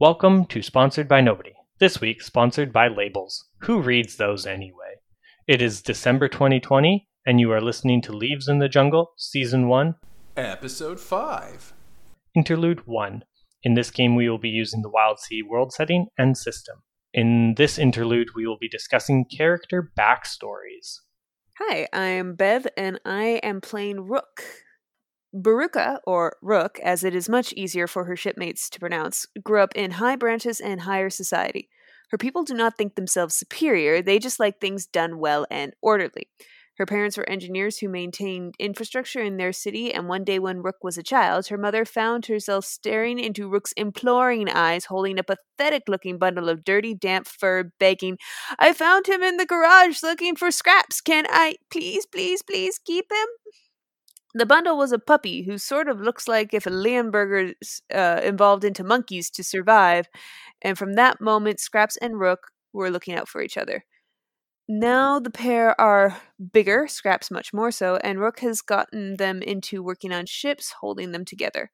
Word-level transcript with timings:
Welcome 0.00 0.44
to 0.44 0.62
Sponsored 0.62 1.08
by 1.08 1.20
Nobody. 1.20 1.54
This 1.80 2.00
week, 2.00 2.22
sponsored 2.22 2.72
by 2.72 2.86
Labels. 2.86 3.46
Who 3.62 3.80
reads 3.80 4.14
those 4.14 4.46
anyway? 4.46 5.00
It 5.48 5.60
is 5.60 5.82
December 5.82 6.28
2020, 6.28 7.08
and 7.26 7.40
you 7.40 7.50
are 7.50 7.60
listening 7.60 8.00
to 8.02 8.12
Leaves 8.12 8.46
in 8.46 8.60
the 8.60 8.68
Jungle, 8.68 9.10
Season 9.16 9.66
1, 9.66 9.96
Episode 10.36 11.00
5. 11.00 11.72
Interlude 12.36 12.86
1. 12.86 13.24
In 13.64 13.74
this 13.74 13.90
game, 13.90 14.14
we 14.14 14.28
will 14.28 14.38
be 14.38 14.50
using 14.50 14.82
the 14.82 14.88
Wildsea 14.88 15.42
world 15.44 15.72
setting 15.72 16.06
and 16.16 16.38
system. 16.38 16.84
In 17.12 17.54
this 17.56 17.76
interlude, 17.76 18.28
we 18.36 18.46
will 18.46 18.56
be 18.56 18.68
discussing 18.68 19.24
character 19.24 19.90
backstories. 19.98 21.00
Hi, 21.58 21.88
I'm 21.92 22.36
Bev, 22.36 22.68
and 22.76 23.00
I 23.04 23.40
am 23.42 23.60
playing 23.60 24.06
Rook. 24.06 24.44
Baruka, 25.34 25.98
or 26.06 26.36
Rook, 26.42 26.78
as 26.80 27.04
it 27.04 27.14
is 27.14 27.28
much 27.28 27.52
easier 27.52 27.86
for 27.86 28.04
her 28.04 28.16
shipmates 28.16 28.68
to 28.70 28.80
pronounce, 28.80 29.26
grew 29.42 29.60
up 29.60 29.72
in 29.74 29.92
high 29.92 30.16
branches 30.16 30.60
and 30.60 30.82
higher 30.82 31.10
society. 31.10 31.68
Her 32.10 32.18
people 32.18 32.44
do 32.44 32.54
not 32.54 32.78
think 32.78 32.94
themselves 32.94 33.34
superior, 33.34 34.00
they 34.00 34.18
just 34.18 34.40
like 34.40 34.60
things 34.60 34.86
done 34.86 35.18
well 35.18 35.46
and 35.50 35.74
orderly. 35.82 36.28
Her 36.78 36.86
parents 36.86 37.16
were 37.18 37.28
engineers 37.28 37.78
who 37.78 37.88
maintained 37.88 38.54
infrastructure 38.58 39.20
in 39.20 39.36
their 39.36 39.52
city, 39.52 39.92
and 39.92 40.08
one 40.08 40.22
day 40.24 40.38
when 40.38 40.62
Rook 40.62 40.76
was 40.82 40.96
a 40.96 41.02
child, 41.02 41.48
her 41.48 41.58
mother 41.58 41.84
found 41.84 42.26
herself 42.26 42.64
staring 42.64 43.18
into 43.18 43.48
Rook's 43.48 43.72
imploring 43.72 44.48
eyes, 44.48 44.84
holding 44.84 45.18
a 45.18 45.24
pathetic 45.24 45.82
looking 45.88 46.18
bundle 46.18 46.48
of 46.48 46.64
dirty, 46.64 46.94
damp 46.94 47.26
fur, 47.26 47.72
begging, 47.80 48.16
I 48.60 48.72
found 48.72 49.08
him 49.08 49.22
in 49.24 49.36
the 49.38 49.44
garage 49.46 50.02
looking 50.04 50.36
for 50.36 50.52
scraps. 50.52 51.00
Can 51.00 51.26
I 51.28 51.56
please, 51.70 52.06
please, 52.06 52.42
please 52.42 52.78
keep 52.78 53.06
him? 53.10 53.26
The 54.38 54.46
bundle 54.46 54.78
was 54.78 54.92
a 54.92 55.00
puppy 55.00 55.42
who 55.42 55.58
sort 55.58 55.88
of 55.88 56.00
looks 56.00 56.28
like 56.28 56.54
if 56.54 56.64
a 56.64 56.70
Leonberger 56.70 57.54
uh, 57.92 58.20
involved 58.22 58.62
into 58.62 58.84
monkeys 58.84 59.30
to 59.30 59.42
survive, 59.42 60.06
and 60.62 60.78
from 60.78 60.92
that 60.92 61.20
moment, 61.20 61.58
Scraps 61.58 61.96
and 61.96 62.20
Rook 62.20 62.52
were 62.72 62.88
looking 62.88 63.16
out 63.16 63.28
for 63.28 63.42
each 63.42 63.56
other. 63.56 63.84
Now 64.68 65.18
the 65.18 65.30
pair 65.30 65.78
are 65.80 66.20
bigger, 66.52 66.86
Scraps 66.86 67.32
much 67.32 67.52
more 67.52 67.72
so, 67.72 67.96
and 67.96 68.20
Rook 68.20 68.38
has 68.38 68.62
gotten 68.62 69.16
them 69.16 69.42
into 69.42 69.82
working 69.82 70.12
on 70.12 70.26
ships, 70.26 70.74
holding 70.82 71.10
them 71.10 71.24
together. 71.24 71.72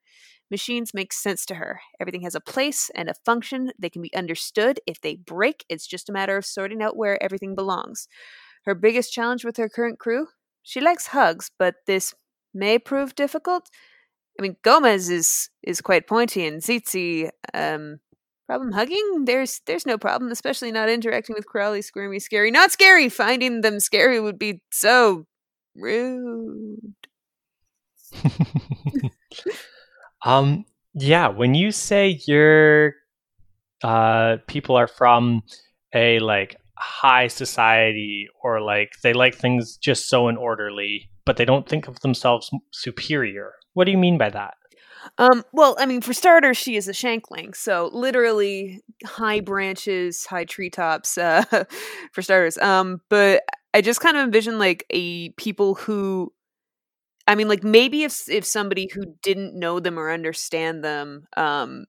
Machines 0.51 0.95
make 0.95 1.12
sense 1.12 1.45
to 1.45 1.57
her. 1.57 1.83
Everything 2.01 2.23
has 2.23 2.35
a 2.35 2.41
place 2.41 2.91
and 2.95 3.11
a 3.11 3.15
function. 3.27 3.73
They 3.79 3.91
can 3.91 4.01
be 4.01 4.15
understood. 4.15 4.81
If 4.87 5.03
they 5.03 5.17
break, 5.17 5.67
it's 5.69 5.87
just 5.87 6.09
a 6.09 6.15
matter 6.15 6.39
of 6.39 6.47
sorting 6.47 6.81
out 6.81 6.97
where 6.97 7.23
everything 7.23 7.55
belongs. 7.55 8.09
Her 8.65 8.75
biggest 8.75 9.12
challenge 9.12 9.45
with 9.45 9.59
her 9.59 9.69
current 9.69 9.98
crew? 9.98 10.29
She 10.62 10.81
likes 10.81 11.09
hugs, 11.09 11.51
but 11.59 11.75
this 11.87 12.15
may 12.55 12.79
prove 12.79 13.15
difficult. 13.15 13.69
I 14.39 14.43
mean, 14.43 14.57
Gomez 14.63 15.11
is 15.11 15.51
is 15.63 15.81
quite 15.81 16.07
pointy, 16.07 16.47
and 16.47 16.63
Zitzi, 16.63 17.31
um, 17.53 18.01
problem 18.47 18.73
hugging? 18.73 19.25
There's 19.25 19.61
there's 19.67 19.87
no 19.87 19.99
problem, 19.99 20.31
especially 20.31 20.73
not 20.73 20.89
interacting 20.89 21.35
with 21.35 21.47
Crowley, 21.47 21.83
squirmy, 21.83 22.19
scary. 22.19 22.51
Not 22.51 22.73
scary. 22.73 23.09
Finding 23.09 23.61
them 23.61 23.81
scary 23.81 24.21
would 24.21 24.39
be 24.39 24.61
so 24.71 25.27
rude. 25.75 26.95
um, 30.25 30.65
yeah, 30.95 31.29
when 31.29 31.55
you 31.55 31.73
say 31.73 32.21
your 32.27 32.95
uh, 33.83 34.39
people 34.47 34.77
are 34.77 34.89
from 34.89 35.43
a 35.95 36.19
like 36.21 36.57
high 36.77 37.29
society 37.29 38.29
or 38.43 38.61
like 38.61 38.93
they 39.03 39.13
like 39.13 39.35
things 39.35 39.77
just 39.77 40.09
so 40.09 40.29
in 40.29 40.37
orderly 40.37 41.09
but 41.25 41.36
they 41.36 41.44
don't 41.44 41.69
think 41.69 41.89
of 41.89 42.00
themselves 42.00 42.50
superior. 42.70 43.55
What 43.72 43.84
do 43.84 43.91
you 43.91 43.98
mean 43.98 44.19
by 44.19 44.30
that? 44.30 44.55
Um, 45.19 45.44
well, 45.53 45.77
I 45.78 45.86
mean, 45.86 46.00
for 46.00 46.12
starters, 46.12 46.57
she 46.57 46.77
is 46.77 46.89
a 46.89 46.92
shankling, 46.92 47.55
so 47.55 47.90
literally 47.92 48.83
high 49.05 49.40
branches, 49.40 50.24
high 50.27 50.45
treetops, 50.45 51.18
uh, 51.18 51.45
for 52.13 52.23
starters. 52.23 52.58
Um, 52.58 53.01
but 53.11 53.42
I 53.73 53.80
just 53.80 54.01
kind 54.01 54.17
of 54.17 54.24
envision 54.24 54.58
like 54.58 54.84
a 54.90 55.30
people 55.30 55.74
who, 55.74 56.33
I 57.27 57.34
mean, 57.34 57.48
like 57.48 57.64
maybe 57.64 58.05
if 58.05 58.29
if 58.29 58.45
somebody 58.45 58.89
who 58.92 59.02
didn't 59.23 59.58
know 59.58 59.80
them 59.80 59.98
or 59.98 60.11
understand 60.11 60.84
them, 60.84 61.27
um, 61.36 61.84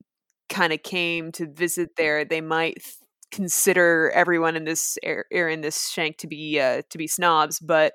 kind 0.49 0.73
of 0.73 0.83
came 0.83 1.31
to 1.33 1.47
visit 1.51 1.91
there, 1.97 2.25
they 2.25 2.41
might 2.41 2.75
th- 2.75 2.95
consider 3.31 4.11
everyone 4.13 4.55
in 4.55 4.63
this 4.63 4.97
air 5.03 5.25
in 5.31 5.61
this 5.61 5.89
shank 5.89 6.17
to 6.17 6.27
be 6.27 6.59
uh, 6.59 6.81
to 6.89 6.97
be 6.97 7.07
snobs, 7.07 7.59
but 7.59 7.93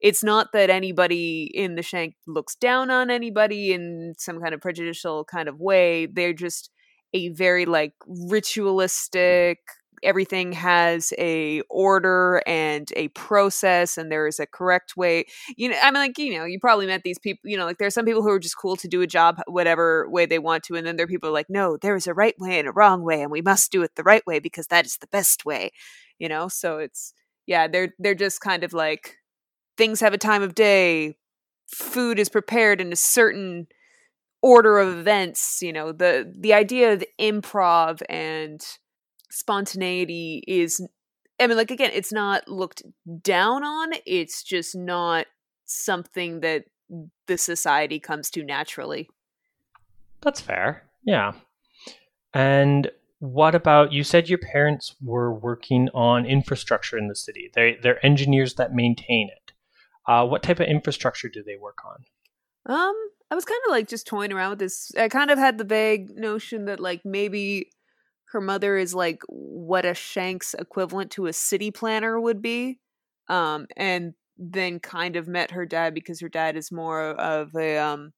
it's 0.00 0.22
not 0.22 0.48
that 0.52 0.70
anybody 0.70 1.50
in 1.54 1.74
the 1.74 1.82
shank 1.82 2.14
looks 2.26 2.54
down 2.54 2.90
on 2.90 3.10
anybody 3.10 3.72
in 3.72 4.14
some 4.18 4.40
kind 4.40 4.54
of 4.54 4.60
prejudicial 4.60 5.24
kind 5.24 5.48
of 5.48 5.58
way. 5.60 6.06
They're 6.06 6.32
just 6.32 6.70
a 7.14 7.30
very 7.30 7.66
like 7.66 7.94
ritualistic 8.06 9.58
everything 10.04 10.52
has 10.52 11.12
a 11.18 11.60
order 11.68 12.40
and 12.46 12.88
a 12.94 13.08
process 13.08 13.98
and 13.98 14.12
there 14.12 14.28
is 14.28 14.38
a 14.38 14.46
correct 14.46 14.96
way. 14.96 15.24
You 15.56 15.70
know 15.70 15.76
i 15.82 15.90
mean 15.90 16.00
like 16.02 16.18
you 16.18 16.38
know 16.38 16.44
you 16.44 16.60
probably 16.60 16.86
met 16.86 17.02
these 17.02 17.18
people 17.18 17.40
you 17.50 17.56
know 17.56 17.64
like 17.64 17.78
there 17.78 17.88
are 17.88 17.90
some 17.90 18.04
people 18.04 18.22
who 18.22 18.30
are 18.30 18.38
just 18.38 18.56
cool 18.56 18.76
to 18.76 18.86
do 18.86 19.00
a 19.02 19.06
job 19.08 19.40
whatever 19.48 20.08
way 20.08 20.24
they 20.26 20.38
want 20.38 20.62
to 20.64 20.76
and 20.76 20.86
then 20.86 20.96
there 20.96 21.04
are 21.04 21.08
people 21.08 21.32
like 21.32 21.46
no 21.48 21.76
there 21.76 21.96
is 21.96 22.06
a 22.06 22.14
right 22.14 22.36
way 22.38 22.58
and 22.60 22.68
a 22.68 22.72
wrong 22.72 23.02
way 23.02 23.22
and 23.22 23.32
we 23.32 23.42
must 23.42 23.72
do 23.72 23.82
it 23.82 23.90
the 23.96 24.04
right 24.04 24.24
way 24.26 24.38
because 24.38 24.68
that 24.68 24.86
is 24.86 24.98
the 24.98 25.08
best 25.08 25.44
way 25.44 25.70
you 26.18 26.28
know? 26.28 26.48
So 26.48 26.78
it's 26.78 27.14
yeah 27.46 27.66
they're 27.68 27.94
they're 27.98 28.14
just 28.14 28.40
kind 28.40 28.64
of 28.64 28.72
like 28.72 29.16
things 29.78 30.00
have 30.00 30.12
a 30.12 30.18
time 30.18 30.42
of 30.42 30.54
day 30.54 31.16
food 31.66 32.18
is 32.18 32.28
prepared 32.28 32.80
in 32.80 32.92
a 32.92 32.96
certain 32.96 33.66
order 34.42 34.78
of 34.78 34.98
events 34.98 35.62
you 35.62 35.72
know 35.72 35.90
the 35.90 36.30
the 36.38 36.52
idea 36.52 36.92
of 36.92 37.02
improv 37.18 38.02
and 38.08 38.78
spontaneity 39.30 40.44
is 40.46 40.86
i 41.40 41.46
mean 41.46 41.56
like 41.56 41.70
again 41.70 41.90
it's 41.94 42.12
not 42.12 42.46
looked 42.46 42.82
down 43.22 43.64
on 43.64 43.92
it's 44.06 44.42
just 44.42 44.76
not 44.76 45.26
something 45.64 46.40
that 46.40 46.64
the 47.26 47.36
society 47.36 48.00
comes 48.00 48.30
to 48.30 48.42
naturally. 48.42 49.10
That's 50.22 50.40
fair 50.40 50.88
yeah. 51.08 51.32
And 52.34 52.90
what 53.18 53.54
about 53.54 53.92
you 53.92 54.04
said 54.04 54.28
your 54.28 54.38
parents 54.38 54.94
were 55.02 55.32
working 55.32 55.88
on 55.94 56.26
infrastructure 56.26 56.98
in 56.98 57.08
the 57.08 57.16
city. 57.16 57.50
They 57.54 57.78
they're 57.82 58.04
engineers 58.04 58.54
that 58.54 58.74
maintain 58.74 59.28
it 59.28 59.37
uh, 60.08 60.26
what 60.26 60.42
type 60.42 60.58
of 60.58 60.66
infrastructure 60.66 61.28
do 61.28 61.42
they 61.44 61.56
work 61.56 61.78
on? 61.84 62.74
Um, 62.74 62.94
I 63.30 63.34
was 63.34 63.44
kind 63.44 63.60
of 63.66 63.70
like 63.70 63.88
just 63.88 64.06
toying 64.06 64.32
around 64.32 64.50
with 64.50 64.58
this. 64.58 64.90
I 64.98 65.08
kind 65.08 65.30
of 65.30 65.38
had 65.38 65.58
the 65.58 65.64
vague 65.64 66.16
notion 66.16 66.64
that 66.64 66.80
like 66.80 67.02
maybe 67.04 67.70
her 68.32 68.40
mother 68.40 68.76
is 68.76 68.94
like 68.94 69.22
what 69.28 69.84
a 69.84 69.94
Shanks 69.94 70.54
equivalent 70.54 71.10
to 71.12 71.26
a 71.26 71.32
city 71.32 71.70
planner 71.70 72.18
would 72.18 72.42
be. 72.42 72.80
Um, 73.28 73.66
and 73.76 74.14
then 74.38 74.80
kind 74.80 75.16
of 75.16 75.28
met 75.28 75.50
her 75.50 75.66
dad 75.66 75.92
because 75.92 76.20
her 76.20 76.28
dad 76.28 76.56
is 76.56 76.72
more 76.72 77.10
of 77.10 77.54
a 77.54 77.76
um 77.78 78.12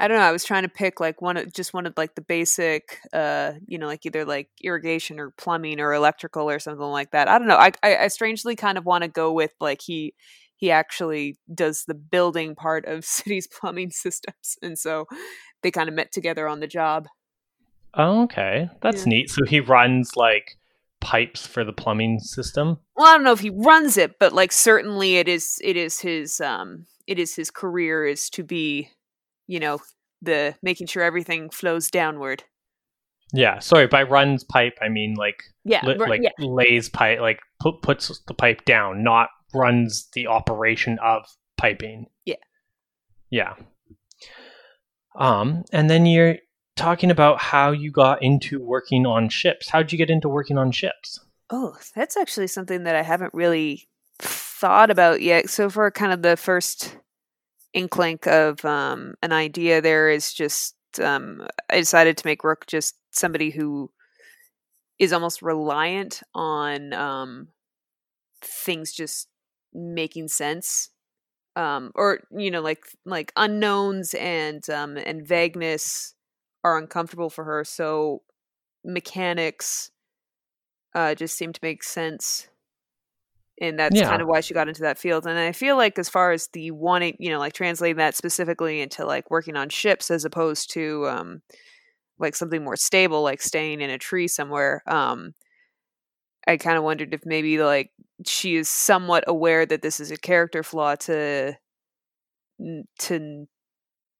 I 0.00 0.06
don't 0.06 0.18
know. 0.18 0.24
I 0.24 0.32
was 0.32 0.44
trying 0.44 0.62
to 0.62 0.68
pick 0.68 1.00
like 1.00 1.20
one 1.20 1.36
of 1.36 1.52
just 1.52 1.74
one 1.74 1.84
of 1.84 1.94
like 1.96 2.14
the 2.14 2.20
basic, 2.22 3.00
uh, 3.12 3.54
you 3.66 3.78
know, 3.78 3.88
like 3.88 4.06
either 4.06 4.24
like 4.24 4.48
irrigation 4.62 5.18
or 5.18 5.30
plumbing 5.30 5.80
or 5.80 5.92
electrical 5.92 6.48
or 6.48 6.60
something 6.60 6.86
like 6.86 7.10
that. 7.10 7.26
I 7.26 7.38
don't 7.38 7.48
know. 7.48 7.56
I 7.56 7.72
I, 7.82 7.96
I 7.96 8.08
strangely 8.08 8.54
kind 8.54 8.78
of 8.78 8.84
want 8.84 9.02
to 9.02 9.08
go 9.08 9.32
with 9.32 9.52
like 9.60 9.80
he 9.82 10.14
he 10.58 10.70
actually 10.70 11.38
does 11.54 11.84
the 11.84 11.94
building 11.94 12.54
part 12.54 12.84
of 12.84 13.04
city's 13.04 13.46
plumbing 13.46 13.90
systems 13.90 14.56
and 14.62 14.78
so 14.78 15.06
they 15.62 15.70
kind 15.70 15.88
of 15.88 15.94
met 15.94 16.12
together 16.12 16.46
on 16.46 16.60
the 16.60 16.66
job. 16.66 17.08
Oh, 17.94 18.24
okay. 18.24 18.68
That's 18.82 19.06
yeah. 19.06 19.10
neat. 19.10 19.30
So 19.30 19.44
he 19.44 19.60
runs 19.60 20.14
like 20.14 20.58
pipes 21.00 21.46
for 21.46 21.64
the 21.64 21.72
plumbing 21.72 22.18
system? 22.20 22.78
Well 22.96 23.06
i 23.06 23.14
don't 23.14 23.24
know 23.24 23.32
if 23.32 23.40
he 23.40 23.50
runs 23.50 23.96
it 23.96 24.18
but 24.18 24.32
like 24.32 24.52
certainly 24.52 25.16
it 25.16 25.28
is 25.28 25.60
it 25.62 25.76
is 25.76 26.00
his 26.00 26.40
um 26.40 26.86
it 27.06 27.18
is 27.18 27.34
his 27.34 27.50
career 27.50 28.04
is 28.04 28.28
to 28.30 28.42
be 28.42 28.90
you 29.46 29.60
know 29.60 29.78
the 30.20 30.56
making 30.62 30.88
sure 30.88 31.02
everything 31.02 31.48
flows 31.48 31.90
downward. 31.90 32.42
Yeah 33.32 33.60
sorry 33.60 33.86
by 33.86 34.02
runs 34.02 34.42
pipe 34.42 34.78
i 34.80 34.88
mean 34.88 35.14
like 35.14 35.42
yeah 35.64 35.84
li- 35.84 35.96
like 35.96 36.22
yeah. 36.22 36.30
lays 36.38 36.88
pipe 36.88 37.20
like 37.20 37.40
put, 37.60 37.82
puts 37.82 38.20
the 38.26 38.34
pipe 38.34 38.64
down 38.64 39.02
not 39.02 39.28
runs 39.54 40.08
the 40.12 40.26
operation 40.26 40.98
of 41.02 41.26
piping. 41.56 42.06
Yeah. 42.24 42.36
Yeah. 43.30 43.54
Um, 45.18 45.64
and 45.72 45.90
then 45.90 46.06
you're 46.06 46.36
talking 46.76 47.10
about 47.10 47.40
how 47.40 47.72
you 47.72 47.90
got 47.90 48.22
into 48.22 48.60
working 48.60 49.04
on 49.06 49.28
ships. 49.28 49.68
How'd 49.68 49.90
you 49.92 49.98
get 49.98 50.10
into 50.10 50.28
working 50.28 50.58
on 50.58 50.70
ships? 50.70 51.20
Oh, 51.50 51.76
that's 51.94 52.16
actually 52.16 52.46
something 52.46 52.84
that 52.84 52.94
I 52.94 53.02
haven't 53.02 53.34
really 53.34 53.88
thought 54.18 54.90
about 54.90 55.20
yet. 55.20 55.50
So 55.50 55.70
for 55.70 55.90
kind 55.90 56.12
of 56.12 56.22
the 56.22 56.36
first 56.36 56.96
inkling 57.72 58.18
of 58.26 58.64
um, 58.64 59.14
an 59.22 59.32
idea, 59.32 59.80
there 59.80 60.10
is 60.10 60.32
just 60.32 60.74
um, 61.00 61.46
I 61.70 61.78
decided 61.78 62.16
to 62.16 62.26
make 62.26 62.44
Rook 62.44 62.66
just 62.66 62.96
somebody 63.10 63.50
who 63.50 63.90
is 64.98 65.12
almost 65.12 65.42
reliant 65.42 66.22
on 66.34 66.92
um, 66.92 67.48
things 68.42 68.92
just 68.92 69.28
making 69.74 70.28
sense 70.28 70.90
um 71.56 71.92
or 71.94 72.20
you 72.36 72.50
know 72.50 72.60
like 72.62 72.84
like 73.04 73.32
unknowns 73.36 74.14
and 74.14 74.68
um 74.70 74.96
and 74.98 75.26
vagueness 75.26 76.14
are 76.64 76.78
uncomfortable 76.78 77.30
for 77.30 77.44
her 77.44 77.64
so 77.64 78.22
mechanics 78.84 79.90
uh, 80.94 81.14
just 81.14 81.36
seem 81.36 81.52
to 81.52 81.60
make 81.62 81.82
sense. 81.82 82.48
And 83.60 83.76
that's 83.78 84.00
Yeah. 84.00 84.00
kind 84.00 84.22
of 84.22 84.28
why 84.28 84.40
she 84.40 84.54
got 84.54 84.68
into 84.68 84.82
that 84.82 84.98
field. 84.98 85.26
And 85.26 85.36
I 85.36 85.50
feel 85.50 85.76
like, 85.76 85.98
as 85.98 86.08
far 86.08 86.30
as 86.30 86.46
the 86.48 86.70
wanting, 86.70 87.16
you 87.18 87.28
know, 87.30 87.40
like 87.40 87.54
translating 87.54 87.96
that 87.96 88.14
specifically 88.14 88.80
into 88.80 89.04
like 89.04 89.30
working 89.32 89.56
on 89.56 89.68
ships 89.68 90.10
as 90.12 90.24
opposed 90.24 90.70
to 90.74 91.08
um, 91.08 91.42
like 92.18 92.36
something 92.36 92.64
more 92.64 92.76
stable, 92.76 93.22
like 93.22 93.42
staying 93.42 93.80
in 93.80 93.90
a 93.90 93.98
tree 93.98 94.28
somewhere, 94.28 94.82
um, 94.86 95.34
I 96.46 96.56
kind 96.56 96.78
of 96.78 96.84
wondered 96.84 97.12
if 97.14 97.26
maybe 97.26 97.58
like 97.62 97.90
she 98.26 98.56
is 98.56 98.68
somewhat 98.68 99.24
aware 99.26 99.66
that 99.66 99.82
this 99.82 100.00
is 100.00 100.10
a 100.10 100.16
character 100.16 100.62
flaw 100.62 100.94
to 100.96 101.56
to 102.98 103.46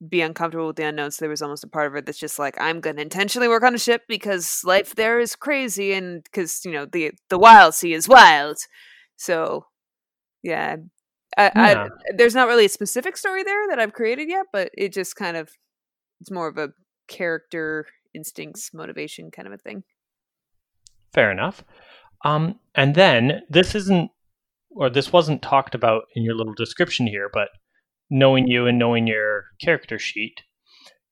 be 0.06 0.20
uncomfortable 0.20 0.68
with 0.68 0.76
the 0.76 0.84
unknown. 0.84 1.10
So 1.10 1.24
there 1.24 1.30
was 1.30 1.42
almost 1.42 1.64
a 1.64 1.68
part 1.68 1.86
of 1.86 1.92
her 1.92 2.00
that's 2.00 2.18
just 2.18 2.38
like, 2.38 2.60
I'm 2.60 2.80
going 2.80 2.96
to 2.96 3.02
intentionally 3.02 3.48
work 3.48 3.64
on 3.64 3.74
a 3.74 3.78
ship 3.78 4.02
because 4.06 4.62
life 4.64 4.94
there 4.94 5.18
is 5.18 5.34
crazy, 5.34 5.92
and 5.92 6.22
because 6.22 6.64
you 6.64 6.72
know 6.72 6.84
the 6.84 7.12
the 7.28 7.38
wild 7.38 7.74
sea 7.74 7.92
is 7.92 8.08
wild. 8.08 8.58
So 9.16 9.66
yeah, 10.42 10.76
I, 11.36 11.52
Yeah. 11.54 11.84
I 11.84 11.88
there's 12.16 12.34
not 12.34 12.48
really 12.48 12.66
a 12.66 12.70
specific 12.70 13.16
story 13.16 13.42
there 13.42 13.68
that 13.68 13.80
I've 13.80 13.92
created 13.92 14.28
yet, 14.28 14.46
but 14.52 14.70
it 14.74 14.92
just 14.92 15.16
kind 15.16 15.36
of 15.36 15.50
it's 16.20 16.30
more 16.30 16.48
of 16.48 16.58
a 16.58 16.70
character 17.08 17.86
instincts 18.14 18.70
motivation 18.72 19.30
kind 19.30 19.48
of 19.48 19.54
a 19.54 19.58
thing. 19.58 19.82
Fair 21.12 21.30
enough. 21.32 21.64
Um, 22.24 22.58
and 22.74 22.94
then 22.94 23.42
this 23.48 23.74
isn't, 23.74 24.10
or 24.70 24.90
this 24.90 25.12
wasn't 25.12 25.42
talked 25.42 25.74
about 25.74 26.04
in 26.14 26.22
your 26.22 26.34
little 26.34 26.54
description 26.54 27.06
here, 27.06 27.30
but 27.32 27.48
knowing 28.10 28.48
you 28.48 28.66
and 28.66 28.78
knowing 28.78 29.06
your 29.06 29.44
character 29.60 29.98
sheet, 29.98 30.42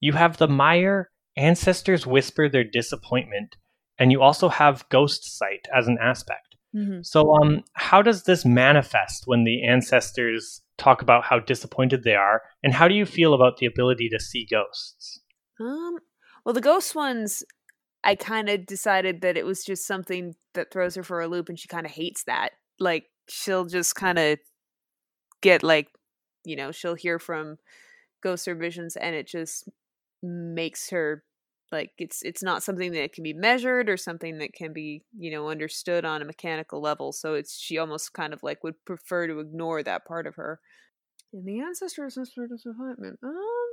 you 0.00 0.12
have 0.12 0.36
the 0.36 0.48
Mire 0.48 1.10
ancestors 1.36 2.06
whisper 2.06 2.48
their 2.48 2.64
disappointment, 2.64 3.56
and 3.98 4.12
you 4.12 4.22
also 4.22 4.48
have 4.48 4.88
ghost 4.88 5.36
sight 5.36 5.66
as 5.76 5.86
an 5.86 5.98
aspect. 6.00 6.56
Mm-hmm. 6.74 7.00
So, 7.02 7.34
um, 7.36 7.62
how 7.74 8.02
does 8.02 8.24
this 8.24 8.44
manifest 8.44 9.22
when 9.26 9.44
the 9.44 9.64
ancestors 9.64 10.62
talk 10.76 11.00
about 11.00 11.24
how 11.24 11.38
disappointed 11.38 12.04
they 12.04 12.14
are, 12.14 12.42
and 12.62 12.74
how 12.74 12.88
do 12.88 12.94
you 12.94 13.06
feel 13.06 13.34
about 13.34 13.58
the 13.58 13.66
ability 13.66 14.08
to 14.10 14.20
see 14.20 14.46
ghosts? 14.50 15.20
Um, 15.60 15.98
well, 16.44 16.52
the 16.52 16.60
ghost 16.60 16.94
ones, 16.94 17.42
I 18.06 18.14
kind 18.14 18.48
of 18.48 18.66
decided 18.66 19.20
that 19.22 19.36
it 19.36 19.44
was 19.44 19.64
just 19.64 19.86
something 19.86 20.36
that 20.54 20.72
throws 20.72 20.94
her 20.94 21.02
for 21.02 21.20
a 21.20 21.28
loop, 21.28 21.48
and 21.48 21.58
she 21.58 21.68
kind 21.68 21.86
of 21.86 21.92
hates 21.92 22.24
that. 22.24 22.52
Like, 22.78 23.10
she'll 23.28 23.66
just 23.66 23.96
kind 23.96 24.18
of 24.18 24.38
get 25.40 25.62
like, 25.62 25.88
you 26.44 26.56
know, 26.56 26.72
she'll 26.72 26.94
hear 26.94 27.18
from 27.18 27.58
ghosts 28.22 28.48
or 28.48 28.54
visions, 28.54 28.96
and 28.96 29.14
it 29.14 29.26
just 29.26 29.68
makes 30.22 30.90
her 30.90 31.24
like 31.72 31.92
it's 31.98 32.22
it's 32.22 32.42
not 32.42 32.62
something 32.62 32.92
that 32.92 33.12
can 33.12 33.24
be 33.24 33.32
measured 33.34 33.88
or 33.88 33.96
something 33.96 34.38
that 34.38 34.52
can 34.52 34.72
be 34.72 35.02
you 35.18 35.30
know 35.30 35.48
understood 35.50 36.04
on 36.04 36.22
a 36.22 36.24
mechanical 36.24 36.80
level. 36.80 37.12
So 37.12 37.34
it's 37.34 37.58
she 37.58 37.78
almost 37.78 38.12
kind 38.14 38.32
of 38.32 38.42
like 38.42 38.64
would 38.64 38.84
prefer 38.84 39.26
to 39.26 39.40
ignore 39.40 39.82
that 39.82 40.06
part 40.06 40.26
of 40.26 40.36
her. 40.36 40.60
And 41.32 41.46
the 41.46 41.60
ancestors 41.60 42.16
whisper 42.16 42.46
disappointment 42.48 43.18
um 43.22 43.68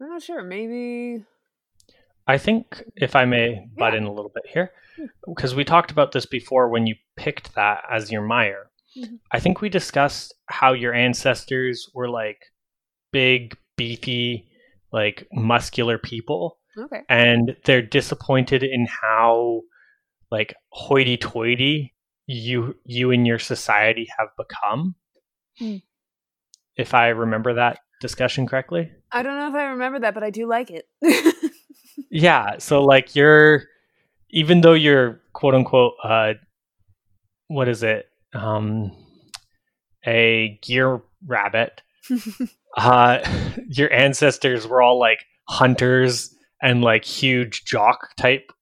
i'm 0.00 0.08
not 0.08 0.22
sure. 0.22 0.42
Maybe 0.42 1.24
I 2.28 2.38
think, 2.38 2.82
if 2.94 3.16
I 3.16 3.24
may 3.24 3.66
butt 3.76 3.94
in 3.94 4.04
a 4.04 4.12
little 4.12 4.30
bit 4.32 4.44
here, 4.46 4.70
because 5.26 5.54
we 5.54 5.64
talked 5.64 5.90
about 5.90 6.12
this 6.12 6.26
before 6.26 6.68
when 6.68 6.86
you 6.86 6.94
picked 7.16 7.54
that 7.54 7.84
as 7.90 8.12
your 8.12 8.22
Mire. 8.22 8.70
Mhm. 8.96 9.18
I 9.32 9.40
think 9.40 9.60
we 9.60 9.68
discussed 9.68 10.34
how 10.46 10.72
your 10.74 10.92
ancestors 10.94 11.90
were 11.94 12.08
like 12.08 12.38
big, 13.12 13.56
beefy, 13.76 14.48
like 14.92 15.26
muscular 15.32 15.98
people, 15.98 16.58
okay 16.76 17.02
and 17.08 17.56
they're 17.64 17.82
disappointed 17.82 18.62
in 18.62 18.86
how 18.86 19.62
like 20.30 20.54
hoity-toity 20.70 21.94
you 22.26 22.76
you 22.84 23.10
and 23.10 23.26
your 23.26 23.38
society 23.38 24.06
have 24.18 24.28
become. 24.36 24.94
Hmm. 25.58 25.76
If 26.76 26.94
I 26.94 27.08
remember 27.08 27.54
that 27.54 27.78
discussion 28.00 28.46
correctly. 28.46 28.90
i 29.10 29.22
don't 29.24 29.36
know 29.36 29.48
if 29.48 29.54
i 29.54 29.64
remember 29.64 29.98
that 29.98 30.14
but 30.14 30.22
i 30.22 30.30
do 30.30 30.46
like 30.46 30.70
it 30.70 30.86
Yeah, 32.10 32.58
so 32.58 32.82
like 32.84 33.14
you're 33.14 33.64
even 34.30 34.60
though 34.60 34.74
you're 34.74 35.20
quote 35.32 35.54
unquote 35.54 35.94
uh 36.02 36.34
what 37.48 37.68
is 37.68 37.82
it? 37.82 38.06
Um 38.34 38.92
a 40.06 40.58
gear 40.62 41.00
rabbit. 41.26 41.82
Uh 42.76 43.18
your 43.70 43.92
ancestors 43.92 44.66
were 44.66 44.80
all 44.82 45.00
like 45.00 45.24
hunters 45.48 46.32
and 46.62 46.82
like 46.82 47.04
huge 47.04 47.64
jock 47.64 48.14
type 48.16 48.52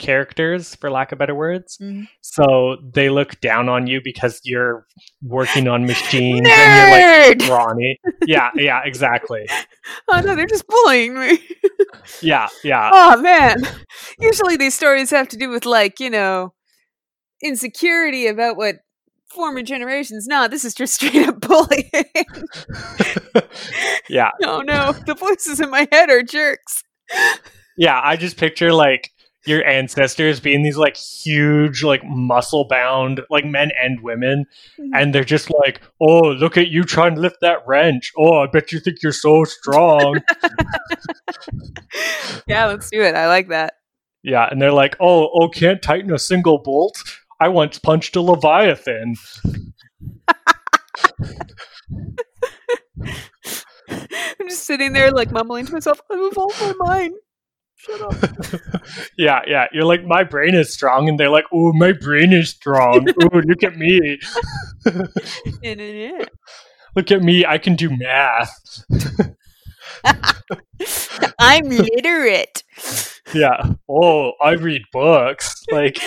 characters 0.00 0.74
for 0.74 0.90
lack 0.90 1.12
of 1.12 1.18
better 1.18 1.34
words. 1.36 1.78
Mhm. 1.80 2.08
So 2.22 2.78
they 2.92 3.08
look 3.10 3.40
down 3.40 3.68
on 3.68 3.86
you 3.86 4.00
because 4.02 4.40
you're 4.42 4.86
working 5.22 5.68
on 5.68 5.86
machines 5.86 6.48
and 6.48 6.48
you're 6.48 6.90
like 6.90 7.38
Nerd! 7.38 7.46
brawny. 7.46 8.00
Yeah, 8.26 8.50
yeah, 8.56 8.80
exactly. 8.84 9.46
oh 10.08 10.20
no 10.20 10.34
they're 10.34 10.46
just 10.46 10.66
bullying 10.66 11.18
me 11.18 11.38
Yeah, 12.22 12.48
yeah. 12.64 12.90
oh 12.92 13.20
man 13.20 13.62
usually 14.18 14.56
these 14.56 14.74
stories 14.74 15.10
have 15.10 15.28
to 15.28 15.36
do 15.36 15.48
with 15.48 15.64
like 15.66 16.00
you 16.00 16.10
know 16.10 16.52
insecurity 17.42 18.26
about 18.26 18.56
what 18.56 18.76
former 19.28 19.62
generations 19.62 20.26
no 20.26 20.48
this 20.48 20.64
is 20.64 20.74
just 20.74 20.94
straight 21.00 21.28
up 21.28 21.40
bullying 21.40 21.90
yeah, 24.08 24.30
oh 24.44 24.60
no 24.60 24.92
the 25.06 25.14
voices 25.14 25.60
in 25.60 25.70
my 25.70 25.86
head 25.92 26.10
are 26.10 26.22
jerks 26.22 26.82
Yeah, 27.76 28.00
I 28.02 28.16
just 28.16 28.36
picture 28.36 28.72
like 28.72 29.10
your 29.46 29.64
ancestors 29.66 30.40
being 30.40 30.62
these 30.62 30.76
like 30.76 30.96
huge, 30.96 31.82
like 31.82 32.02
muscle 32.04 32.66
bound, 32.68 33.22
like 33.30 33.44
men 33.44 33.70
and 33.82 34.00
women, 34.02 34.46
mm-hmm. 34.78 34.94
and 34.94 35.14
they're 35.14 35.24
just 35.24 35.50
like, 35.50 35.80
"Oh, 36.00 36.30
look 36.30 36.56
at 36.56 36.68
you 36.68 36.84
trying 36.84 37.14
to 37.14 37.20
lift 37.20 37.38
that 37.40 37.58
wrench! 37.66 38.12
Oh, 38.18 38.40
I 38.40 38.46
bet 38.46 38.72
you 38.72 38.80
think 38.80 38.98
you're 39.02 39.12
so 39.12 39.44
strong." 39.44 40.20
yeah 42.46 42.66
let's 42.66 42.88
do 42.90 43.02
it 43.02 43.14
i 43.14 43.26
like 43.26 43.48
that 43.48 43.74
yeah, 44.22 44.46
and 44.50 44.60
they're 44.60 44.72
like, 44.72 44.96
"Oh, 45.00 45.30
oh, 45.32 45.48
can't 45.48 45.82
tighten 45.82 46.12
a 46.12 46.18
single 46.18 46.58
bolt. 46.58 47.02
I 47.40 47.48
once 47.48 47.78
punched 47.78 48.16
a 48.16 48.20
leviathan." 48.20 49.14
i'm 53.90 54.48
just 54.48 54.64
sitting 54.64 54.92
there 54.92 55.10
like 55.10 55.30
mumbling 55.30 55.66
to 55.66 55.72
myself 55.72 56.00
i've 56.10 56.18
evolved 56.20 56.60
my 56.60 56.72
mind 56.78 57.14
shut 57.80 58.00
up 58.00 58.14
yeah, 59.18 59.40
yeah, 59.46 59.66
you're 59.72 59.84
like, 59.84 60.04
"My 60.04 60.22
brain 60.24 60.54
is 60.54 60.72
strong," 60.72 61.08
and 61.08 61.18
they're 61.18 61.30
like, 61.30 61.46
"Oh, 61.52 61.72
my 61.72 61.92
brain 61.92 62.32
is 62.32 62.50
strong. 62.50 63.06
Oh, 63.22 63.38
look 63.44 63.62
at 63.62 63.76
me! 63.76 64.18
Look 66.96 67.10
at 67.12 67.22
me! 67.22 67.46
I 67.46 67.58
can 67.58 67.76
do 67.76 67.90
math." 67.96 68.84
i'm 71.38 71.68
literate 71.68 72.62
yeah 73.34 73.72
oh 73.88 74.32
i 74.40 74.52
read 74.52 74.82
books 74.92 75.62
like 75.70 75.98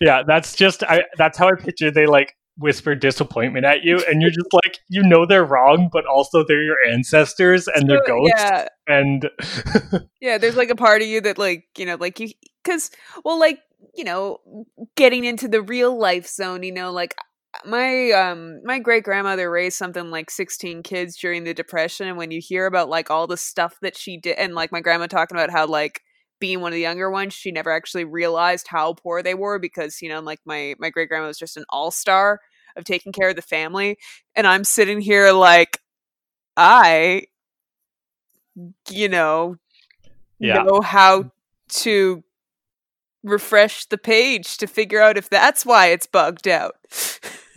yeah 0.00 0.22
that's 0.26 0.56
just 0.56 0.82
i 0.84 1.02
that's 1.16 1.38
how 1.38 1.48
i 1.48 1.54
picture 1.54 1.90
they 1.90 2.06
like 2.06 2.34
whisper 2.60 2.94
disappointment 2.94 3.64
at 3.64 3.82
you 3.82 3.98
and 4.08 4.20
you're 4.20 4.30
just 4.30 4.52
like 4.52 4.78
you 4.88 5.02
know 5.02 5.24
they're 5.26 5.44
wrong 5.44 5.88
but 5.90 6.04
also 6.06 6.44
they're 6.46 6.62
your 6.62 6.76
ancestors 6.86 7.66
and 7.66 7.88
they're 7.88 8.02
ghosts. 8.06 8.34
yeah. 8.36 8.68
And 8.86 9.30
Yeah, 10.20 10.38
there's 10.38 10.56
like 10.56 10.70
a 10.70 10.76
part 10.76 11.00
of 11.02 11.08
you 11.08 11.20
that 11.22 11.38
like, 11.38 11.64
you 11.78 11.86
know, 11.86 11.96
like 11.96 12.20
you 12.20 12.28
cuz 12.64 12.90
well 13.24 13.38
like, 13.38 13.60
you 13.94 14.04
know, 14.04 14.38
getting 14.96 15.24
into 15.24 15.48
the 15.48 15.62
real 15.62 15.98
life 15.98 16.26
zone, 16.26 16.62
you 16.62 16.72
know, 16.72 16.92
like 16.92 17.14
my 17.64 18.10
um 18.12 18.60
my 18.64 18.78
great 18.78 19.04
grandmother 19.04 19.50
raised 19.50 19.76
something 19.76 20.10
like 20.10 20.30
16 20.30 20.82
kids 20.82 21.16
during 21.16 21.44
the 21.44 21.54
depression 21.54 22.06
and 22.06 22.16
when 22.16 22.30
you 22.30 22.40
hear 22.40 22.66
about 22.66 22.88
like 22.88 23.10
all 23.10 23.26
the 23.26 23.36
stuff 23.36 23.76
that 23.82 23.96
she 23.96 24.16
did 24.16 24.36
and 24.36 24.54
like 24.54 24.70
my 24.70 24.80
grandma 24.80 25.06
talking 25.06 25.36
about 25.36 25.50
how 25.50 25.66
like 25.66 26.02
being 26.38 26.60
one 26.60 26.72
of 26.72 26.76
the 26.76 26.80
younger 26.80 27.10
ones 27.10 27.34
she 27.34 27.50
never 27.50 27.72
actually 27.72 28.04
realized 28.04 28.66
how 28.68 28.94
poor 28.94 29.20
they 29.22 29.34
were 29.34 29.58
because 29.58 30.00
you 30.00 30.08
know 30.08 30.20
like 30.20 30.38
my 30.44 30.74
my 30.78 30.90
great 30.90 31.08
grandma 31.08 31.26
was 31.26 31.38
just 31.38 31.56
an 31.56 31.64
all-star 31.70 32.40
of 32.76 32.84
taking 32.84 33.12
care 33.12 33.28
of 33.30 33.36
the 33.36 33.42
family 33.42 33.98
and 34.34 34.46
i'm 34.46 34.64
sitting 34.64 35.00
here 35.00 35.32
like 35.32 35.78
i 36.56 37.22
you 38.90 39.08
know 39.08 39.56
Yeah. 40.38 40.64
know 40.64 40.80
how 40.80 41.30
to 41.68 42.22
refresh 43.22 43.86
the 43.86 43.98
page 43.98 44.56
to 44.58 44.66
figure 44.66 45.00
out 45.00 45.16
if 45.18 45.28
that's 45.28 45.64
why 45.66 45.88
it's 45.88 46.06
bugged 46.06 46.48
out. 46.48 46.74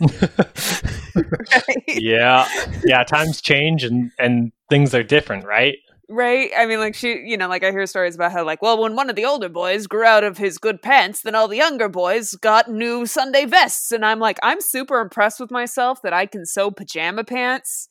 right? 1.68 2.02
yeah 2.02 2.48
yeah 2.84 3.02
times 3.04 3.40
change 3.40 3.84
and 3.84 4.10
and 4.18 4.52
things 4.68 4.94
are 4.94 5.02
different 5.02 5.44
right 5.44 5.76
Right? 6.08 6.50
I 6.56 6.66
mean, 6.66 6.80
like, 6.80 6.94
she, 6.94 7.22
you 7.24 7.36
know, 7.36 7.48
like, 7.48 7.64
I 7.64 7.70
hear 7.70 7.86
stories 7.86 8.14
about 8.14 8.32
how, 8.32 8.44
like, 8.44 8.60
well, 8.60 8.80
when 8.80 8.94
one 8.94 9.08
of 9.08 9.16
the 9.16 9.24
older 9.24 9.48
boys 9.48 9.86
grew 9.86 10.04
out 10.04 10.22
of 10.22 10.36
his 10.36 10.58
good 10.58 10.82
pants, 10.82 11.22
then 11.22 11.34
all 11.34 11.48
the 11.48 11.56
younger 11.56 11.88
boys 11.88 12.34
got 12.34 12.70
new 12.70 13.06
Sunday 13.06 13.46
vests. 13.46 13.90
And 13.90 14.04
I'm 14.04 14.18
like, 14.18 14.38
I'm 14.42 14.60
super 14.60 15.00
impressed 15.00 15.40
with 15.40 15.50
myself 15.50 16.02
that 16.02 16.12
I 16.12 16.26
can 16.26 16.44
sew 16.44 16.70
pajama 16.70 17.24
pants 17.24 17.88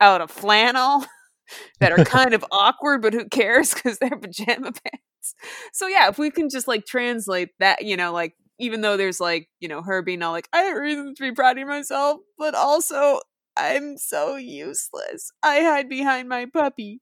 out 0.00 0.20
of 0.22 0.30
flannel 0.30 1.04
that 1.80 1.92
are 1.92 2.04
kind 2.04 2.34
of 2.34 2.44
awkward, 2.52 3.02
but 3.02 3.12
who 3.12 3.28
cares 3.28 3.74
because 3.74 3.98
they're 3.98 4.10
pajama 4.10 4.72
pants. 4.84 5.34
so 5.72 5.86
yeah, 5.86 6.08
if 6.08 6.18
we 6.18 6.30
can 6.30 6.48
just 6.48 6.66
like 6.66 6.86
translate 6.86 7.50
that, 7.58 7.84
you 7.84 7.96
know, 7.96 8.12
like 8.12 8.34
even 8.58 8.80
though 8.82 8.96
there's 8.96 9.20
like, 9.20 9.48
you 9.60 9.68
know, 9.68 9.82
her 9.82 10.02
being 10.02 10.22
all 10.22 10.32
like, 10.32 10.48
I 10.52 10.62
have 10.62 10.76
reason 10.76 11.14
to 11.14 11.22
be 11.22 11.32
proud 11.32 11.58
of 11.58 11.66
myself, 11.66 12.20
but 12.38 12.54
also 12.54 13.20
I'm 13.60 13.98
so 13.98 14.36
useless. 14.36 15.30
I 15.42 15.60
hide 15.62 15.88
behind 15.88 16.28
my 16.28 16.46
puppy. 16.46 17.00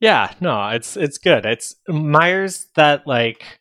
Yeah, 0.00 0.34
no, 0.40 0.68
it's 0.68 0.96
it's 0.96 1.18
good. 1.18 1.46
It's 1.46 1.76
Mires 1.88 2.66
that 2.74 3.06
like 3.06 3.60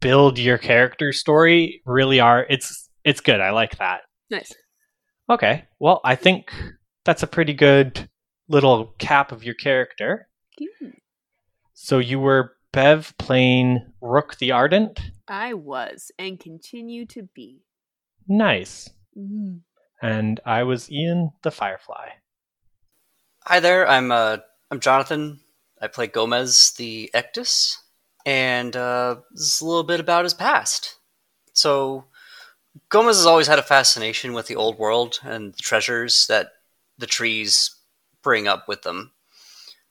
build 0.00 0.38
your 0.38 0.56
character 0.58 1.12
story 1.12 1.82
really 1.84 2.20
are 2.20 2.46
it's 2.48 2.88
it's 3.04 3.20
good. 3.20 3.40
I 3.40 3.50
like 3.50 3.78
that. 3.78 4.02
Nice. 4.30 4.52
Okay. 5.28 5.64
Well, 5.80 6.00
I 6.04 6.14
think 6.14 6.52
that's 7.04 7.22
a 7.22 7.26
pretty 7.26 7.54
good 7.54 8.08
little 8.48 8.94
cap 8.98 9.32
of 9.32 9.42
your 9.44 9.54
character. 9.54 10.28
Cute. 10.56 10.94
So 11.74 11.98
you 11.98 12.20
were 12.20 12.52
Bev 12.72 13.14
playing 13.18 13.84
Rook 14.00 14.36
the 14.38 14.52
Ardent. 14.52 15.00
I 15.26 15.54
was 15.54 16.12
and 16.18 16.38
continue 16.38 17.06
to 17.06 17.28
be. 17.34 17.62
Nice. 18.28 18.90
Mhm. 19.18 19.62
And 20.00 20.40
I 20.46 20.62
was 20.62 20.90
Ian 20.90 21.32
the 21.42 21.50
Firefly. 21.50 22.08
Hi 23.44 23.60
there, 23.60 23.86
I'm 23.86 24.10
uh, 24.10 24.38
I'm 24.70 24.80
Jonathan. 24.80 25.40
I 25.80 25.88
play 25.88 26.06
Gomez 26.06 26.72
the 26.78 27.10
Ektus, 27.14 27.76
and 28.24 28.74
uh, 28.74 29.16
this 29.32 29.56
is 29.56 29.60
a 29.60 29.66
little 29.66 29.84
bit 29.84 30.00
about 30.00 30.24
his 30.24 30.32
past. 30.32 30.96
So, 31.52 32.06
Gomez 32.88 33.16
has 33.16 33.26
always 33.26 33.46
had 33.46 33.58
a 33.58 33.62
fascination 33.62 34.32
with 34.32 34.46
the 34.46 34.56
old 34.56 34.78
world 34.78 35.20
and 35.22 35.52
the 35.52 35.58
treasures 35.58 36.26
that 36.28 36.52
the 36.96 37.06
trees 37.06 37.76
bring 38.22 38.48
up 38.48 38.68
with 38.68 38.82
them. 38.82 39.12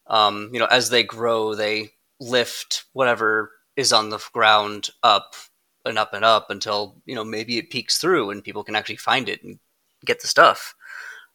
Um, 0.07 0.49
you 0.51 0.59
know, 0.59 0.67
as 0.67 0.89
they 0.89 1.03
grow, 1.03 1.53
they 1.53 1.91
lift 2.19 2.85
whatever 2.93 3.51
is 3.75 3.93
on 3.93 4.09
the 4.09 4.19
ground 4.33 4.89
up 5.03 5.35
and 5.85 5.99
up 5.99 6.13
and 6.13 6.25
up 6.25 6.49
until 6.49 7.01
you 7.05 7.13
know 7.13 7.23
maybe 7.23 7.59
it 7.59 7.69
peeks 7.69 7.99
through 7.99 8.31
and 8.31 8.43
people 8.43 8.63
can 8.63 8.75
actually 8.75 8.95
find 8.95 9.29
it 9.29 9.43
and 9.43 9.59
get 10.05 10.21
the 10.21 10.27
stuff. 10.27 10.75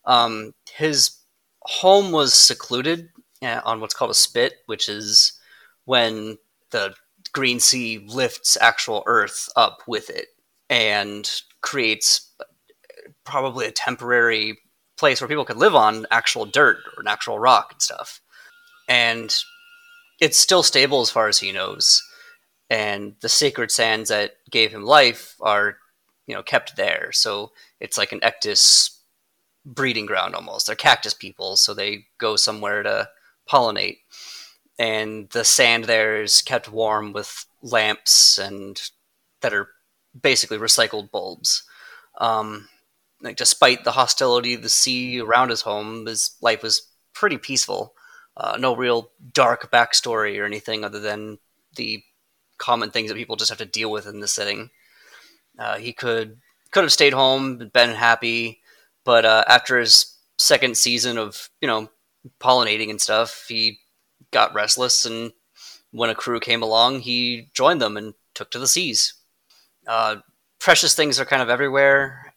Um, 0.05 0.53
his 0.73 1.19
home 1.63 2.13
was 2.13 2.35
secluded 2.35 3.09
uh, 3.43 3.61
on 3.65 3.81
what's 3.81 3.95
called 3.95 4.11
a 4.11 4.15
spit, 4.15 4.55
which 4.67 4.89
is 4.89 5.39
when 5.85 6.39
the 6.71 6.95
green 7.33 7.61
sea 7.61 8.05
lifts 8.09 8.57
actual 8.61 9.03
Earth 9.07 9.49
up 9.57 9.83
with 9.87 10.11
it 10.11 10.29
and 10.69 11.31
creates 11.63 12.33
probably 13.25 13.67
a 13.67 13.73
temporary 13.73 14.59
place 14.97 15.21
where 15.21 15.29
people 15.29 15.45
could 15.45 15.57
live 15.57 15.75
on 15.75 16.07
actual 16.11 16.45
dirt 16.45 16.79
or 16.97 17.03
natural 17.03 17.39
rock 17.39 17.73
and 17.73 17.83
stuff. 17.83 18.21
And 18.89 19.35
it's 20.21 20.39
still 20.39 20.63
stable 20.63 21.01
as 21.01 21.11
far 21.11 21.29
as 21.29 21.39
he 21.39 21.53
knows. 21.53 22.03
And 22.71 23.15
the 23.21 23.29
sacred 23.29 23.71
sands 23.71 24.09
that 24.09 24.37
gave 24.51 24.73
him 24.73 24.85
life 24.85 25.37
are, 25.41 25.79
you 26.27 26.35
know, 26.35 26.43
kept 26.43 26.77
there. 26.77 27.11
So 27.13 27.53
it's 27.81 27.99
like 27.99 28.13
an 28.13 28.21
ektus 28.21 28.91
breeding 29.65 30.07
ground 30.07 30.35
almost. 30.35 30.67
They're 30.67 30.77
cactus 30.77 31.15
people, 31.15 31.57
so 31.57 31.75
they 31.75 32.07
go 32.19 32.37
somewhere 32.37 32.83
to 32.83 33.09
pollinate. 33.51 33.99
And 34.79 35.31
the 35.31 35.45
sand 35.45 35.85
there 35.85 36.23
is 36.23 36.43
kept 36.43 36.71
warm 36.71 37.13
with 37.13 37.47
lamps 37.63 38.39
and 38.39 38.81
that 39.41 39.55
are 39.55 39.69
basically 40.21 40.59
recycled 40.59 41.11
bulbs. 41.11 41.63
Um, 42.19 42.69
like 43.21 43.37
despite 43.37 43.85
the 43.85 43.93
hostility 43.93 44.55
of 44.55 44.63
the 44.63 44.69
sea 44.69 45.21
around 45.21 45.51
his 45.51 45.63
home, 45.63 46.07
his 46.07 46.37
life 46.41 46.63
was 46.63 46.89
pretty 47.13 47.39
peaceful. 47.39 47.95
Uh, 48.37 48.57
no 48.59 48.75
real 48.75 49.11
dark 49.33 49.71
backstory 49.71 50.41
or 50.41 50.45
anything 50.45 50.85
other 50.85 50.99
than 50.99 51.39
the 51.77 52.03
common 52.59 52.91
things 52.91 53.09
that 53.09 53.17
people 53.17 53.37
just 53.37 53.51
have 53.51 53.59
to 53.59 53.65
deal 53.65 53.91
with 53.91 54.07
in 54.07 54.21
this 54.21 54.33
setting. 54.33 54.71
Uh, 55.59 55.77
he 55.79 55.93
could 55.93 56.39
could 56.71 56.85
have 56.85 56.93
stayed 56.93 57.13
home, 57.13 57.71
been 57.73 57.91
happy, 57.95 58.61
but 59.05 59.25
uh, 59.25 59.45
after 59.47 59.79
his 59.79 60.17
second 60.39 60.77
season 60.77 61.19
of 61.19 61.49
you 61.61 61.69
know 61.69 61.89
pollinating 62.41 62.91
and 62.91 63.01
stuff, 63.01 63.47
he 63.49 63.79
got 64.31 64.55
restless, 64.55 65.05
and 65.05 65.33
when 65.93 66.11
a 66.11 66.15
crew 66.15 66.41
came 66.41 66.63
along, 66.63 67.01
he 67.01 67.49
joined 67.55 67.81
them 67.81 67.97
and 67.97 68.15
took 68.35 68.51
to 68.51 68.59
the 68.59 68.67
seas. 68.67 69.15
Uh, 69.87 70.17
precious 70.59 70.95
things 70.95 71.21
are 71.21 71.25
kind 71.25 71.43
of 71.43 71.51
everywhere, 71.51 72.35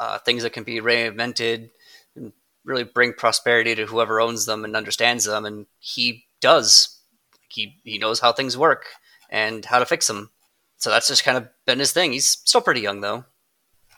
uh, 0.00 0.18
things 0.18 0.42
that 0.42 0.52
can 0.52 0.64
be 0.64 0.80
reinvented 0.80 1.70
and 2.16 2.32
really 2.64 2.84
bring 2.84 3.12
prosperity 3.12 3.74
to 3.74 3.86
whoever 3.86 4.20
owns 4.20 4.46
them 4.46 4.64
and 4.64 4.76
understands 4.76 5.24
them, 5.24 5.44
and 5.44 5.66
he 5.78 6.24
does. 6.40 7.00
He 7.48 7.80
he 7.84 7.98
knows 7.98 8.20
how 8.20 8.32
things 8.32 8.56
work 8.56 8.86
and 9.30 9.64
how 9.64 9.78
to 9.78 9.86
fix 9.86 10.06
them. 10.06 10.30
So 10.76 10.90
that's 10.90 11.08
just 11.08 11.24
kind 11.24 11.36
of 11.38 11.48
been 11.66 11.78
his 11.78 11.92
thing. 11.92 12.12
He's 12.12 12.26
still 12.28 12.60
pretty 12.60 12.80
young 12.80 13.00
though, 13.00 13.24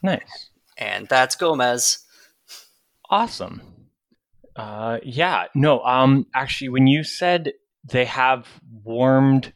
Nice. 0.02 0.50
and 0.78 1.08
that's 1.08 1.34
Gomez. 1.36 1.98
Awesome. 3.10 3.62
Uh, 4.54 4.98
yeah. 5.02 5.44
No. 5.54 5.80
Um. 5.82 6.26
Actually, 6.34 6.70
when 6.70 6.86
you 6.86 7.04
said 7.04 7.52
they 7.84 8.04
have 8.04 8.46
warmed, 8.84 9.52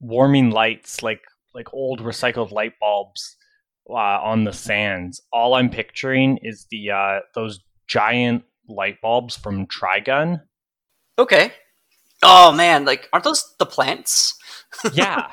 warming 0.00 0.50
lights 0.50 1.02
like 1.02 1.22
like 1.54 1.72
old 1.72 2.00
recycled 2.00 2.50
light 2.52 2.74
bulbs 2.80 3.36
uh, 3.88 3.94
on 3.94 4.44
the 4.44 4.52
sands, 4.52 5.20
all 5.32 5.54
I'm 5.54 5.70
picturing 5.70 6.38
is 6.42 6.66
the 6.70 6.90
uh, 6.90 7.20
those 7.34 7.60
giant 7.86 8.44
light 8.68 9.00
bulbs 9.00 9.36
from 9.36 9.66
Trigun. 9.66 10.42
Okay. 11.18 11.52
Oh 12.22 12.52
man, 12.52 12.84
like 12.84 13.08
aren't 13.12 13.24
those 13.24 13.54
the 13.58 13.66
plants? 13.66 14.34
Yeah. 14.92 15.28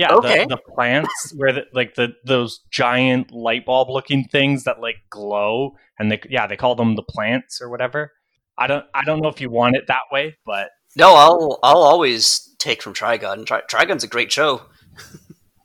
Yeah, 0.00 0.14
Okay. 0.14 0.44
the, 0.46 0.56
the 0.56 0.72
plants 0.74 1.34
where 1.36 1.52
the, 1.52 1.62
like 1.74 1.94
the 1.94 2.08
those 2.24 2.60
giant 2.70 3.30
light 3.32 3.64
bulb 3.66 3.88
looking 3.90 4.24
things 4.24 4.64
that 4.64 4.80
like 4.80 4.96
glow 5.10 5.72
and 5.98 6.10
they 6.10 6.20
yeah, 6.28 6.46
they 6.46 6.56
call 6.56 6.74
them 6.74 6.94
the 6.96 7.02
plants 7.14 7.60
or 7.62 7.68
whatever. 7.68 8.12
I 8.56 8.66
don't 8.66 8.86
I 8.94 9.02
don't 9.04 9.20
know 9.22 9.28
if 9.28 9.40
you 9.40 9.50
want 9.50 9.76
it 9.76 9.84
that 9.88 10.06
way, 10.10 10.36
but 10.46 10.68
No, 10.96 11.14
I'll 11.14 11.58
I'll 11.62 11.82
always 11.92 12.54
take 12.58 12.82
from 12.82 12.94
Trigun. 12.94 13.44
Tri- 13.46 13.62
Trigun's 13.70 14.04
a 14.04 14.08
great 14.08 14.32
show. 14.32 14.62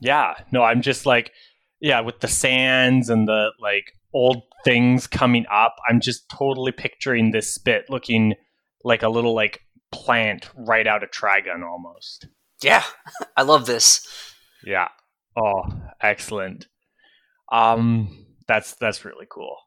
Yeah, 0.01 0.33
no, 0.51 0.61
I'm 0.63 0.81
just 0.81 1.05
like, 1.05 1.31
yeah, 1.79 2.01
with 2.01 2.19
the 2.19 2.27
sands 2.27 3.09
and 3.09 3.27
the 3.27 3.51
like 3.59 3.85
old 4.13 4.43
things 4.63 5.07
coming 5.07 5.45
up, 5.51 5.75
I'm 5.89 5.99
just 5.99 6.29
totally 6.29 6.71
picturing 6.71 7.31
this 7.31 7.53
spit 7.53 7.85
looking 7.89 8.35
like 8.83 9.03
a 9.03 9.09
little 9.09 9.33
like 9.33 9.61
plant 9.91 10.49
right 10.55 10.85
out 10.87 11.03
of 11.03 11.11
Trigun 11.11 11.63
almost. 11.63 12.27
Yeah, 12.61 12.83
I 13.35 13.43
love 13.43 13.65
this. 13.65 14.07
Yeah. 14.65 14.87
Oh, 15.37 15.63
excellent. 16.01 16.67
Um, 17.51 18.25
that's 18.47 18.75
that's 18.75 19.05
really 19.05 19.27
cool. 19.29 19.57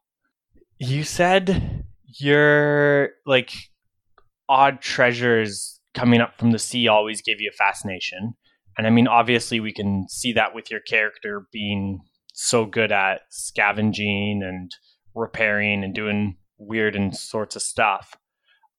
You 0.79 1.03
said 1.03 1.85
your 2.19 3.09
like 3.25 3.51
odd 4.47 4.81
treasures 4.81 5.79
coming 5.93 6.21
up 6.21 6.37
from 6.37 6.51
the 6.51 6.59
sea 6.59 6.87
always 6.87 7.21
gave 7.21 7.39
you 7.39 7.49
a 7.53 7.55
fascination. 7.55 8.33
And 8.77 8.87
I 8.87 8.89
mean, 8.89 9.07
obviously, 9.07 9.59
we 9.59 9.73
can 9.73 10.07
see 10.09 10.33
that 10.33 10.55
with 10.55 10.71
your 10.71 10.79
character 10.79 11.47
being 11.51 11.99
so 12.33 12.65
good 12.65 12.91
at 12.91 13.21
scavenging 13.29 14.41
and 14.43 14.71
repairing 15.13 15.83
and 15.83 15.93
doing 15.93 16.37
weird 16.57 16.95
and 16.95 17.15
sorts 17.15 17.55
of 17.55 17.61
stuff. 17.61 18.15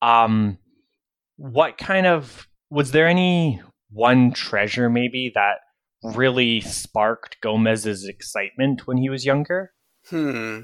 Um, 0.01 0.59
what 1.37 1.77
kind 1.79 2.07
of 2.07 2.49
was 2.71 2.93
there 2.93 3.07
any 3.07 3.61
one 3.93 4.33
treasure 4.33 4.89
maybe 4.89 5.33
that 5.35 5.59
really 6.03 6.61
sparked 6.61 7.41
Gomez's 7.41 8.07
excitement 8.07 8.87
when 8.87 8.97
he 8.97 9.11
was 9.11 9.25
younger? 9.25 9.73
Hmm. 10.09 10.61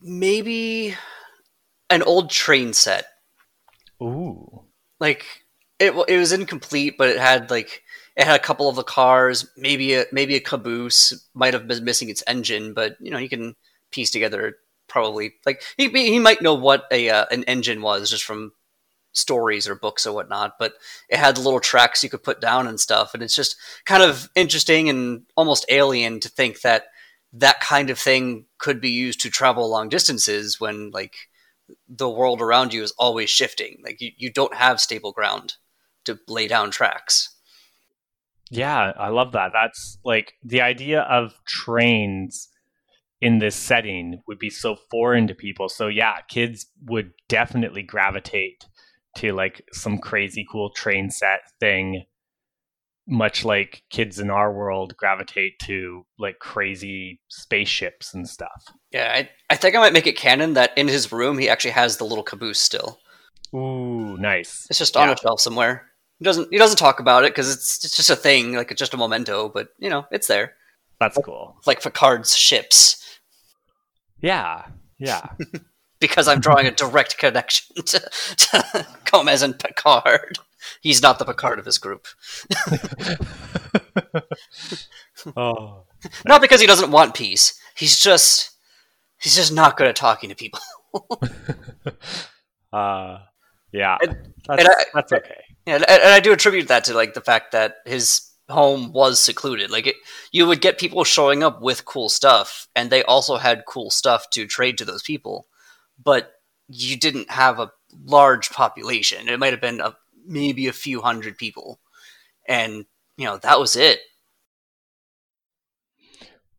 Maybe 0.00 0.94
an 1.90 2.02
old 2.02 2.30
train 2.30 2.72
set. 2.72 3.06
Ooh. 4.02 4.64
Like 5.00 5.24
it 5.78 5.94
it 6.08 6.16
was 6.16 6.32
incomplete, 6.32 6.96
but 6.98 7.08
it 7.08 7.18
had 7.18 7.50
like 7.50 7.82
it 8.16 8.24
had 8.24 8.36
a 8.36 8.42
couple 8.42 8.68
of 8.68 8.76
the 8.76 8.82
cars, 8.82 9.48
maybe 9.56 9.94
a 9.94 10.06
maybe 10.12 10.34
a 10.34 10.40
caboose 10.40 11.28
might 11.34 11.54
have 11.54 11.68
been 11.68 11.84
missing 11.84 12.08
its 12.08 12.22
engine, 12.26 12.74
but 12.74 12.96
you 13.00 13.10
know 13.10 13.18
you 13.18 13.28
can 13.28 13.54
piece 13.90 14.10
together 14.10 14.56
probably 14.88 15.34
like 15.46 15.62
he 15.76 15.88
he 15.88 16.18
might 16.18 16.42
know 16.42 16.54
what 16.54 16.84
a 16.90 17.10
uh, 17.10 17.26
an 17.30 17.44
engine 17.44 17.82
was 17.82 18.10
just 18.10 18.24
from 18.24 18.52
stories 19.12 19.68
or 19.68 19.74
books 19.74 20.06
or 20.06 20.12
whatnot, 20.12 20.54
but 20.58 20.74
it 21.08 21.18
had 21.18 21.38
little 21.38 21.60
tracks 21.60 22.02
you 22.02 22.10
could 22.10 22.22
put 22.22 22.40
down 22.40 22.66
and 22.66 22.80
stuff, 22.80 23.14
and 23.14 23.22
it's 23.22 23.34
just 23.34 23.56
kind 23.84 24.02
of 24.02 24.28
interesting 24.34 24.88
and 24.88 25.22
almost 25.36 25.66
alien 25.68 26.20
to 26.20 26.28
think 26.28 26.60
that 26.60 26.84
that 27.32 27.60
kind 27.60 27.90
of 27.90 27.98
thing 27.98 28.46
could 28.58 28.80
be 28.80 28.90
used 28.90 29.20
to 29.20 29.30
travel 29.30 29.68
long 29.68 29.88
distances 29.88 30.60
when 30.60 30.90
like 30.90 31.14
the 31.88 32.08
world 32.08 32.40
around 32.40 32.72
you 32.72 32.82
is 32.82 32.94
always 32.98 33.28
shifting. 33.28 33.78
Like 33.84 34.00
you, 34.00 34.10
you 34.16 34.32
don't 34.32 34.54
have 34.54 34.80
stable 34.80 35.12
ground 35.12 35.54
to 36.04 36.18
lay 36.26 36.48
down 36.48 36.70
tracks. 36.70 37.34
Yeah, 38.50 38.92
I 38.96 39.08
love 39.08 39.32
that. 39.32 39.50
That's 39.52 39.98
like 40.04 40.34
the 40.42 40.62
idea 40.62 41.02
of 41.02 41.34
trains 41.44 42.48
in 43.20 43.40
this 43.40 43.56
setting 43.56 44.22
would 44.26 44.38
be 44.38 44.48
so 44.48 44.76
foreign 44.90 45.26
to 45.26 45.34
people. 45.34 45.68
So 45.68 45.88
yeah, 45.88 46.20
kids 46.28 46.66
would 46.86 47.12
definitely 47.28 47.82
gravitate 47.82 48.64
to 49.18 49.32
like 49.32 49.62
some 49.72 49.98
crazy 49.98 50.46
cool 50.50 50.70
train 50.70 51.10
set 51.10 51.40
thing 51.60 52.04
much 53.10 53.42
like 53.44 53.82
kids 53.88 54.18
in 54.18 54.28
our 54.28 54.52
world 54.52 54.94
gravitate 54.98 55.58
to 55.60 56.04
like 56.18 56.38
crazy 56.40 57.18
spaceships 57.28 58.12
and 58.12 58.28
stuff. 58.28 58.64
Yeah, 58.90 59.10
I, 59.14 59.30
I 59.48 59.56
think 59.56 59.74
I 59.74 59.78
might 59.78 59.94
make 59.94 60.06
it 60.06 60.16
canon 60.16 60.52
that 60.54 60.76
in 60.76 60.88
his 60.88 61.10
room 61.10 61.38
he 61.38 61.48
actually 61.48 61.70
has 61.70 61.96
the 61.96 62.04
little 62.04 62.22
caboose 62.24 62.60
still. 62.60 63.00
Ooh, 63.54 64.18
nice. 64.18 64.66
It's 64.68 64.78
just 64.78 64.94
on 64.96 65.08
Yeah. 65.08 65.14
a 65.14 65.16
shelf 65.16 65.40
somewhere. 65.40 65.86
He 66.18 66.24
doesn't 66.26 66.48
he 66.52 66.58
doesn't 66.58 66.76
talk 66.76 67.00
about 67.00 67.24
it 67.24 67.30
because 67.32 67.50
it's 67.50 67.82
it's 67.84 67.96
just 67.96 68.10
a 68.10 68.16
thing, 68.16 68.52
like 68.54 68.70
it's 68.70 68.78
just 68.78 68.92
a 68.92 68.98
memento. 68.98 69.48
But 69.48 69.68
you 69.78 69.88
know, 69.88 70.04
it's 70.10 70.26
there, 70.26 70.52
That's 71.00 71.16
cool. 71.24 71.56
like 71.64 71.82
Picard's 71.82 72.36
ships. 72.36 73.18
Yeah, 74.20 74.66
yeah. 74.98 75.28
Because 76.00 76.28
I'm 76.28 76.40
drawing 76.40 76.66
a 76.66 76.70
direct 76.70 77.18
connection 77.18 77.76
to, 77.84 78.00
to 78.36 78.86
Gomez 79.10 79.42
and 79.42 79.58
Picard. 79.58 80.38
He's 80.80 81.02
not 81.02 81.18
the 81.18 81.24
Picard 81.24 81.58
of 81.58 81.64
his 81.64 81.78
group. 81.78 82.06
oh, 85.36 85.84
Not 86.26 86.40
because 86.40 86.60
he 86.60 86.66
doesn't 86.66 86.90
want 86.90 87.14
peace. 87.14 87.58
He's 87.76 87.98
just 87.98 88.50
he's 89.20 89.36
just 89.36 89.52
not 89.52 89.76
good 89.76 89.88
at 89.88 89.96
talking 89.96 90.30
to 90.30 90.36
people. 90.36 90.60
uh, 92.72 93.18
yeah. 93.72 93.98
And- 94.02 94.16
That's, 94.46 94.60
and 94.62 94.68
I- 94.68 94.84
that's 94.94 95.12
okay. 95.12 95.42
Yeah, 95.66 95.74
and, 95.76 95.84
and 95.88 96.14
I 96.14 96.20
do 96.20 96.32
attribute 96.32 96.68
that 96.68 96.84
to 96.84 96.94
like 96.94 97.12
the 97.14 97.20
fact 97.20 97.52
that 97.52 97.76
his 97.84 98.22
home 98.48 98.92
was 98.92 99.20
secluded. 99.20 99.70
Like 99.70 99.86
it, 99.86 99.96
you 100.32 100.46
would 100.46 100.60
get 100.62 100.78
people 100.78 101.04
showing 101.04 101.42
up 101.42 101.60
with 101.60 101.84
cool 101.84 102.08
stuff, 102.08 102.66
and 102.74 102.88
they 102.90 103.02
also 103.02 103.36
had 103.36 103.64
cool 103.66 103.90
stuff 103.90 104.30
to 104.30 104.46
trade 104.46 104.78
to 104.78 104.84
those 104.86 105.02
people, 105.02 105.46
but 106.02 106.32
you 106.68 106.96
didn't 106.96 107.30
have 107.30 107.58
a 107.58 107.70
large 108.04 108.50
population. 108.50 109.28
It 109.28 109.38
might 109.38 109.52
have 109.52 109.60
been 109.60 109.80
a, 109.80 109.96
maybe 110.26 110.66
a 110.66 110.72
few 110.72 111.00
hundred 111.00 111.38
people, 111.38 111.80
and 112.46 112.84
you 113.16 113.24
know 113.24 113.38
that 113.38 113.58
was 113.58 113.76
it. 113.76 114.00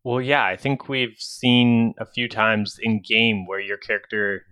Well, 0.02 0.20
yeah, 0.20 0.44
I 0.44 0.56
think 0.56 0.88
we've 0.88 1.16
seen 1.18 1.94
a 1.98 2.06
few 2.06 2.28
times 2.28 2.78
in 2.80 3.02
game 3.02 3.46
where 3.46 3.60
your 3.60 3.76
character 3.76 4.46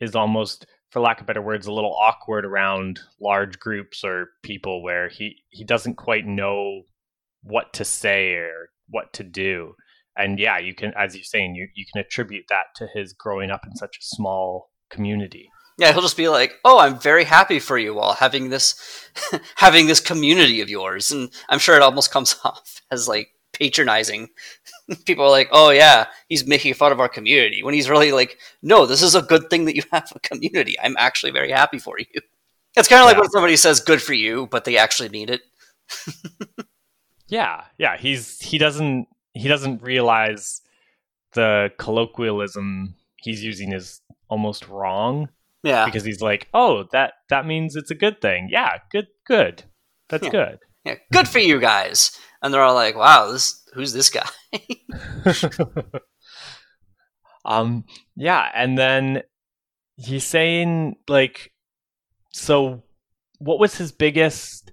is 0.00 0.14
almost, 0.14 0.66
for 0.90 1.00
lack 1.00 1.20
of 1.20 1.26
better 1.26 1.42
words, 1.42 1.66
a 1.66 1.72
little 1.72 1.94
awkward 1.94 2.46
around 2.46 3.00
large 3.20 3.58
groups 3.58 4.02
or 4.02 4.30
people 4.42 4.82
where 4.82 5.10
he, 5.10 5.42
he 5.50 5.62
doesn't 5.62 5.96
quite 5.96 6.26
know 6.26 6.82
what 7.42 7.74
to 7.74 7.84
say 7.84 8.32
or 8.32 8.70
what 8.88 9.12
to 9.12 9.24
do. 9.24 9.74
And 10.16 10.38
yeah, 10.38 10.58
you 10.58 10.74
can, 10.74 10.92
as 10.96 11.14
you're 11.14 11.24
saying, 11.24 11.54
you, 11.56 11.68
you 11.74 11.84
can 11.92 12.00
attribute 12.00 12.44
that 12.48 12.66
to 12.76 12.86
his 12.94 13.12
growing 13.12 13.50
up 13.50 13.62
in 13.66 13.74
such 13.76 13.96
a 14.00 14.04
small 14.04 14.70
community. 14.90 15.50
Yeah, 15.76 15.90
he'll 15.92 16.02
just 16.02 16.16
be 16.16 16.28
like, 16.28 16.54
"Oh, 16.64 16.78
I'm 16.78 17.00
very 17.00 17.24
happy 17.24 17.58
for 17.58 17.76
you 17.76 17.98
all 17.98 18.12
having 18.14 18.50
this, 18.50 18.76
having 19.56 19.88
this 19.88 19.98
community 20.00 20.60
of 20.60 20.68
yours," 20.70 21.10
and 21.10 21.30
I'm 21.48 21.58
sure 21.58 21.74
it 21.74 21.82
almost 21.82 22.12
comes 22.12 22.36
off 22.44 22.80
as 22.92 23.08
like 23.08 23.30
patronizing. 23.52 24.28
People 25.04 25.24
are 25.24 25.30
like, 25.30 25.48
"Oh 25.50 25.70
yeah, 25.70 26.06
he's 26.28 26.46
making 26.46 26.74
fun 26.74 26.92
of 26.92 27.00
our 27.00 27.08
community," 27.08 27.64
when 27.64 27.74
he's 27.74 27.90
really 27.90 28.12
like, 28.12 28.38
"No, 28.62 28.86
this 28.86 29.02
is 29.02 29.16
a 29.16 29.22
good 29.22 29.50
thing 29.50 29.64
that 29.64 29.74
you 29.74 29.82
have 29.90 30.12
a 30.14 30.20
community. 30.20 30.76
I'm 30.80 30.94
actually 30.96 31.32
very 31.32 31.50
happy 31.50 31.80
for 31.80 31.98
you." 31.98 32.20
It's 32.76 32.86
kind 32.86 33.00
of 33.00 33.06
like 33.06 33.16
Yeah. 33.16 33.22
when 33.22 33.30
somebody 33.30 33.56
says 33.56 33.80
"good 33.80 34.00
for 34.00 34.14
you," 34.14 34.46
but 34.52 34.64
they 34.64 34.76
actually 34.76 35.08
mean 35.08 35.28
it. 35.28 35.40
Yeah, 37.26 37.64
yeah, 37.78 37.96
he's 37.96 38.38
he 38.40 38.58
doesn't 38.58 39.08
he 39.34 39.48
doesn't 39.48 39.82
realize 39.82 40.62
the 41.32 41.70
colloquialism 41.78 42.94
he's 43.16 43.42
using 43.44 43.72
is 43.72 44.00
almost 44.28 44.68
wrong. 44.68 45.28
Yeah, 45.62 45.84
because 45.86 46.04
he's 46.04 46.20
like, 46.22 46.48
"Oh, 46.54 46.84
that 46.92 47.14
that 47.30 47.46
means 47.46 47.74
it's 47.76 47.90
a 47.90 47.94
good 47.94 48.20
thing." 48.20 48.48
Yeah, 48.50 48.78
good, 48.92 49.06
good. 49.26 49.64
That's 50.08 50.24
Yeah. 50.24 50.30
good. 50.30 50.58
yeah, 50.84 50.94
good 51.12 51.28
for 51.28 51.38
you 51.38 51.58
guys. 51.60 52.18
And 52.42 52.52
they're 52.52 52.62
all 52.62 52.74
like, 52.74 52.96
"Wow, 52.96 53.30
this 53.32 53.62
who's 53.74 53.92
this 53.94 54.10
guy?" 54.10 54.28
um, 57.44 57.84
yeah, 58.16 58.50
and 58.54 58.76
then 58.78 59.22
he's 59.96 60.24
saying 60.24 60.96
like, 61.08 61.52
so 62.32 62.82
what 63.38 63.58
was 63.58 63.76
his 63.76 63.92
biggest 63.92 64.72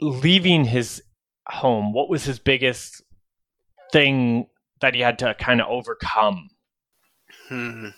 leaving 0.00 0.64
his 0.64 1.02
home? 1.48 1.92
What 1.92 2.08
was 2.08 2.24
his 2.24 2.38
biggest 2.38 3.02
thing 3.92 4.46
that 4.80 4.94
he 4.94 5.00
had 5.00 5.18
to 5.20 5.34
kind 5.34 5.60
of 5.60 5.68
overcome? 5.68 6.50
Hmm. 7.48 7.88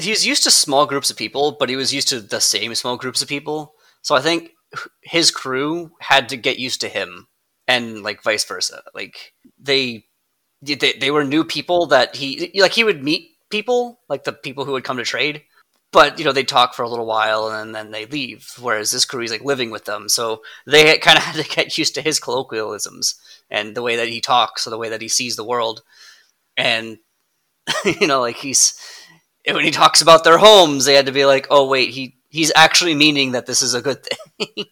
He 0.00 0.10
was 0.10 0.26
used 0.26 0.44
to 0.44 0.50
small 0.50 0.86
groups 0.86 1.10
of 1.10 1.16
people, 1.16 1.56
but 1.58 1.68
he 1.68 1.76
was 1.76 1.92
used 1.92 2.08
to 2.08 2.20
the 2.20 2.40
same 2.40 2.74
small 2.74 2.96
groups 2.96 3.20
of 3.20 3.28
people. 3.28 3.74
So 4.02 4.14
I 4.14 4.20
think 4.20 4.52
his 5.02 5.30
crew 5.30 5.90
had 6.00 6.28
to 6.28 6.36
get 6.36 6.58
used 6.58 6.80
to 6.82 6.88
him, 6.88 7.26
and 7.66 8.02
like 8.02 8.22
vice 8.22 8.44
versa. 8.44 8.82
Like 8.94 9.32
they, 9.58 10.04
they, 10.62 10.76
they 10.76 11.10
were 11.10 11.24
new 11.24 11.44
people 11.44 11.86
that 11.86 12.14
he 12.14 12.52
like. 12.60 12.72
He 12.72 12.84
would 12.84 13.02
meet 13.02 13.30
people 13.50 14.00
like 14.08 14.24
the 14.24 14.32
people 14.32 14.64
who 14.64 14.72
would 14.72 14.84
come 14.84 14.98
to 14.98 15.04
trade, 15.04 15.42
but 15.92 16.18
you 16.18 16.24
know 16.24 16.32
they 16.32 16.44
talk 16.44 16.74
for 16.74 16.82
a 16.82 16.88
little 16.88 17.06
while 17.06 17.48
and 17.48 17.74
then 17.74 17.90
they 17.90 18.06
leave. 18.06 18.52
Whereas 18.60 18.90
this 18.90 19.04
crew, 19.04 19.20
he's 19.20 19.30
like 19.30 19.44
living 19.44 19.70
with 19.70 19.84
them, 19.84 20.08
so 20.08 20.42
they 20.66 20.98
kind 21.02 21.18
of 21.18 21.24
had 21.24 21.42
to 21.42 21.48
get 21.48 21.78
used 21.78 21.94
to 21.94 22.02
his 22.02 22.20
colloquialisms 22.20 23.14
and 23.50 23.74
the 23.74 23.82
way 23.82 23.96
that 23.96 24.08
he 24.08 24.20
talks, 24.20 24.66
or 24.66 24.70
the 24.70 24.78
way 24.78 24.88
that 24.90 25.02
he 25.02 25.08
sees 25.08 25.36
the 25.36 25.44
world, 25.44 25.82
and 26.56 26.98
you 28.00 28.06
know, 28.06 28.20
like 28.20 28.36
he's 28.36 28.74
when 29.46 29.64
he 29.64 29.70
talks 29.70 30.02
about 30.02 30.24
their 30.24 30.38
homes, 30.38 30.84
they 30.84 30.94
had 30.94 31.06
to 31.06 31.12
be 31.12 31.24
like, 31.24 31.46
"Oh 31.50 31.66
wait, 31.66 31.90
he 31.90 32.16
he's 32.28 32.52
actually 32.54 32.94
meaning 32.94 33.32
that 33.32 33.46
this 33.46 33.62
is 33.62 33.74
a 33.74 33.82
good 33.82 34.04
thing." 34.04 34.64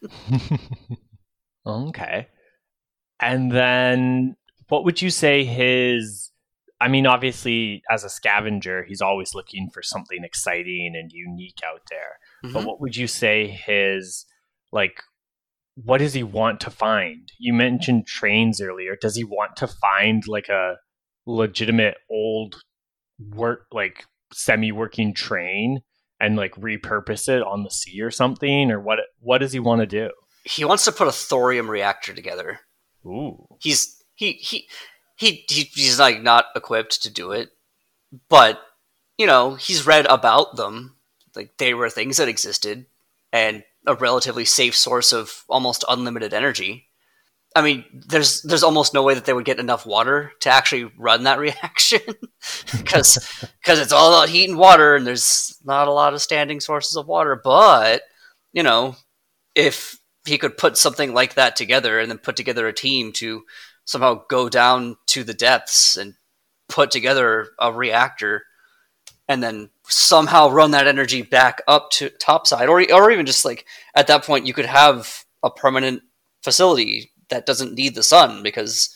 okay. 1.66 2.28
And 3.20 3.50
then 3.50 4.36
what 4.68 4.84
would 4.84 5.00
you 5.00 5.10
say 5.10 5.44
his 5.44 6.25
I 6.80 6.88
mean 6.88 7.06
obviously 7.06 7.82
as 7.90 8.04
a 8.04 8.10
scavenger 8.10 8.84
he's 8.84 9.00
always 9.00 9.34
looking 9.34 9.70
for 9.72 9.82
something 9.82 10.22
exciting 10.24 10.92
and 10.94 11.10
unique 11.12 11.60
out 11.64 11.82
there. 11.90 12.18
But 12.52 12.62
Mhm. 12.62 12.66
what 12.66 12.80
would 12.80 12.96
you 12.96 13.06
say 13.06 13.46
his 13.48 14.26
like 14.72 15.00
what 15.84 15.98
does 15.98 16.14
he 16.14 16.22
want 16.22 16.60
to 16.60 16.70
find? 16.70 17.30
You 17.38 17.52
mentioned 17.52 18.06
trains 18.06 18.60
earlier. 18.62 18.96
Does 18.96 19.14
he 19.16 19.24
want 19.24 19.56
to 19.56 19.66
find 19.66 20.26
like 20.26 20.48
a 20.48 20.76
legitimate 21.26 21.96
old 22.10 22.62
work 23.18 23.66
like 23.72 24.04
semi-working 24.32 25.12
train 25.14 25.80
and 26.20 26.36
like 26.36 26.52
repurpose 26.54 27.28
it 27.28 27.42
on 27.42 27.62
the 27.62 27.70
sea 27.70 28.00
or 28.00 28.10
something 28.10 28.70
or 28.70 28.80
what 28.80 29.00
what 29.20 29.38
does 29.38 29.52
he 29.52 29.58
want 29.60 29.80
to 29.80 29.86
do? 29.86 30.10
he 30.44 30.64
wants 30.64 30.84
to 30.84 30.92
put 30.92 31.08
a 31.08 31.12
thorium 31.12 31.68
reactor 31.68 32.14
together. 32.14 32.60
Ooh. 33.04 33.46
He's 33.60 34.02
he 34.14 34.32
he 34.34 34.68
he, 35.16 35.44
he 35.48 35.62
he's 35.74 35.98
like 35.98 36.22
not 36.22 36.46
equipped 36.54 37.02
to 37.02 37.10
do 37.10 37.32
it, 37.32 37.50
but 38.28 38.60
you 39.18 39.26
know 39.26 39.54
he's 39.54 39.86
read 39.86 40.06
about 40.06 40.56
them. 40.56 40.96
Like 41.34 41.56
they 41.58 41.74
were 41.74 41.90
things 41.90 42.18
that 42.18 42.28
existed 42.28 42.86
and 43.32 43.64
a 43.86 43.94
relatively 43.94 44.44
safe 44.44 44.76
source 44.76 45.12
of 45.12 45.44
almost 45.48 45.84
unlimited 45.88 46.32
energy. 46.32 46.88
I 47.54 47.62
mean, 47.62 47.84
there's 47.92 48.42
there's 48.42 48.62
almost 48.62 48.92
no 48.92 49.02
way 49.02 49.14
that 49.14 49.24
they 49.24 49.32
would 49.32 49.46
get 49.46 49.58
enough 49.58 49.86
water 49.86 50.32
to 50.40 50.50
actually 50.50 50.90
run 50.98 51.24
that 51.24 51.38
reaction 51.48 52.00
because 52.72 53.16
it's 53.66 53.92
all 53.92 54.12
about 54.12 54.28
heat 54.28 54.50
and 54.50 54.58
water, 54.58 54.94
and 54.94 55.06
there's 55.06 55.56
not 55.64 55.88
a 55.88 55.92
lot 55.92 56.12
of 56.12 56.20
standing 56.20 56.60
sources 56.60 56.96
of 56.96 57.06
water. 57.06 57.40
But 57.42 58.02
you 58.52 58.62
know, 58.62 58.96
if 59.54 59.98
he 60.26 60.36
could 60.36 60.58
put 60.58 60.76
something 60.76 61.14
like 61.14 61.34
that 61.34 61.56
together 61.56 61.98
and 61.98 62.10
then 62.10 62.18
put 62.18 62.36
together 62.36 62.66
a 62.66 62.72
team 62.72 63.12
to 63.12 63.44
somehow 63.86 64.22
go 64.28 64.48
down 64.48 64.96
to 65.06 65.24
the 65.24 65.34
depths 65.34 65.96
and 65.96 66.14
put 66.68 66.90
together 66.90 67.48
a 67.58 67.72
reactor 67.72 68.42
and 69.28 69.42
then 69.42 69.70
somehow 69.88 70.50
run 70.50 70.72
that 70.72 70.86
energy 70.86 71.22
back 71.22 71.62
up 71.66 71.90
to 71.90 72.10
topside 72.10 72.68
or 72.68 72.84
or 72.92 73.10
even 73.10 73.24
just 73.24 73.44
like 73.44 73.64
at 73.94 74.06
that 74.08 74.24
point 74.24 74.46
you 74.46 74.52
could 74.52 74.66
have 74.66 75.24
a 75.42 75.50
permanent 75.50 76.02
facility 76.42 77.10
that 77.28 77.46
doesn't 77.46 77.74
need 77.74 77.94
the 77.94 78.02
sun 78.02 78.42
because 78.42 78.94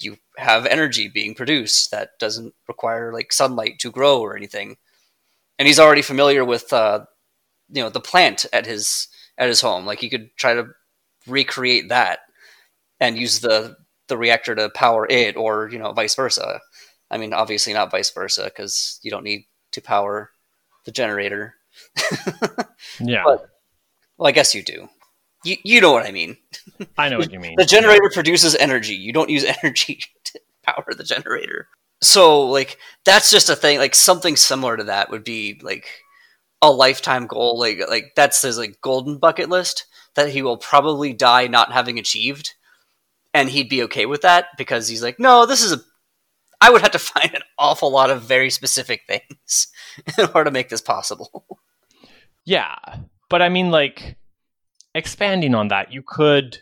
you 0.00 0.16
have 0.36 0.66
energy 0.66 1.08
being 1.08 1.34
produced 1.34 1.90
that 1.90 2.18
doesn't 2.18 2.54
require 2.66 3.12
like 3.12 3.32
sunlight 3.32 3.78
to 3.80 3.90
grow 3.90 4.20
or 4.20 4.36
anything. 4.36 4.76
And 5.58 5.66
he's 5.66 5.80
already 5.80 6.02
familiar 6.02 6.44
with 6.44 6.72
uh, 6.72 7.04
you 7.70 7.82
know 7.82 7.90
the 7.90 8.00
plant 8.00 8.46
at 8.52 8.66
his 8.66 9.08
at 9.36 9.48
his 9.48 9.60
home. 9.60 9.86
Like 9.86 10.00
he 10.00 10.08
could 10.08 10.30
try 10.36 10.54
to 10.54 10.68
recreate 11.26 11.88
that 11.88 12.20
and 13.00 13.18
use 13.18 13.40
the 13.40 13.76
the 14.08 14.16
reactor 14.18 14.54
to 14.54 14.70
power 14.70 15.06
it 15.08 15.36
or 15.36 15.68
you 15.70 15.78
know 15.78 15.92
vice 15.92 16.14
versa. 16.14 16.60
I 17.10 17.18
mean 17.18 17.32
obviously 17.32 17.72
not 17.72 17.90
vice 17.90 18.10
versa 18.10 18.44
because 18.44 18.98
you 19.02 19.10
don't 19.10 19.24
need 19.24 19.46
to 19.72 19.80
power 19.80 20.30
the 20.84 20.92
generator. 20.92 21.54
Yeah. 23.00 23.22
But- 23.24 23.48
well 24.16 24.28
i 24.28 24.32
guess 24.32 24.54
you 24.54 24.62
do. 24.62 24.88
You, 25.44 25.56
you 25.64 25.80
know 25.80 25.92
what 25.92 26.06
i 26.06 26.10
mean. 26.10 26.36
I 26.96 27.08
know 27.08 27.18
what 27.18 27.32
you 27.32 27.38
mean. 27.40 27.54
the 27.56 27.64
generator 27.64 28.10
produces 28.12 28.56
energy. 28.56 28.94
You 28.94 29.12
don't 29.12 29.30
use 29.30 29.44
energy 29.62 30.00
to 30.24 30.40
power 30.64 30.86
the 30.96 31.04
generator. 31.04 31.68
So 32.02 32.42
like 32.42 32.78
that's 33.04 33.30
just 33.30 33.48
a 33.48 33.56
thing 33.56 33.78
like 33.78 33.94
something 33.94 34.36
similar 34.36 34.76
to 34.76 34.84
that 34.84 35.10
would 35.10 35.24
be 35.24 35.60
like 35.62 35.86
a 36.62 36.70
lifetime 36.70 37.26
goal. 37.26 37.58
Like 37.58 37.80
like 37.88 38.12
that's 38.16 38.42
his 38.42 38.58
like 38.58 38.80
golden 38.80 39.18
bucket 39.18 39.48
list 39.48 39.86
that 40.14 40.30
he 40.30 40.42
will 40.42 40.56
probably 40.56 41.12
die 41.12 41.46
not 41.46 41.72
having 41.72 41.98
achieved 41.98 42.54
and 43.34 43.48
he'd 43.48 43.68
be 43.68 43.82
okay 43.84 44.06
with 44.06 44.22
that 44.22 44.46
because 44.56 44.88
he's 44.88 45.02
like, 45.02 45.18
no, 45.18 45.46
this 45.46 45.62
is 45.62 45.72
a. 45.72 45.80
I 46.60 46.70
would 46.70 46.82
have 46.82 46.90
to 46.92 46.98
find 46.98 47.34
an 47.34 47.42
awful 47.58 47.90
lot 47.90 48.10
of 48.10 48.22
very 48.22 48.50
specific 48.50 49.02
things 49.06 49.68
in 50.18 50.26
order 50.34 50.44
to 50.44 50.50
make 50.50 50.68
this 50.68 50.80
possible. 50.80 51.60
Yeah, 52.44 52.76
but 53.28 53.42
I 53.42 53.48
mean, 53.48 53.70
like 53.70 54.16
expanding 54.94 55.54
on 55.54 55.68
that, 55.68 55.92
you 55.92 56.02
could 56.06 56.58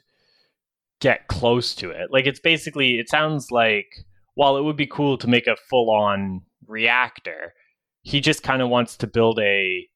get 1.00 1.28
close 1.28 1.74
to 1.76 1.90
it. 1.90 2.10
Like 2.10 2.26
it's 2.26 2.40
basically, 2.40 2.98
it 2.98 3.08
sounds 3.08 3.50
like 3.50 3.86
while 4.34 4.56
it 4.56 4.64
would 4.64 4.76
be 4.76 4.86
cool 4.86 5.16
to 5.18 5.28
make 5.28 5.46
a 5.46 5.56
full-on 5.68 6.42
reactor, 6.66 7.54
he 8.02 8.20
just 8.20 8.42
kind 8.42 8.62
of 8.62 8.68
wants 8.68 8.96
to 8.98 9.06
build 9.06 9.38
a 9.40 9.88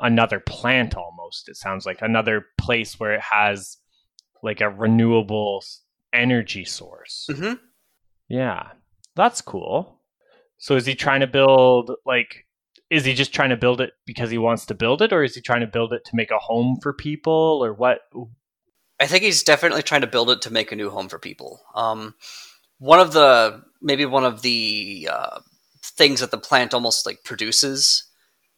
another 0.00 0.40
plant 0.40 0.96
almost. 0.96 1.48
It 1.48 1.56
sounds 1.56 1.86
like 1.86 2.02
another 2.02 2.46
place 2.58 2.98
where 2.98 3.14
it 3.14 3.20
has 3.20 3.78
like 4.42 4.60
a 4.60 4.68
renewable 4.68 5.62
energy 6.12 6.64
source. 6.64 7.26
Mm-hmm. 7.30 7.54
Yeah, 8.28 8.70
that's 9.14 9.40
cool. 9.40 10.00
So 10.58 10.76
is 10.76 10.86
he 10.86 10.94
trying 10.94 11.20
to 11.20 11.26
build 11.26 11.90
like 12.06 12.46
is 12.90 13.04
he 13.04 13.14
just 13.14 13.32
trying 13.32 13.50
to 13.50 13.56
build 13.56 13.80
it 13.80 13.92
because 14.06 14.30
he 14.30 14.38
wants 14.38 14.66
to 14.66 14.74
build 14.74 15.00
it 15.00 15.12
or 15.12 15.24
is 15.24 15.34
he 15.34 15.40
trying 15.40 15.62
to 15.62 15.66
build 15.66 15.92
it 15.92 16.04
to 16.04 16.14
make 16.14 16.30
a 16.30 16.38
home 16.38 16.78
for 16.82 16.92
people 16.92 17.60
or 17.64 17.72
what 17.72 18.00
I 19.00 19.06
think 19.06 19.24
he's 19.24 19.42
definitely 19.42 19.82
trying 19.82 20.02
to 20.02 20.06
build 20.06 20.30
it 20.30 20.42
to 20.42 20.52
make 20.52 20.70
a 20.70 20.76
new 20.76 20.90
home 20.90 21.08
for 21.08 21.18
people. 21.18 21.60
Um, 21.74 22.14
one 22.78 23.00
of 23.00 23.12
the 23.12 23.62
maybe 23.80 24.06
one 24.06 24.24
of 24.24 24.42
the 24.42 25.08
uh, 25.10 25.40
things 25.82 26.20
that 26.20 26.30
the 26.30 26.38
plant 26.38 26.74
almost 26.74 27.06
like 27.06 27.24
produces 27.24 28.04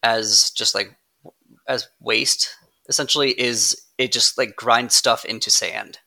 as 0.03 0.51
just 0.51 0.75
like 0.75 0.97
as 1.67 1.89
waste 2.01 2.55
essentially 2.89 3.31
is 3.41 3.81
it 3.97 4.13
just 4.13 4.37
like 4.37 4.57
grinds 4.57 4.95
stuff 4.95 5.25
into 5.25 5.51
sand 5.51 5.99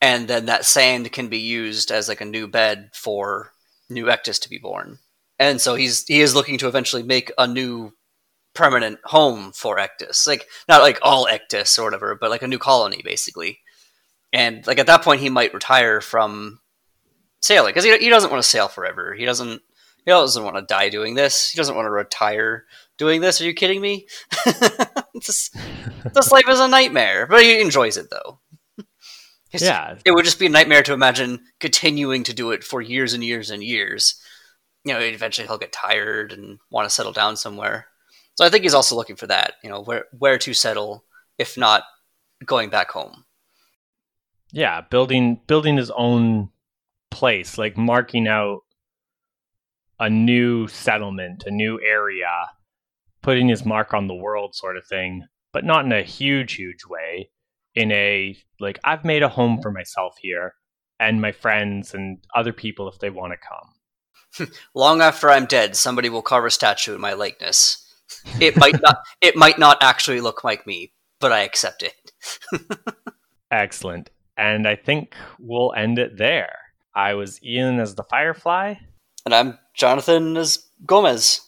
and 0.00 0.28
then 0.28 0.46
that 0.46 0.64
sand 0.64 1.10
can 1.12 1.28
be 1.28 1.38
used 1.38 1.90
as 1.90 2.08
like 2.08 2.20
a 2.20 2.26
new 2.26 2.46
bed 2.46 2.90
for 2.92 3.52
new 3.88 4.06
ektus 4.06 4.40
to 4.42 4.50
be 4.50 4.58
born. 4.58 4.98
And 5.38 5.60
so 5.60 5.74
he's 5.74 6.04
he 6.06 6.20
is 6.20 6.34
looking 6.34 6.58
to 6.58 6.68
eventually 6.68 7.02
make 7.02 7.32
a 7.38 7.46
new 7.46 7.92
permanent 8.54 8.98
home 9.04 9.52
for 9.52 9.78
ektus. 9.78 10.26
Like 10.26 10.46
not 10.68 10.82
like 10.82 10.98
all 11.02 11.26
ektus 11.26 11.78
or 11.78 11.84
whatever 11.84 12.14
but 12.14 12.30
like 12.30 12.42
a 12.42 12.48
new 12.48 12.58
colony 12.58 13.00
basically. 13.04 13.60
And 14.32 14.66
like 14.66 14.78
at 14.78 14.86
that 14.86 15.02
point 15.02 15.20
he 15.20 15.30
might 15.30 15.54
retire 15.54 16.00
from 16.00 16.60
sailing 17.40 17.70
because 17.70 17.84
he, 17.84 17.96
he 17.98 18.08
doesn't 18.08 18.30
want 18.30 18.42
to 18.42 18.48
sail 18.48 18.68
forever. 18.68 19.14
He 19.14 19.24
doesn't 19.24 19.62
he 20.04 20.10
doesn't 20.10 20.44
want 20.44 20.56
to 20.56 20.62
die 20.62 20.88
doing 20.88 21.14
this. 21.14 21.50
He 21.50 21.56
doesn't 21.56 21.74
want 21.74 21.86
to 21.86 21.90
retire 21.90 22.64
doing 22.98 23.20
this. 23.20 23.40
Are 23.40 23.44
you 23.44 23.54
kidding 23.54 23.80
me? 23.80 24.06
This, 25.16 25.50
this 26.12 26.30
life 26.30 26.46
is 26.46 26.60
a 26.60 26.68
nightmare. 26.68 27.26
But 27.26 27.40
he 27.40 27.58
enjoys 27.58 27.96
it 27.96 28.10
though 28.10 28.38
It's- 29.52 29.62
Yeah. 29.62 29.98
it 30.04 30.10
would 30.12 30.24
just 30.24 30.38
be 30.38 30.46
a 30.46 30.50
nightmare 30.50 30.82
to 30.82 30.92
imagine 30.92 31.46
continuing 31.60 32.24
to 32.24 32.34
do 32.34 32.50
it 32.50 32.64
for 32.64 32.80
years 32.82 33.12
and 33.14 33.22
years 33.24 33.50
and 33.50 33.62
years. 33.62 34.20
You 34.84 34.92
know 34.94 35.00
eventually 35.00 35.46
he'll 35.46 35.58
get 35.58 35.72
tired 35.72 36.32
and 36.32 36.58
want 36.70 36.86
to 36.86 36.94
settle 36.94 37.12
down 37.12 37.36
somewhere. 37.36 37.88
So 38.36 38.44
i 38.44 38.50
think 38.50 38.62
he's 38.64 38.74
also 38.74 38.94
looking 38.96 39.16
for 39.16 39.26
that 39.28 39.54
you 39.62 39.70
know 39.70 39.80
where 39.80 40.06
where 40.12 40.38
to 40.38 40.52
settle 40.54 41.04
if 41.38 41.56
not 41.56 41.84
going 42.44 42.70
back 42.70 42.90
home. 42.90 43.24
Yeah, 44.52 44.80
building 44.82 45.40
building 45.46 45.76
his 45.76 45.90
own 45.90 46.50
place, 47.10 47.58
like 47.58 47.76
marking 47.76 48.28
out 48.28 48.60
a 49.98 50.08
new 50.10 50.68
settlement, 50.68 51.44
a 51.46 51.50
new 51.50 51.80
area, 51.80 52.46
putting 53.22 53.48
his 53.48 53.64
mark 53.64 53.94
on 53.94 54.06
the 54.06 54.14
world 54.14 54.54
sort 54.54 54.76
of 54.76 54.86
thing, 54.86 55.26
but 55.52 55.64
not 55.64 55.84
in 55.84 55.92
a 55.92 56.02
huge 56.02 56.54
huge 56.54 56.84
way, 56.84 57.30
in 57.76 57.92
a 57.92 58.36
like 58.58 58.80
I've 58.82 59.04
made 59.04 59.22
a 59.22 59.28
home 59.28 59.60
for 59.62 59.70
myself 59.70 60.16
here 60.20 60.54
and 60.98 61.20
my 61.20 61.30
friends 61.30 61.94
and 61.94 62.18
other 62.34 62.52
people 62.52 62.88
if 62.88 62.98
they 62.98 63.10
want 63.10 63.32
to 63.32 63.38
come. 63.38 64.48
long 64.74 65.00
after 65.00 65.30
i'm 65.30 65.46
dead 65.46 65.74
somebody 65.76 66.08
will 66.10 66.20
carve 66.20 66.44
a 66.44 66.50
statue 66.50 66.94
in 66.94 67.00
my 67.00 67.14
likeness 67.14 67.82
it 68.40 68.54
might 68.58 68.78
not 68.82 68.98
it 69.22 69.34
might 69.36 69.58
not 69.58 69.78
actually 69.82 70.20
look 70.20 70.44
like 70.44 70.66
me 70.66 70.92
but 71.20 71.32
i 71.32 71.40
accept 71.40 71.82
it 71.82 72.12
Excellent. 73.50 74.10
And 74.36 74.66
I 74.66 74.74
think 74.74 75.14
we'll 75.38 75.72
end 75.76 75.98
it 76.00 76.18
there. 76.18 76.58
I 76.94 77.14
was 77.14 77.40
Ian 77.42 77.78
as 77.78 77.94
the 77.94 78.02
Firefly. 78.02 78.74
and 79.24 79.34
i'm 79.34 79.58
jonathan 79.74 80.36
as 80.36 80.66
gomez 80.84 81.40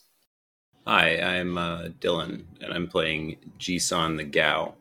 Hi, 0.86 1.18
I'm 1.20 1.58
uh, 1.58 1.88
Dylan, 2.00 2.44
and 2.62 2.72
I'm 2.72 2.86
playing 2.88 3.36
Jisan 3.58 4.16
the 4.16 4.24
Gau. 4.24 4.74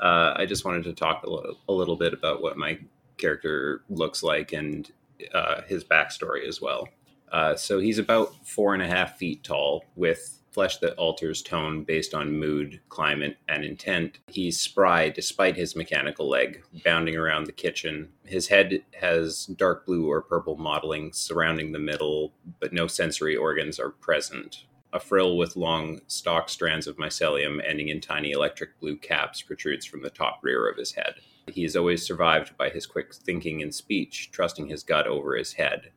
Uh, 0.00 0.34
I 0.36 0.46
just 0.46 0.64
wanted 0.64 0.84
to 0.84 0.92
talk 0.92 1.24
a 1.24 1.30
little, 1.30 1.58
a 1.68 1.72
little 1.72 1.96
bit 1.96 2.12
about 2.12 2.42
what 2.42 2.56
my 2.56 2.78
character 3.16 3.82
looks 3.88 4.22
like 4.22 4.52
and 4.52 4.90
uh, 5.32 5.62
his 5.62 5.84
backstory 5.84 6.46
as 6.46 6.60
well. 6.60 6.88
Uh, 7.32 7.56
so 7.56 7.78
he's 7.78 7.98
about 7.98 8.34
four 8.46 8.74
and 8.74 8.82
a 8.82 8.86
half 8.86 9.16
feet 9.16 9.42
tall, 9.42 9.84
with 9.96 10.40
flesh 10.52 10.78
that 10.78 10.94
alters 10.94 11.42
tone 11.42 11.84
based 11.84 12.14
on 12.14 12.32
mood, 12.32 12.80
climate, 12.88 13.36
and 13.46 13.62
intent. 13.62 14.20
He's 14.28 14.58
spry 14.58 15.10
despite 15.10 15.56
his 15.56 15.76
mechanical 15.76 16.28
leg, 16.30 16.62
bounding 16.82 17.16
around 17.16 17.44
the 17.44 17.52
kitchen. 17.52 18.08
His 18.24 18.48
head 18.48 18.82
has 18.98 19.44
dark 19.46 19.84
blue 19.84 20.10
or 20.10 20.22
purple 20.22 20.56
mottling 20.56 21.12
surrounding 21.12 21.72
the 21.72 21.78
middle, 21.78 22.32
but 22.58 22.72
no 22.72 22.86
sensory 22.86 23.36
organs 23.36 23.78
are 23.78 23.90
present. 23.90 24.64
A 24.92 25.00
frill 25.00 25.36
with 25.36 25.56
long 25.56 26.00
stalk 26.06 26.48
strands 26.48 26.86
of 26.86 26.96
mycelium 26.96 27.60
ending 27.66 27.88
in 27.88 28.00
tiny 28.00 28.30
electric 28.30 28.78
blue 28.80 28.96
caps 28.96 29.42
protrudes 29.42 29.84
from 29.84 30.02
the 30.02 30.10
top 30.10 30.40
rear 30.42 30.68
of 30.68 30.76
his 30.76 30.92
head. 30.92 31.16
He 31.48 31.64
is 31.64 31.76
always 31.76 32.06
survived 32.06 32.56
by 32.56 32.70
his 32.70 32.86
quick 32.86 33.14
thinking 33.14 33.62
and 33.62 33.74
speech, 33.74 34.30
trusting 34.32 34.68
his 34.68 34.82
gut 34.82 35.06
over 35.06 35.36
his 35.36 35.52
head, 35.54 35.90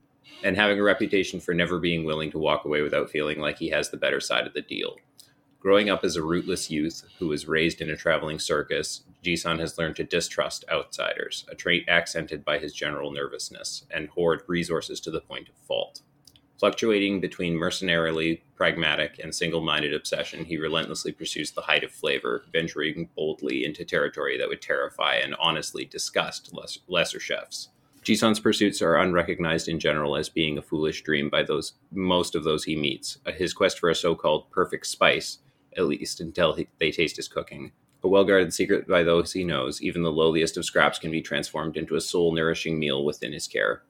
and 0.44 0.56
having 0.56 0.80
a 0.80 0.84
reputation 0.84 1.40
for 1.40 1.54
never 1.54 1.80
being 1.80 2.04
willing 2.04 2.32
to 2.32 2.40
walk 2.40 2.66
away 2.66 2.82
without 2.82 3.10
feeling 3.10 3.40
like 3.40 3.58
he 3.58 3.70
has 3.70 3.90
the 3.90 3.98
better 3.98 4.20
side 4.20 4.46
of 4.46 4.54
the 4.54 4.62
deal. 4.62 4.98
Growing 5.60 5.90
up 5.90 6.06
as 6.06 6.16
a 6.16 6.24
rootless 6.24 6.72
youth 6.72 7.04
who 7.20 7.28
was 7.28 7.48
raised 7.48 7.82
in 7.82 7.90
a 7.90 7.96
traveling 7.98 8.40
circus, 8.40 9.04
Jisan 9.24 9.60
has 9.60 9.78
learned 9.78 9.98
to 9.98 10.06
distrust 10.06 10.64
outsiders, 10.72 11.46
a 11.50 11.56
trait 11.56 11.84
accented 11.90 12.46
by 12.46 12.60
his 12.60 12.74
general 12.74 13.12
nervousness, 13.12 13.86
and 13.92 14.08
hoard 14.10 14.44
resources 14.48 15.02
to 15.02 15.12
the 15.12 15.20
point 15.20 15.50
of 15.50 15.56
fault. 15.56 16.02
Fluctuating 16.60 17.22
between 17.22 17.56
mercenarily 17.56 18.42
pragmatic 18.58 19.18
and 19.24 19.34
single 19.34 19.62
minded 19.62 19.94
obsession, 19.94 20.44
he 20.44 20.58
relentlessly 20.58 21.14
pursues 21.14 21.52
the 21.52 21.62
height 21.62 21.86
of 21.86 21.92
flavor, 21.92 22.44
venturing 22.52 23.08
boldly 23.16 23.64
into 23.64 23.86
territory 23.86 24.38
that 24.38 24.50
would 24.50 24.62
terrify 24.62 25.16
and 25.16 25.36
honestly 25.40 25.86
disgust 25.86 26.54
less- 26.54 26.80
lesser 26.90 27.20
chefs. 27.20 27.70
Jisan's 28.04 28.42
pursuits 28.42 28.82
are 28.82 28.98
unrecognized 28.98 29.70
in 29.70 29.80
general 29.80 30.18
as 30.18 30.28
being 30.28 30.58
a 30.58 30.62
foolish 30.62 31.02
dream 31.02 31.30
by 31.30 31.44
those 31.44 31.74
most 31.92 32.36
of 32.36 32.44
those 32.44 32.66
he 32.66 32.76
meets. 32.76 33.20
Uh, 33.26 33.32
His 33.32 33.54
quest 33.54 33.80
for 33.80 33.90
a 33.90 33.96
so-called 33.96 34.52
perfect 34.52 34.88
spice, 34.88 35.40
at 35.78 35.86
least 35.86 36.20
until 36.20 36.54
he, 36.54 36.68
they 36.78 36.92
taste 36.92 37.16
his 37.16 37.30
cooking, 37.30 37.72
a 38.04 38.08
well-guarded 38.10 38.54
secret 38.54 38.86
by 38.86 39.04
those 39.04 39.32
he 39.32 39.46
knows. 39.46 39.82
Even 39.82 40.04
the 40.04 40.12
lowliest 40.12 40.58
of 40.58 40.66
scraps 40.66 41.00
can 41.00 41.12
be 41.12 41.22
transformed 41.22 41.78
into 41.78 41.96
a 41.96 42.02
soul-nourishing 42.02 42.78
meal 42.78 43.06
within 43.06 43.32
his 43.32 43.48
care. 43.48 43.84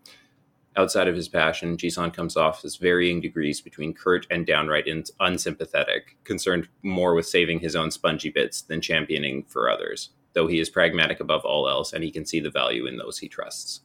Outside 0.80 1.10
of 1.10 1.16
his 1.18 1.28
passion, 1.28 1.76
Jisan 1.76 2.14
comes 2.14 2.38
off 2.38 2.64
as 2.64 2.78
varying 2.78 3.20
degrees 3.20 3.60
between 3.60 3.94
curt 3.94 4.26
and 4.32 4.48
downright 4.48 4.88
unsympathetic, 5.20 6.16
concerned 6.24 6.70
more 6.84 7.16
with 7.16 7.28
saving 7.28 7.60
his 7.60 7.76
own 7.76 7.92
spongy 7.92 8.30
bits 8.30 8.62
than 8.62 8.80
championing 8.80 9.44
for 9.44 9.70
others, 9.70 10.12
though 10.32 10.48
he 10.48 10.58
is 10.58 10.70
pragmatic 10.70 11.20
above 11.20 11.44
all 11.44 11.68
else 11.68 11.92
and 11.92 12.02
he 12.02 12.10
can 12.10 12.26
see 12.26 12.40
the 12.40 12.50
value 12.50 12.86
in 12.86 12.96
those 12.96 13.18
he 13.18 13.28
trusts. 13.28 13.82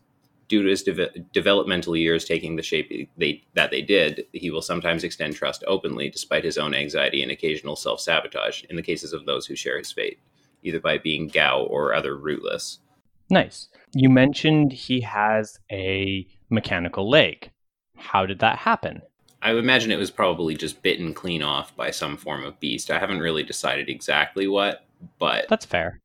Due 0.47 0.63
to 0.63 0.69
his 0.69 0.85
de- 0.85 1.19
developmental 1.33 1.97
years 1.97 2.25
taking 2.25 2.55
the 2.55 2.63
shape 2.63 3.11
they, 3.19 3.43
that 3.55 3.73
they 3.73 3.83
did, 3.83 4.25
he 4.31 4.53
will 4.53 4.63
sometimes 4.63 5.03
extend 5.03 5.35
trust 5.35 5.65
openly 5.67 6.09
despite 6.09 6.45
his 6.45 6.59
own 6.59 6.75
anxiety 6.75 7.25
and 7.25 7.33
occasional 7.33 7.75
self 7.75 7.99
sabotage 7.99 8.63
in 8.71 8.77
the 8.77 8.83
cases 8.83 9.13
of 9.13 9.27
those 9.27 9.47
who 9.47 9.57
share 9.57 9.79
his 9.79 9.91
fate, 9.91 10.21
either 10.63 10.79
by 10.79 10.97
being 10.97 11.27
Gau 11.27 11.65
or 11.65 11.93
other 11.93 12.17
rootless. 12.17 12.79
Nice. 13.31 13.69
You 13.95 14.11
mentioned 14.11 14.73
he 14.73 15.01
has 15.01 15.59
a 15.73 16.27
mechanical 16.55 17.09
leg. 17.09 17.51
How 17.97 18.27
did 18.27 18.39
that 18.39 18.59
happen? 18.59 19.03
I 19.43 19.53
would 19.53 19.63
imagine 19.63 19.91
it 19.91 19.99
was 19.99 20.11
probably 20.11 20.55
just 20.57 20.83
bitten 20.83 21.13
clean 21.13 21.43
off 21.43 21.77
by 21.77 21.91
some 21.91 22.17
form 22.17 22.45
of 22.45 22.59
beast. 22.61 22.91
I 22.91 22.99
haven't 22.99 23.21
really 23.21 23.43
decided 23.43 23.89
exactly 23.91 24.49
what, 24.49 24.87
but 25.19 25.47
That's 25.49 25.67
fair. 25.67 26.01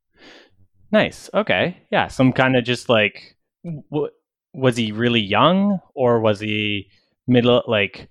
Nice. 0.91 1.29
Okay. 1.33 1.77
Yeah. 1.91 2.07
Some 2.07 2.33
kind 2.33 2.57
of 2.57 2.65
just 2.65 2.89
like, 2.89 3.37
w- 3.63 4.11
was 4.53 4.75
he 4.75 4.91
really 4.91 5.21
young 5.21 5.79
or 5.93 6.19
was 6.19 6.39
he 6.39 6.89
middle? 7.27 7.63
Like, 7.67 8.09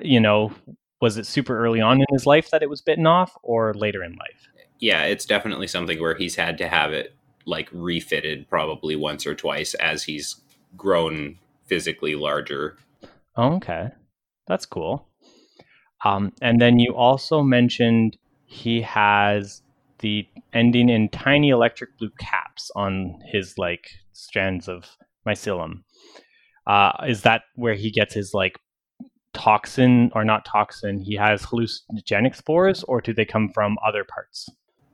you 0.00 0.20
know, 0.20 0.52
was 1.00 1.18
it 1.18 1.26
super 1.26 1.58
early 1.58 1.80
on 1.80 2.00
in 2.00 2.06
his 2.10 2.24
life 2.24 2.50
that 2.50 2.62
it 2.62 2.70
was 2.70 2.80
bitten 2.80 3.06
off, 3.06 3.36
or 3.42 3.74
later 3.74 4.02
in 4.04 4.12
life? 4.12 4.48
yeah, 4.78 5.02
it's 5.04 5.26
definitely 5.26 5.66
something 5.66 6.00
where 6.00 6.14
he's 6.14 6.36
had 6.36 6.56
to 6.58 6.66
have 6.68 6.92
it 6.92 7.14
like 7.46 7.68
refitted 7.72 8.48
probably 8.48 8.96
once 8.96 9.26
or 9.26 9.34
twice 9.34 9.74
as 9.74 10.04
he's 10.04 10.40
grown 10.76 11.36
physically 11.70 12.16
larger. 12.16 12.76
Oh, 13.36 13.54
okay, 13.54 13.90
that's 14.48 14.66
cool. 14.66 15.06
Um, 16.04 16.32
and 16.42 16.60
then 16.60 16.78
you 16.78 16.94
also 16.94 17.42
mentioned 17.42 18.18
he 18.46 18.82
has 18.82 19.62
the 20.00 20.26
ending 20.52 20.88
in 20.88 21.08
tiny 21.10 21.50
electric 21.50 21.96
blue 21.98 22.10
caps 22.18 22.70
on 22.74 23.20
his 23.32 23.56
like 23.56 23.88
strands 24.12 24.68
of 24.68 24.84
mycelium. 25.26 25.84
Uh, 26.66 26.92
is 27.06 27.22
that 27.22 27.42
where 27.54 27.74
he 27.74 27.90
gets 27.90 28.14
his 28.14 28.34
like 28.34 28.58
toxin 29.32 30.10
or 30.14 30.24
not 30.24 30.44
toxin? 30.44 31.00
He 31.00 31.14
has 31.14 31.42
hallucinogenic 31.42 32.34
spores, 32.34 32.82
or 32.84 33.00
do 33.00 33.14
they 33.14 33.24
come 33.24 33.48
from 33.48 33.78
other 33.86 34.04
parts? 34.04 34.48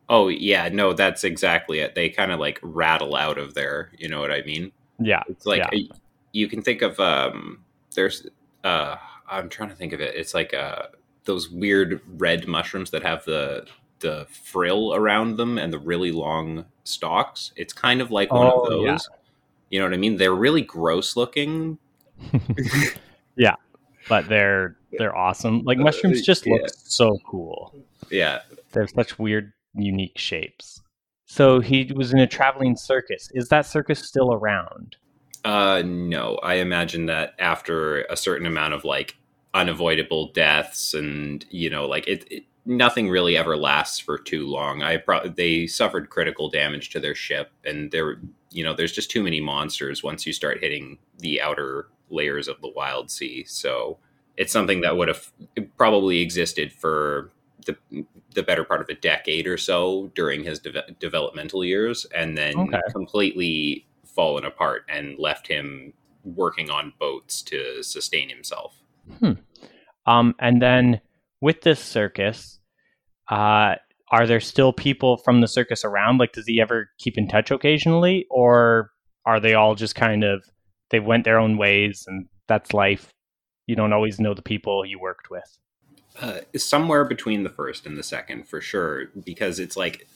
Oh 0.08 0.28
yeah, 0.28 0.68
no, 0.68 0.92
that's 0.92 1.24
exactly 1.24 1.80
it. 1.80 1.94
They 1.94 2.10
kind 2.10 2.32
of 2.32 2.38
like 2.38 2.60
rattle 2.62 3.16
out 3.16 3.38
of 3.38 3.54
there. 3.54 3.90
You 3.98 4.08
know 4.08 4.20
what 4.20 4.30
I 4.30 4.42
mean? 4.42 4.72
Yeah, 4.98 5.22
It's 5.28 5.46
like 5.46 5.58
Yeah. 5.72 5.96
You 6.32 6.48
can 6.48 6.62
think 6.62 6.82
of 6.82 6.98
um 7.00 7.60
there's 7.94 8.26
uh 8.64 8.96
I'm 9.28 9.48
trying 9.48 9.70
to 9.70 9.74
think 9.74 9.92
of 9.92 10.00
it. 10.00 10.14
It's 10.14 10.34
like 10.34 10.54
uh 10.54 10.86
those 11.24 11.48
weird 11.50 12.00
red 12.18 12.46
mushrooms 12.46 12.90
that 12.90 13.02
have 13.02 13.24
the 13.24 13.66
the 14.00 14.26
frill 14.30 14.94
around 14.94 15.36
them 15.36 15.58
and 15.58 15.72
the 15.72 15.78
really 15.78 16.12
long 16.12 16.66
stalks. 16.84 17.52
It's 17.56 17.72
kind 17.72 18.00
of 18.00 18.10
like 18.10 18.30
one 18.32 18.46
Oh, 18.46 18.60
of 18.62 18.68
those. 18.70 18.84
yeah. 18.84 18.98
You 19.70 19.78
know 19.80 19.86
what 19.86 19.94
I 19.94 19.96
mean? 19.96 20.16
They're 20.16 20.34
really 20.34 20.62
gross 20.62 21.16
looking. 21.16 21.78
Yeah, 23.38 23.56
but 24.08 24.28
they're 24.28 24.76
they're 24.92 25.14
awesome. 25.14 25.62
Like 25.64 25.76
mushrooms 25.78 26.22
just 26.22 26.46
look 26.46 26.62
yeah. 26.62 26.68
so 26.84 27.18
cool. 27.26 27.74
Yeah. 28.10 28.40
they're 28.72 28.86
such 28.86 29.18
weird, 29.18 29.52
unique 29.74 30.16
shapes. 30.16 30.80
So 31.26 31.60
he 31.60 31.92
was 31.94 32.12
in 32.14 32.18
a 32.20 32.26
traveling 32.26 32.76
circus. 32.76 33.28
Is 33.34 33.48
that 33.50 33.66
circus 33.66 33.98
still 34.00 34.32
around? 34.32 34.96
Uh 35.46 35.82
no, 35.86 36.34
I 36.42 36.54
imagine 36.54 37.06
that 37.06 37.34
after 37.38 38.02
a 38.10 38.16
certain 38.16 38.46
amount 38.46 38.74
of 38.74 38.84
like 38.84 39.16
unavoidable 39.54 40.32
deaths 40.32 40.92
and 40.92 41.46
you 41.50 41.70
know 41.70 41.86
like 41.86 42.06
it, 42.08 42.26
it 42.30 42.44
nothing 42.66 43.08
really 43.08 43.36
ever 43.36 43.56
lasts 43.56 44.00
for 44.00 44.18
too 44.18 44.44
long. 44.48 44.82
I 44.82 44.96
pro- 44.96 45.28
they 45.28 45.68
suffered 45.68 46.10
critical 46.10 46.50
damage 46.50 46.90
to 46.90 47.00
their 47.00 47.14
ship 47.14 47.52
and 47.64 47.92
there 47.92 48.20
you 48.50 48.64
know 48.64 48.74
there's 48.74 48.92
just 48.92 49.08
too 49.10 49.22
many 49.22 49.40
monsters 49.40 50.02
once 50.02 50.26
you 50.26 50.32
start 50.32 50.58
hitting 50.60 50.98
the 51.20 51.40
outer 51.40 51.88
layers 52.10 52.48
of 52.48 52.60
the 52.60 52.68
wild 52.68 53.08
sea. 53.12 53.44
So 53.46 53.98
it's 54.36 54.52
something 54.52 54.80
that 54.80 54.96
would 54.96 55.08
have 55.08 55.32
probably 55.78 56.22
existed 56.22 56.72
for 56.72 57.30
the 57.66 57.76
the 58.34 58.42
better 58.42 58.64
part 58.64 58.80
of 58.80 58.88
a 58.88 58.94
decade 58.94 59.46
or 59.46 59.58
so 59.58 60.10
during 60.16 60.42
his 60.44 60.58
de- 60.58 60.94
developmental 60.98 61.64
years 61.64 62.04
and 62.14 62.36
then 62.36 62.56
Okay. 62.58 62.80
completely 62.92 63.86
fallen 64.16 64.44
apart 64.44 64.84
and 64.88 65.18
left 65.18 65.46
him 65.46 65.92
working 66.24 66.70
on 66.70 66.92
boats 66.98 67.42
to 67.42 67.82
sustain 67.84 68.28
himself. 68.28 68.74
Um, 70.06 70.34
and 70.40 70.60
then 70.60 71.00
with 71.40 71.60
this 71.60 71.78
circus, 71.78 72.58
uh, 73.30 73.76
are 74.10 74.26
there 74.26 74.40
still 74.40 74.72
people 74.72 75.16
from 75.18 75.40
the 75.40 75.48
circus 75.48 75.84
around? 75.84 76.18
Like, 76.18 76.32
does 76.32 76.46
he 76.46 76.60
ever 76.60 76.90
keep 76.98 77.18
in 77.18 77.28
touch 77.28 77.50
occasionally, 77.50 78.26
or 78.30 78.90
are 79.24 79.40
they 79.40 79.54
all 79.54 79.74
just 79.74 79.94
kind 79.94 80.24
of 80.24 80.44
they 80.90 81.00
went 81.00 81.24
their 81.24 81.38
own 81.38 81.58
ways 81.58 82.04
and 82.06 82.26
that's 82.48 82.72
life? 82.72 83.12
You 83.66 83.76
don't 83.76 83.92
always 83.92 84.20
know 84.20 84.34
the 84.34 84.42
people 84.42 84.86
you 84.86 84.98
worked 84.98 85.28
with. 85.30 85.58
Uh, 86.20 86.40
somewhere 86.56 87.04
between 87.04 87.42
the 87.42 87.50
first 87.50 87.84
and 87.84 87.98
the 87.98 88.02
second, 88.02 88.48
for 88.48 88.60
sure, 88.60 89.06
because 89.24 89.58
it's 89.58 89.76
like 89.76 90.06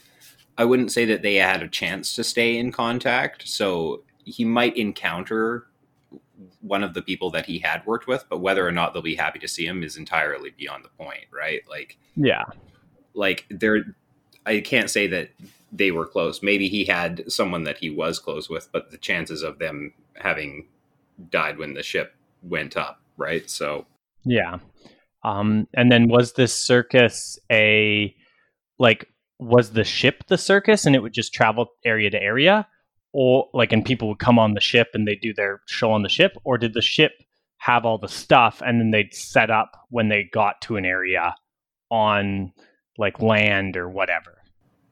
I 0.61 0.64
wouldn't 0.66 0.92
say 0.92 1.07
that 1.07 1.23
they 1.23 1.37
had 1.37 1.62
a 1.62 1.68
chance 1.68 2.14
to 2.16 2.23
stay 2.23 2.59
in 2.59 2.70
contact. 2.70 3.49
So 3.49 4.03
he 4.27 4.44
might 4.44 4.77
encounter 4.77 5.68
one 6.61 6.85
of 6.85 6.92
the 6.92 7.01
people 7.01 7.31
that 7.31 7.46
he 7.46 7.61
had 7.61 7.87
worked 7.87 8.07
with, 8.07 8.27
but 8.29 8.42
whether 8.42 8.68
or 8.68 8.70
not 8.70 8.92
they'll 8.92 9.01
be 9.01 9.14
happy 9.14 9.38
to 9.38 9.49
see 9.49 9.64
him 9.64 9.83
is 9.83 9.96
entirely 9.96 10.51
beyond 10.51 10.85
the 10.85 11.03
point, 11.03 11.25
right? 11.33 11.62
Like, 11.66 11.96
Yeah, 12.14 12.44
like 13.14 13.46
there, 13.49 13.96
I 14.44 14.61
can't 14.61 14.90
say 14.90 15.07
that 15.07 15.31
they 15.73 15.92
were 15.92 16.05
close. 16.05 16.42
Maybe 16.42 16.68
he 16.68 16.85
had 16.85 17.33
someone 17.33 17.64
that 17.64 17.79
he 17.79 17.88
was 17.88 18.18
close 18.18 18.51
with, 18.51 18.68
but 18.70 18.90
the 18.90 18.99
chances 18.99 19.42
of 19.42 19.59
them 19.59 19.94
having 20.16 20.66
died 21.31 21.57
when 21.57 21.73
the 21.73 21.83
ship 21.83 22.14
went 22.42 22.77
up, 22.77 23.01
right? 23.16 23.49
So 23.49 23.87
yeah. 24.27 24.59
Um, 25.25 25.68
and 25.73 25.90
then 25.90 26.09
was 26.09 26.35
this 26.35 26.55
circus 26.55 27.38
a 27.51 28.14
like 28.79 29.10
was 29.40 29.72
the 29.72 29.85
ship 29.85 30.24
the 30.29 30.38
circus 30.38 30.85
and 30.87 30.94
it 30.94 31.03
would 31.03 31.14
just 31.14 31.33
travel 31.33 31.68
area 31.85 32.11
to 32.11 32.22
area? 32.22 32.66
Or 33.12 33.48
like 33.53 33.72
and 33.72 33.85
people 33.85 34.09
would 34.09 34.18
come 34.18 34.38
on 34.38 34.55
the 34.55 34.61
ship 34.61 34.88
and 34.94 35.09
they'd 35.09 35.20
do 35.20 35.35
their 35.35 35.62
show 35.66 35.90
on 35.92 36.03
the 36.03 36.09
ship? 36.09 36.37
Or 36.44 36.59
did 36.59 36.74
the 36.74 36.83
ship 36.83 37.12
have 37.57 37.85
all 37.85 37.98
the 37.98 38.09
stuff 38.09 38.62
and 38.64 38.81
then 38.81 38.90
they'd 38.90 39.14
set 39.14 39.50
up 39.50 39.87
when 39.88 40.09
they 40.09 40.29
got 40.33 40.61
to 40.62 40.76
an 40.76 40.85
area 40.85 41.35
on 41.90 42.53
like 42.98 43.20
land 43.20 43.76
or 43.76 43.88
whatever? 43.88 44.38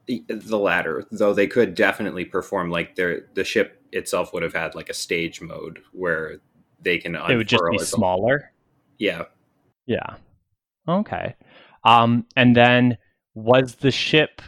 The 0.06 0.58
latter. 0.58 1.06
Though 1.12 1.34
they 1.34 1.46
could 1.46 1.74
definitely 1.74 2.24
perform 2.24 2.70
like 2.70 2.96
their 2.96 3.26
the 3.34 3.44
ship 3.44 3.82
itself 3.92 4.32
would 4.32 4.42
have 4.42 4.54
had 4.54 4.74
like 4.74 4.88
a 4.88 4.94
stage 4.94 5.40
mode 5.40 5.80
where 5.92 6.40
they 6.80 6.98
can 6.98 7.14
it 7.14 7.36
would 7.36 7.48
just 7.48 7.62
be 7.70 7.78
smaller? 7.78 8.50
Yeah. 8.98 9.24
Yeah. 9.86 10.16
Okay. 10.88 11.36
Um 11.84 12.26
and 12.34 12.56
then 12.56 12.96
was 13.44 13.76
the 13.76 13.90
ship 13.90 14.42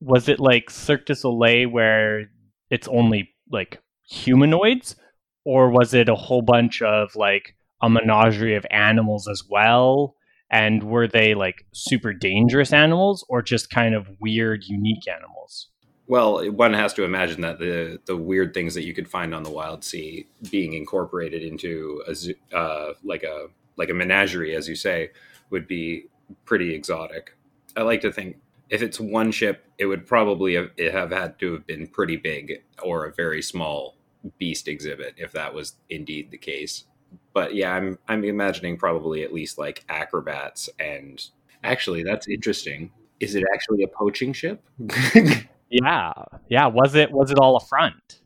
was 0.00 0.28
it 0.28 0.40
like 0.40 0.70
cirque 0.70 1.06
du 1.06 1.14
soleil 1.14 1.68
where 1.68 2.30
it's 2.70 2.88
only 2.88 3.30
like 3.50 3.80
humanoids? 4.08 4.96
Or 5.44 5.70
was 5.70 5.94
it 5.94 6.08
a 6.08 6.14
whole 6.14 6.42
bunch 6.42 6.82
of 6.82 7.14
like 7.16 7.54
a 7.82 7.90
menagerie 7.90 8.54
of 8.54 8.66
animals 8.70 9.28
as 9.28 9.42
well? 9.48 10.14
And 10.50 10.82
were 10.84 11.06
they 11.06 11.34
like 11.34 11.66
super 11.72 12.12
dangerous 12.12 12.72
animals 12.72 13.24
or 13.28 13.42
just 13.42 13.70
kind 13.70 13.94
of 13.94 14.08
weird 14.20 14.64
unique 14.64 15.06
animals? 15.06 15.68
Well 16.06 16.50
one 16.50 16.72
has 16.72 16.94
to 16.94 17.04
imagine 17.04 17.42
that 17.42 17.58
the 17.58 18.00
the 18.06 18.16
weird 18.16 18.54
things 18.54 18.74
that 18.74 18.84
you 18.84 18.94
could 18.94 19.08
find 19.08 19.34
on 19.34 19.42
the 19.42 19.50
wild 19.50 19.84
sea 19.84 20.26
being 20.50 20.72
incorporated 20.72 21.42
into 21.42 22.02
a 22.08 22.56
uh, 22.56 22.94
like 23.04 23.22
a 23.22 23.48
like 23.76 23.90
a 23.90 23.94
menagerie 23.94 24.54
as 24.56 24.68
you 24.68 24.74
say 24.74 25.10
would 25.50 25.68
be 25.68 26.06
pretty 26.44 26.74
exotic 26.74 27.34
i 27.76 27.82
like 27.82 28.00
to 28.00 28.12
think 28.12 28.36
if 28.68 28.82
it's 28.82 29.00
one 29.00 29.30
ship 29.32 29.64
it 29.78 29.86
would 29.86 30.06
probably 30.06 30.54
have, 30.54 30.70
have 30.92 31.10
had 31.10 31.38
to 31.38 31.52
have 31.54 31.66
been 31.66 31.86
pretty 31.86 32.16
big 32.16 32.62
or 32.82 33.04
a 33.06 33.12
very 33.12 33.42
small 33.42 33.96
beast 34.38 34.68
exhibit 34.68 35.14
if 35.16 35.32
that 35.32 35.54
was 35.54 35.74
indeed 35.88 36.30
the 36.30 36.38
case 36.38 36.84
but 37.32 37.54
yeah 37.54 37.72
i'm 37.74 37.98
i'm 38.08 38.24
imagining 38.24 38.76
probably 38.76 39.22
at 39.22 39.32
least 39.32 39.58
like 39.58 39.84
acrobats 39.88 40.68
and 40.78 41.26
actually 41.64 42.02
that's 42.02 42.28
interesting 42.28 42.90
is 43.18 43.34
it 43.34 43.44
actually 43.54 43.82
a 43.82 43.88
poaching 43.88 44.32
ship 44.32 44.62
yeah 45.70 46.12
yeah 46.48 46.66
was 46.66 46.94
it 46.94 47.10
was 47.12 47.30
it 47.30 47.38
all 47.38 47.56
a 47.56 47.60
front 47.60 48.20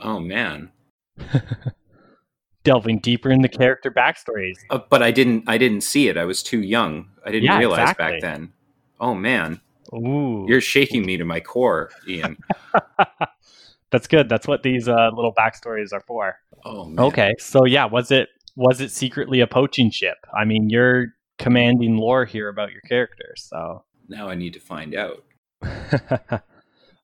oh 0.00 0.20
man 0.20 0.70
delving 2.64 2.98
deeper 2.98 3.30
in 3.30 3.40
the 3.42 3.48
character 3.48 3.90
backstories 3.90 4.58
Uh, 4.70 4.78
but 4.90 5.02
I 5.02 5.10
didn't. 5.10 5.44
I 5.46 5.58
didn't 5.58 5.80
see 5.82 6.08
it. 6.08 6.16
I 6.16 6.24
was 6.24 6.42
too 6.42 6.60
young. 6.60 7.08
I 7.24 7.30
didn't 7.30 7.44
Yeah, 7.44 7.58
realize 7.58 7.90
exactly. 7.90 8.04
back 8.04 8.20
then. 8.20 8.52
Oh 9.00 9.14
man, 9.14 9.60
Ooh. 9.94 10.44
you're 10.48 10.60
shaking 10.60 11.06
me 11.06 11.16
to 11.16 11.24
my 11.24 11.40
core, 11.40 11.90
Ian. 12.08 12.36
That's 13.90 14.06
good. 14.06 14.28
That's 14.28 14.46
what 14.46 14.62
these 14.62 14.88
uh, 14.88 15.10
little 15.14 15.32
backstories 15.32 15.92
are 15.92 16.02
for. 16.06 16.36
Oh 16.64 16.84
man. 16.84 17.06
Okay, 17.06 17.34
so 17.38 17.64
yeah, 17.64 17.86
was 17.86 18.10
it 18.10 18.28
was 18.56 18.80
it 18.80 18.90
secretly 18.90 19.40
a 19.40 19.46
poaching 19.46 19.90
ship? 19.90 20.18
I 20.36 20.44
mean, 20.44 20.68
you're 20.68 21.14
commanding 21.38 21.96
lore 21.96 22.24
here 22.24 22.48
about 22.48 22.72
your 22.72 22.82
character, 22.82 23.34
so. 23.36 23.84
Now 24.08 24.28
I 24.28 24.34
need 24.34 24.54
to 24.54 24.60
find 24.60 24.94
out. 24.94 25.24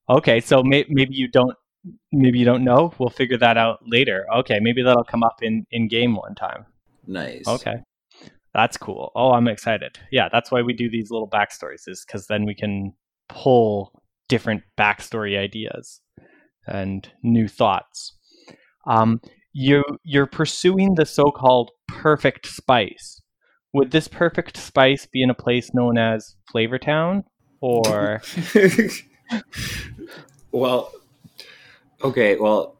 okay, 0.08 0.40
so 0.40 0.62
may- 0.62 0.86
maybe 0.88 1.14
you 1.14 1.28
don't 1.28 1.56
maybe 2.12 2.38
you 2.38 2.44
don't 2.44 2.64
know. 2.64 2.92
We'll 2.98 3.10
figure 3.10 3.38
that 3.38 3.56
out 3.56 3.80
later. 3.86 4.26
Okay, 4.38 4.58
maybe 4.60 4.82
that'll 4.82 5.04
come 5.04 5.22
up 5.22 5.42
in 5.42 5.66
in 5.70 5.88
game 5.88 6.16
one 6.16 6.34
time. 6.34 6.66
Nice. 7.06 7.46
Okay. 7.46 7.76
That's 8.54 8.76
cool. 8.76 9.10
Oh, 9.16 9.32
I'm 9.32 9.48
excited. 9.48 9.98
Yeah, 10.12 10.28
that's 10.30 10.50
why 10.50 10.62
we 10.62 10.72
do 10.72 10.88
these 10.88 11.10
little 11.10 11.28
backstories, 11.28 11.88
is 11.88 12.04
because 12.06 12.28
then 12.28 12.46
we 12.46 12.54
can 12.54 12.92
pull 13.28 13.92
different 14.28 14.62
backstory 14.78 15.38
ideas 15.38 16.00
and 16.66 17.08
new 17.22 17.48
thoughts. 17.48 18.16
Um, 18.86 19.20
you 19.52 19.82
you're 20.04 20.26
pursuing 20.26 20.94
the 20.94 21.06
so-called 21.06 21.70
perfect 21.88 22.46
spice. 22.46 23.20
Would 23.72 23.90
this 23.90 24.06
perfect 24.06 24.56
spice 24.56 25.06
be 25.06 25.22
in 25.22 25.30
a 25.30 25.34
place 25.34 25.74
known 25.74 25.98
as 25.98 26.36
Flavortown, 26.52 27.24
or 27.60 28.22
well, 30.52 30.92
okay. 32.02 32.36
Well, 32.36 32.76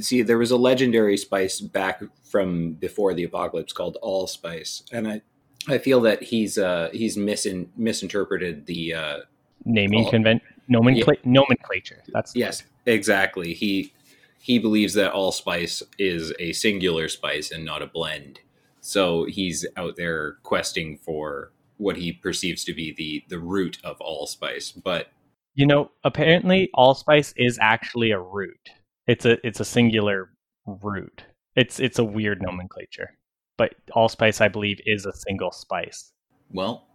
see, 0.00 0.22
there 0.22 0.38
was 0.38 0.50
a 0.50 0.56
legendary 0.56 1.16
spice 1.16 1.60
back 1.60 2.02
from 2.24 2.72
before 2.74 3.14
the 3.14 3.24
apocalypse 3.24 3.72
called 3.72 3.96
allspice, 4.02 4.84
and 4.92 5.06
I, 5.08 5.22
I 5.68 5.78
feel 5.78 6.00
that 6.02 6.22
he's 6.22 6.58
uh 6.58 6.88
he's 6.92 7.16
misin- 7.16 7.68
misinterpreted 7.76 8.66
the 8.66 8.94
uh 8.94 9.18
naming 9.64 10.06
Oh. 10.06 10.10
convent 10.10 10.42
nomencla- 10.70 11.24
nomenclature? 11.24 12.02
That's 12.12 12.34
Yes, 12.34 12.62
exactly. 12.86 13.54
He 13.54 13.92
he 14.40 14.58
believes 14.58 14.94
that 14.94 15.12
allspice 15.12 15.82
is 15.98 16.32
a 16.40 16.52
singular 16.52 17.08
spice 17.08 17.50
and 17.52 17.64
not 17.64 17.80
a 17.82 17.86
blend. 17.86 18.40
So 18.80 19.24
he's 19.24 19.64
out 19.76 19.94
there 19.96 20.38
questing 20.42 20.98
for 20.98 21.52
what 21.76 21.96
he 21.96 22.12
perceives 22.12 22.64
to 22.64 22.74
be 22.74 22.92
the 22.92 23.22
the 23.28 23.38
root 23.38 23.78
of 23.84 24.00
allspice. 24.00 24.72
But 24.72 25.08
You 25.54 25.66
know, 25.66 25.90
apparently 26.02 26.70
allspice 26.74 27.32
is 27.36 27.58
actually 27.60 28.10
a 28.10 28.18
root. 28.18 28.70
It's 29.06 29.24
a 29.24 29.44
it's 29.46 29.60
a 29.60 29.64
singular 29.64 30.30
root. 30.66 31.24
It's 31.56 31.80
it's 31.80 31.98
a 31.98 32.04
weird 32.04 32.40
nomenclature, 32.40 33.10
but 33.56 33.74
allspice, 33.92 34.40
I 34.40 34.48
believe, 34.48 34.80
is 34.86 35.06
a 35.06 35.12
single 35.12 35.50
spice. 35.50 36.12
Well, 36.50 36.86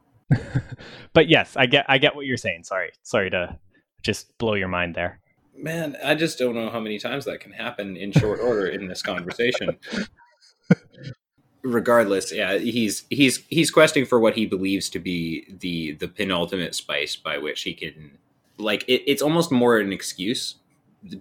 but 1.14 1.28
yes, 1.28 1.56
I 1.56 1.66
get 1.66 1.86
I 1.90 1.98
get 1.98 2.16
what 2.16 2.26
you're 2.26 2.38
saying. 2.38 2.64
Sorry, 2.64 2.92
sorry 3.04 3.30
to 3.32 3.58
just 4.04 4.38
blow 4.38 4.54
your 4.54 4.68
mind 4.68 4.96
there. 4.96 5.20
Man, 5.56 5.98
I 6.04 6.16
just 6.16 6.38
don't 6.38 6.56
know 6.56 6.70
how 6.70 6.80
many 6.80 7.00
times 7.00 7.26
that 7.26 7.40
can 7.40 7.52
happen 7.52 7.98
in 7.98 8.12
short 8.12 8.40
order 8.40 8.68
in 8.68 8.88
this 8.88 9.02
conversation. 9.02 9.78
Regardless, 11.64 12.32
yeah, 12.32 12.58
he's 12.58 13.06
he's 13.10 13.44
he's 13.50 13.72
questing 13.72 14.06
for 14.06 14.20
what 14.20 14.36
he 14.36 14.46
believes 14.46 14.90
to 14.90 15.00
be 15.00 15.46
the 15.60 15.94
the 15.94 16.08
penultimate 16.08 16.76
spice 16.76 17.16
by 17.16 17.38
which 17.38 17.64
he 17.64 17.74
can 17.74 18.18
like 18.58 18.84
it, 18.88 19.04
it's 19.10 19.22
almost 19.22 19.52
more 19.52 19.78
an 19.78 19.92
excuse 19.92 20.56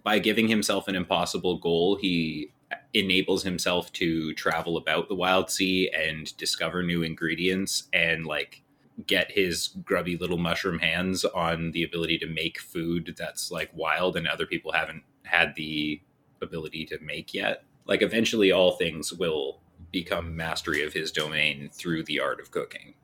by 0.03 0.19
giving 0.19 0.49
himself 0.49 0.89
an 0.89 0.95
impossible 0.95 1.59
goal 1.59 1.97
he 1.97 2.51
enables 2.95 3.43
himself 3.43 3.93
to 3.93 4.33
travel 4.35 4.77
about 4.77 5.09
the 5.09 5.15
Wildsea 5.15 5.89
and 5.95 6.37
discover 6.37 6.83
new 6.83 7.03
ingredients 7.03 7.85
and 7.93 8.27
like 8.27 8.63
get 9.07 9.33
his 9.33 9.69
grubby 9.85 10.17
little 10.17 10.39
mushroom 10.39 10.79
hands 10.79 11.25
on 11.25 11.73
the 11.73 11.83
ability 11.83 12.19
to 12.19 12.27
make 12.27 12.59
food 12.59 13.15
that's 13.19 13.51
like 13.51 13.71
wild 13.75 14.17
and 14.17 14.27
other 14.27 14.47
people 14.47 14.73
haven't 14.73 15.03
had 15.25 15.55
the 15.57 16.01
ability 16.41 16.87
to 16.87 16.99
make 17.01 17.35
yet. 17.35 17.65
Like 17.87 18.03
eventually 18.03 18.51
all 18.51 18.73
things 18.73 19.13
will 19.13 19.61
become 19.93 20.35
mastery 20.35 20.83
of 20.83 20.93
his 20.93 21.13
domain 21.13 21.71
through 21.73 22.05
the 22.05 22.21
art 22.21 22.41
of 22.41 22.51
cooking. 22.51 22.95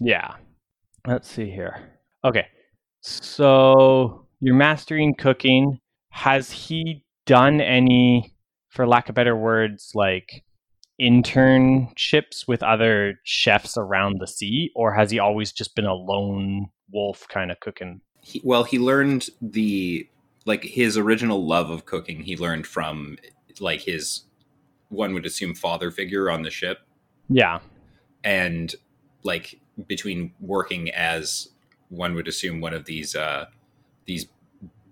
Yeah. 0.00 0.34
Let's 1.06 1.30
see 1.30 1.50
here. 1.50 1.98
Okay. 2.24 2.46
So 3.00 4.26
you're 4.40 4.54
mastering 4.54 5.14
cooking. 5.14 5.80
Has 6.10 6.50
he 6.50 7.04
done 7.26 7.60
any, 7.60 8.34
for 8.68 8.86
lack 8.86 9.08
of 9.08 9.14
better 9.14 9.36
words, 9.36 9.92
like 9.94 10.44
internships 11.00 12.46
with 12.46 12.62
other 12.62 13.14
chefs 13.24 13.76
around 13.76 14.20
the 14.20 14.26
sea, 14.26 14.70
or 14.74 14.92
has 14.92 15.10
he 15.10 15.18
always 15.18 15.52
just 15.52 15.74
been 15.74 15.86
a 15.86 15.94
lone 15.94 16.68
wolf 16.92 17.26
kind 17.28 17.50
of 17.50 17.58
cooking? 17.60 18.00
He, 18.20 18.40
well, 18.44 18.64
he 18.64 18.78
learned 18.78 19.30
the 19.40 20.06
like 20.46 20.64
his 20.64 20.98
original 20.98 21.46
love 21.46 21.70
of 21.70 21.86
cooking. 21.86 22.22
He 22.22 22.36
learned 22.36 22.66
from 22.66 23.16
like 23.60 23.80
his 23.80 24.24
one 24.88 25.14
would 25.14 25.26
assume 25.26 25.54
father 25.54 25.90
figure 25.90 26.30
on 26.30 26.42
the 26.42 26.50
ship. 26.50 26.80
Yeah, 27.28 27.60
and 28.24 28.74
like 29.22 29.60
between 29.86 30.32
working 30.40 30.90
as 30.90 31.48
one 31.88 32.14
would 32.14 32.28
assume 32.28 32.60
one 32.60 32.74
of 32.74 32.84
these 32.84 33.16
uh 33.16 33.46
these 34.06 34.26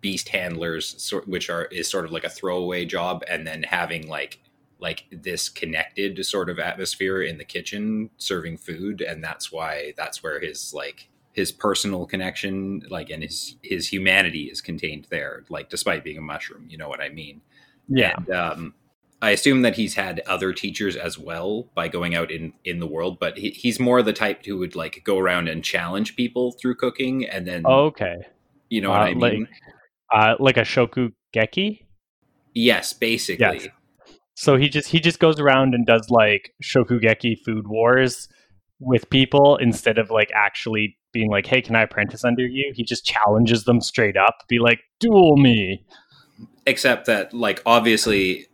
beast 0.00 0.28
handlers 0.28 1.12
which 1.26 1.50
are 1.50 1.64
is 1.66 1.88
sort 1.88 2.04
of 2.04 2.12
like 2.12 2.24
a 2.24 2.30
throwaway 2.30 2.84
job 2.84 3.22
and 3.28 3.46
then 3.46 3.62
having 3.62 4.08
like 4.08 4.40
like 4.80 5.04
this 5.10 5.48
connected 5.48 6.24
sort 6.24 6.48
of 6.48 6.58
atmosphere 6.58 7.22
in 7.22 7.38
the 7.38 7.44
kitchen 7.44 8.10
serving 8.16 8.56
food 8.56 9.00
and 9.00 9.22
that's 9.22 9.50
why 9.50 9.92
that's 9.96 10.22
where 10.22 10.40
his 10.40 10.72
like 10.72 11.08
his 11.32 11.52
personal 11.52 12.06
connection 12.06 12.82
like 12.88 13.10
and 13.10 13.22
his 13.22 13.56
his 13.62 13.88
humanity 13.88 14.44
is 14.44 14.60
contained 14.60 15.06
there 15.10 15.44
like 15.48 15.68
despite 15.68 16.04
being 16.04 16.18
a 16.18 16.22
mushroom 16.22 16.66
you 16.68 16.76
know 16.76 16.88
what 16.88 17.00
i 17.00 17.08
mean? 17.08 17.40
Yeah. 17.88 18.14
And, 18.16 18.30
um 18.30 18.74
i 19.20 19.30
assume 19.30 19.62
that 19.62 19.76
he's 19.76 19.94
had 19.94 20.20
other 20.26 20.52
teachers 20.52 20.96
as 20.96 21.18
well 21.18 21.68
by 21.74 21.88
going 21.88 22.14
out 22.14 22.30
in 22.30 22.52
in 22.64 22.78
the 22.78 22.86
world 22.86 23.18
but 23.18 23.38
he, 23.38 23.50
he's 23.50 23.80
more 23.80 24.02
the 24.02 24.12
type 24.12 24.44
who 24.44 24.58
would 24.58 24.76
like 24.76 25.02
go 25.04 25.18
around 25.18 25.48
and 25.48 25.64
challenge 25.64 26.14
people 26.14 26.52
through 26.52 26.76
cooking 26.76 27.26
and 27.26 27.46
then 27.46 27.66
okay. 27.66 28.26
You 28.68 28.82
know 28.82 28.90
what 28.90 29.00
uh, 29.00 29.04
i 29.04 29.14
mean? 29.14 29.20
like, 29.20 29.48
uh 30.12 30.34
like 30.38 30.56
a 30.56 30.62
shokugeki 30.62 31.86
yes 32.54 32.92
basically 32.92 33.60
yes. 33.60 33.68
So 34.38 34.56
he 34.56 34.68
just 34.68 34.88
he 34.88 35.00
just 35.00 35.18
goes 35.18 35.40
around 35.40 35.74
and 35.74 35.84
does 35.84 36.10
like 36.10 36.54
shokugeki 36.62 37.40
food 37.44 37.66
wars 37.66 38.28
with 38.78 39.10
people 39.10 39.56
instead 39.56 39.98
of 39.98 40.10
like 40.10 40.30
actually 40.32 40.96
being 41.12 41.28
like, 41.28 41.44
"Hey, 41.44 41.60
can 41.60 41.74
I 41.74 41.82
apprentice 41.82 42.24
under 42.24 42.46
you?" 42.46 42.72
He 42.72 42.84
just 42.84 43.04
challenges 43.04 43.64
them 43.64 43.80
straight 43.80 44.16
up, 44.16 44.36
be 44.48 44.60
like, 44.60 44.78
"Duel 45.00 45.38
me." 45.38 45.84
Except 46.68 47.06
that 47.06 47.34
like 47.34 47.60
obviously 47.66 48.46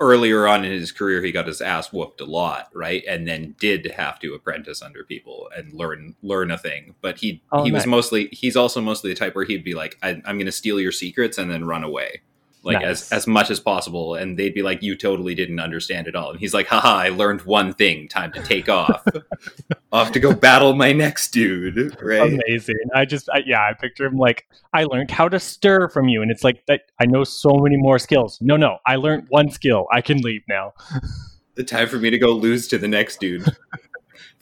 earlier 0.00 0.46
on 0.46 0.64
in 0.64 0.72
his 0.72 0.92
career 0.92 1.22
he 1.22 1.32
got 1.32 1.46
his 1.46 1.60
ass 1.60 1.92
whooped 1.92 2.20
a 2.20 2.24
lot, 2.24 2.68
right? 2.74 3.02
And 3.08 3.26
then 3.26 3.54
did 3.58 3.86
have 3.86 4.18
to 4.20 4.34
apprentice 4.34 4.82
under 4.82 5.04
people 5.04 5.50
and 5.56 5.72
learn 5.72 6.14
learn 6.22 6.50
a 6.50 6.58
thing. 6.58 6.94
But 7.00 7.18
he 7.18 7.42
Oh, 7.52 7.64
he 7.64 7.72
was 7.72 7.86
mostly 7.86 8.28
he's 8.32 8.56
also 8.56 8.80
mostly 8.80 9.10
the 9.10 9.18
type 9.18 9.34
where 9.34 9.44
he'd 9.44 9.64
be 9.64 9.74
like, 9.74 9.98
I, 10.02 10.20
"I'm 10.24 10.36
going 10.36 10.46
to 10.46 10.52
steal 10.52 10.80
your 10.80 10.92
secrets 10.92 11.38
and 11.38 11.50
then 11.50 11.64
run 11.64 11.84
away." 11.84 12.20
Like 12.64 12.80
Nice. 12.80 13.10
as 13.10 13.12
as 13.12 13.26
much 13.26 13.50
as 13.50 13.58
possible 13.58 14.14
and 14.14 14.38
they'd 14.38 14.54
be 14.54 14.62
like 14.62 14.82
you 14.82 14.94
totally 14.96 15.34
didn't 15.34 15.58
understand 15.58 16.06
it 16.06 16.14
all 16.14 16.30
and 16.30 16.38
he's 16.38 16.54
like 16.54 16.68
haha 16.68 16.96
i 16.96 17.08
learned 17.08 17.42
one 17.42 17.72
thing 17.72 18.06
time 18.08 18.30
to 18.32 18.42
take 18.42 18.68
off 18.68 19.04
off 19.92 20.12
to 20.12 20.20
go 20.20 20.32
battle 20.34 20.74
my 20.74 20.92
next 20.92 21.32
dude 21.32 21.96
right 22.00 22.32
Amazing. 22.32 22.76
I 22.94 23.04
just 23.04 23.28
I, 23.30 23.42
yeah, 23.46 23.60
I 23.60 23.72
picture 23.74 24.06
him 24.06 24.16
like 24.16 24.46
I 24.72 24.84
learned 24.84 25.10
how 25.10 25.28
to 25.28 25.38
stir 25.40 25.88
from 25.88 26.08
you, 26.08 26.22
and 26.22 26.30
it's 26.30 26.44
like 26.44 26.64
that. 26.66 26.82
I 27.00 27.04
know 27.06 27.24
so 27.24 27.50
many 27.58 27.76
more 27.76 27.98
skills. 27.98 28.38
No, 28.40 28.56
no, 28.56 28.78
I 28.86 28.96
learned 28.96 29.26
one 29.28 29.50
skill. 29.50 29.86
I 29.92 30.00
can 30.00 30.18
leave 30.22 30.42
now. 30.48 30.72
the 31.56 31.64
time 31.64 31.88
for 31.88 31.98
me 31.98 32.08
to 32.10 32.18
go 32.18 32.28
lose 32.32 32.68
to 32.68 32.78
the 32.78 32.88
next 32.88 33.20
dude 33.20 33.44
for 33.44 33.52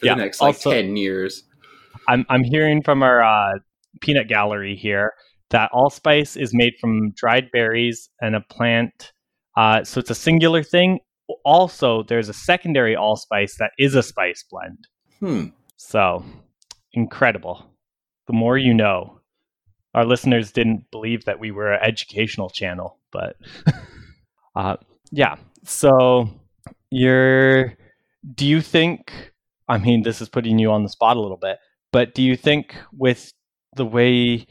Yeah, 0.03 0.15
the 0.15 0.23
next 0.23 0.41
like 0.41 0.55
also- 0.55 0.71
10 0.71 0.97
years 0.97 1.45
I'm 2.07 2.25
I'm 2.29 2.45
hearing 2.45 2.83
from 2.83 3.03
our 3.03 3.23
uh, 3.23 3.59
peanut 4.01 4.29
gallery 4.29 4.77
here 4.77 5.15
that 5.51 5.71
allspice 5.73 6.37
is 6.37 6.55
made 6.55 6.75
from 6.81 7.13
dried 7.13 7.51
berries 7.53 8.09
and 8.21 8.35
a 8.35 8.41
plant. 8.41 9.13
Uh, 9.57 9.85
so 9.85 10.01
it's 10.01 10.11
a 10.11 10.15
singular 10.15 10.63
thing. 10.63 11.01
Also, 11.45 12.03
there's 12.05 12.29
a 12.29 12.35
secondary 12.35 12.97
allspice 12.97 13.57
that 13.59 13.73
is 13.79 13.95
a 13.95 14.03
spice 14.03 14.45
blend. 14.51 14.89
hmm 15.19 15.47
So 15.77 16.25
incredible. 16.93 17.67
The 18.27 18.33
more 18.33 18.59
you 18.59 18.75
know. 18.75 19.17
Our 19.93 20.05
listeners 20.05 20.53
didn't 20.53 20.89
believe 20.93 21.25
that 21.25 21.41
we 21.41 21.51
were 21.51 21.73
an 21.73 21.81
educational 21.83 22.49
channel, 22.49 22.99
but 23.13 23.37
uh, 24.57 24.77
yeah. 25.11 25.37
So 25.65 26.31
you're. 26.91 27.75
Do 28.35 28.47
you 28.47 28.61
think? 28.61 29.33
I 29.69 29.79
mean, 29.79 30.03
this 30.03 30.21
is 30.21 30.29
putting 30.29 30.59
you 30.59 30.71
on 30.71 30.85
the 30.85 30.89
spot 30.89 31.17
a 31.17 31.21
little 31.21 31.37
bit, 31.37 31.59
but 31.93 32.15
do 32.15 32.23
you 32.23 32.37
think 32.37 32.77
with 32.93 33.33
the 33.75 33.85
way 33.85 34.47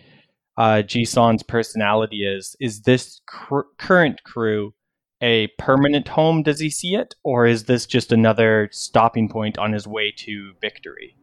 uh, 0.59 0.83
Jisun's 0.85 1.41
personality 1.41 2.23
is, 2.23 2.55
is 2.59 2.81
this 2.81 3.21
cr- 3.25 3.61
current 3.79 4.23
crew 4.23 4.73
a 5.21 5.47
permanent 5.57 6.07
home? 6.07 6.43
Does 6.43 6.59
he 6.59 6.69
see 6.69 6.95
it, 6.95 7.15
or 7.23 7.47
is 7.47 7.63
this 7.63 7.85
just 7.87 8.11
another 8.11 8.69
stopping 8.71 9.27
point 9.27 9.57
on 9.57 9.73
his 9.73 9.87
way 9.87 10.13
to 10.17 10.53
victory? 10.61 11.15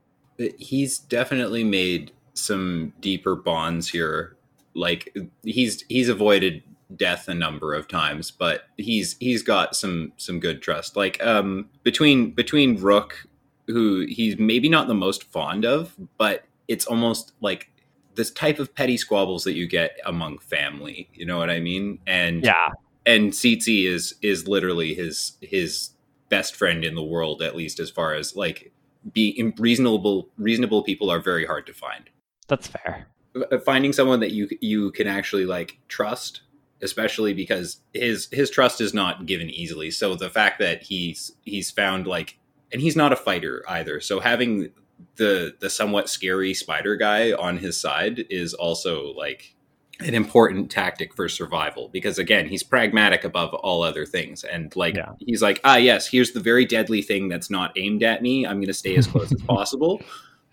he's 0.58 0.98
definitely 0.98 1.64
made 1.64 2.12
some 2.34 2.92
deeper 3.00 3.34
bonds 3.34 3.88
here 3.88 4.36
like 4.74 5.16
he's 5.42 5.84
he's 5.88 6.08
avoided 6.08 6.62
death 6.94 7.28
a 7.28 7.34
number 7.34 7.74
of 7.74 7.88
times 7.88 8.30
but 8.30 8.68
he's 8.76 9.16
he's 9.18 9.42
got 9.42 9.74
some 9.74 10.12
some 10.16 10.38
good 10.38 10.62
trust 10.62 10.96
like 10.96 11.22
um 11.24 11.68
between 11.82 12.30
between 12.30 12.76
rook 12.80 13.26
who 13.66 14.06
he's 14.08 14.38
maybe 14.38 14.68
not 14.68 14.86
the 14.86 14.94
most 14.94 15.24
fond 15.24 15.64
of 15.64 15.96
but 16.18 16.44
it's 16.68 16.86
almost 16.86 17.32
like 17.40 17.70
this 18.16 18.30
type 18.30 18.58
of 18.58 18.74
petty 18.74 18.96
squabbles 18.96 19.44
that 19.44 19.54
you 19.54 19.66
get 19.66 19.98
among 20.04 20.38
family 20.38 21.08
you 21.12 21.24
know 21.24 21.38
what 21.38 21.50
i 21.50 21.60
mean 21.60 21.98
and 22.06 22.44
Yeah, 22.44 22.70
and 23.06 23.30
Tsitsi 23.30 23.86
is 23.86 24.14
is 24.20 24.48
literally 24.48 24.92
his 24.94 25.32
his 25.40 25.90
best 26.28 26.56
friend 26.56 26.84
in 26.84 26.96
the 26.96 27.02
world, 27.02 27.40
at 27.40 27.56
least 27.56 27.78
as 27.78 27.88
far 27.88 28.14
as 28.14 28.34
like 28.36 28.72
be 29.12 29.52
reasonable 29.58 30.28
reasonable 30.36 30.82
people 30.82 31.08
are 31.10 31.20
very 31.20 31.46
hard 31.46 31.66
to 31.68 31.72
find. 31.72 32.10
that's 32.48 32.66
fair. 32.66 33.06
Uh, 33.34 33.58
Finding 33.58 33.92
someone 33.92 34.20
that 34.20 34.32
you 34.32 34.48
you 34.60 34.90
can 34.90 35.06
actually 35.06 35.46
like 35.46 35.78
trust, 35.88 36.42
especially 36.82 37.32
because 37.32 37.80
his 37.94 38.28
his 38.32 38.50
trust 38.50 38.80
is 38.80 38.92
not 38.92 39.26
given 39.26 39.48
easily. 39.48 39.90
So 39.92 40.16
the 40.16 40.30
fact 40.30 40.58
that 40.58 40.82
he's 40.82 41.32
he's 41.42 41.70
found 41.70 42.06
like 42.06 42.38
and 42.72 42.82
he's 42.82 42.96
not 42.96 43.12
a 43.12 43.16
fighter 43.16 43.62
either. 43.68 44.00
So 44.00 44.18
having 44.18 44.70
the 45.16 45.54
the 45.60 45.70
somewhat 45.70 46.08
scary 46.08 46.54
spider 46.54 46.96
guy 46.96 47.32
on 47.32 47.58
his 47.58 47.76
side 47.78 48.26
is 48.30 48.54
also 48.54 49.12
like 49.14 49.54
an 50.00 50.14
important 50.14 50.70
tactic 50.70 51.14
for 51.14 51.26
survival 51.28 51.88
because 51.88 52.18
again 52.18 52.46
he's 52.48 52.62
pragmatic 52.62 53.24
above 53.24 53.54
all 53.54 53.82
other 53.82 54.04
things. 54.04 54.44
And 54.44 54.74
like 54.76 54.94
Yeah. 54.96 55.12
he's 55.20 55.40
like 55.42 55.60
ah 55.64 55.76
yes 55.76 56.06
here's 56.06 56.32
the 56.32 56.40
very 56.40 56.64
deadly 56.66 57.00
thing 57.02 57.28
that's 57.28 57.50
not 57.50 57.72
aimed 57.78 58.02
at 58.02 58.20
me. 58.22 58.46
I'm 58.46 58.56
going 58.56 58.66
to 58.66 58.74
stay 58.74 58.96
as 58.96 59.06
close 59.06 59.32
as 59.32 59.40
possible. 59.48 60.02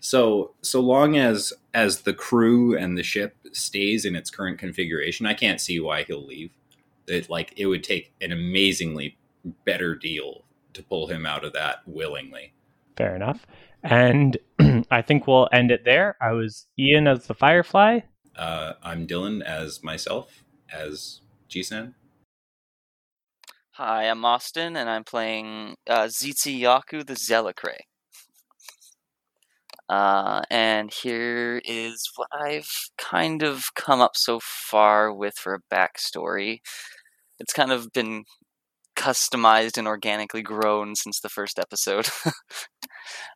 So 0.00 0.54
so 0.62 0.80
long 0.80 1.16
as 1.16 1.52
as 1.74 2.02
the 2.02 2.14
crew 2.14 2.76
and 2.76 2.96
the 2.96 3.02
ship 3.02 3.36
stays 3.52 4.04
in 4.04 4.16
its 4.16 4.30
current 4.30 4.58
configuration 4.58 5.26
i 5.26 5.34
can't 5.34 5.60
see 5.60 5.78
why 5.80 6.04
he'll 6.04 6.24
leave. 6.24 6.50
It 7.06 7.28
like 7.28 7.52
it 7.56 7.66
would 7.66 7.84
take 7.84 8.12
an 8.22 8.32
amazingly 8.32 9.18
better 9.66 9.94
deal 9.94 10.44
to 10.72 10.82
pull 10.82 11.06
him 11.06 11.26
out 11.26 11.44
of 11.44 11.52
that 11.52 11.76
willingly. 11.86 12.54
Fair 12.96 13.14
enough. 13.14 13.46
And 13.84 14.36
I 14.90 15.02
think 15.02 15.26
we'll 15.26 15.48
end 15.52 15.70
it 15.70 15.84
there. 15.84 16.16
I 16.20 16.32
was 16.32 16.66
Ian 16.78 17.06
as 17.06 17.26
the 17.26 17.34
Firefly. 17.34 18.00
uh, 18.36 18.72
i'm 18.82 19.06
dylan 19.06 19.42
as 19.42 19.82
myself 19.82 20.42
as 20.72 21.20
gsan 21.48 21.94
Hi, 23.76 24.08
I'm 24.08 24.24
Austin, 24.24 24.76
and 24.76 24.88
I'm 24.88 25.02
playing 25.02 25.74
uh, 25.88 26.04
Zitzi 26.04 26.60
Yaku 26.60 27.04
the 27.04 27.14
Tzelicrae. 27.14 27.78
Uh, 29.86 30.40
and 30.50 30.90
here 30.90 31.60
is 31.62 32.10
what 32.16 32.28
I've 32.32 32.70
kind 32.96 33.42
of 33.42 33.64
come 33.74 34.00
up 34.00 34.16
so 34.16 34.40
far 34.42 35.12
with 35.12 35.34
for 35.34 35.54
a 35.54 35.74
backstory. 35.74 36.60
It's 37.38 37.52
kind 37.52 37.70
of 37.70 37.92
been 37.92 38.24
customized 38.96 39.76
and 39.76 39.86
organically 39.86 40.40
grown 40.40 40.94
since 40.94 41.20
the 41.20 41.28
first 41.28 41.58
episode. 41.58 42.08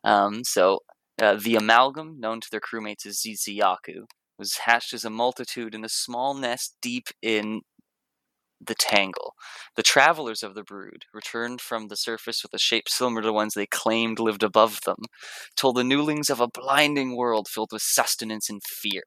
um, 0.03 0.43
so, 0.43 0.79
uh, 1.21 1.35
the 1.41 1.55
amalgam, 1.55 2.19
known 2.19 2.39
to 2.41 2.47
their 2.51 2.61
crewmates 2.61 3.05
as 3.05 3.21
Ziziyaku, 3.21 4.05
was 4.37 4.57
hatched 4.65 4.93
as 4.93 5.03
a 5.05 5.09
multitude 5.09 5.75
in 5.75 5.83
a 5.83 5.89
small 5.89 6.33
nest 6.33 6.75
deep 6.81 7.07
in 7.21 7.61
the 8.61 8.75
tangle. 8.75 9.35
The 9.75 9.83
travelers 9.83 10.43
of 10.43 10.53
the 10.53 10.63
brood, 10.63 11.05
returned 11.13 11.61
from 11.61 11.87
the 11.87 11.95
surface 11.95 12.43
with 12.43 12.53
a 12.53 12.59
shape 12.59 12.89
similar 12.89 13.21
to 13.21 13.27
the 13.27 13.33
ones 13.33 13.53
they 13.53 13.65
claimed 13.65 14.19
lived 14.19 14.43
above 14.43 14.81
them, 14.85 14.97
told 15.55 15.77
the 15.77 15.83
newlings 15.83 16.29
of 16.29 16.39
a 16.41 16.47
blinding 16.47 17.15
world 17.15 17.47
filled 17.49 17.71
with 17.71 17.81
sustenance 17.81 18.49
and 18.49 18.61
fear. 18.63 19.03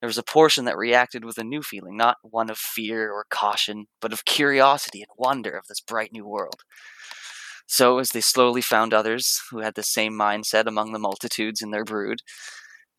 There 0.00 0.06
was 0.08 0.18
a 0.18 0.22
portion 0.22 0.64
that 0.66 0.76
reacted 0.76 1.24
with 1.24 1.38
a 1.38 1.44
new 1.44 1.62
feeling, 1.62 1.96
not 1.96 2.18
one 2.22 2.50
of 2.50 2.58
fear 2.58 3.10
or 3.10 3.26
caution, 3.30 3.86
but 4.00 4.12
of 4.12 4.24
curiosity 4.24 5.00
and 5.00 5.08
wonder 5.16 5.50
of 5.50 5.66
this 5.68 5.80
bright 5.80 6.12
new 6.12 6.26
world. 6.26 6.62
So, 7.68 7.98
as 7.98 8.10
they 8.10 8.20
slowly 8.20 8.62
found 8.62 8.92
others 8.92 9.40
who 9.50 9.60
had 9.60 9.74
the 9.76 9.84
same 9.84 10.12
mindset 10.14 10.66
among 10.66 10.92
the 10.92 10.98
multitudes 10.98 11.62
in 11.62 11.70
their 11.70 11.84
brood, 11.84 12.20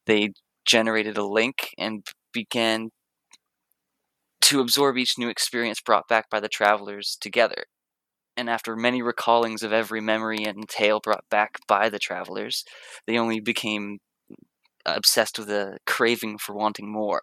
they 0.06 0.34
generated 0.66 1.18
a 1.18 1.26
link 1.26 1.70
and 1.78 2.06
began 2.34 2.92
to 4.42 4.60
absorb 4.60 4.98
each 4.98 5.18
new 5.18 5.30
experience 5.30 5.82
brought 5.82 6.08
back 6.08 6.30
by 6.30 6.40
the 6.40 6.50
travelers 6.50 7.18
together. 7.22 7.66
And 8.38 8.50
after 8.50 8.76
many 8.76 9.02
recallings 9.02 9.64
of 9.64 9.74
every 9.74 10.02
memory 10.02 10.46
and 10.46 10.68
tale 10.70 11.00
brought 11.02 11.26
back 11.30 11.58
by 11.68 11.90
the 11.90 12.00
travelers, 12.00 12.64
they 13.08 13.18
only 13.18 13.40
became 13.40 14.00
obsessed 14.96 15.40
with 15.40 15.50
a 15.50 15.78
craving 15.86 16.38
for 16.38 16.56
wanting 16.56 16.92
more. 16.92 17.22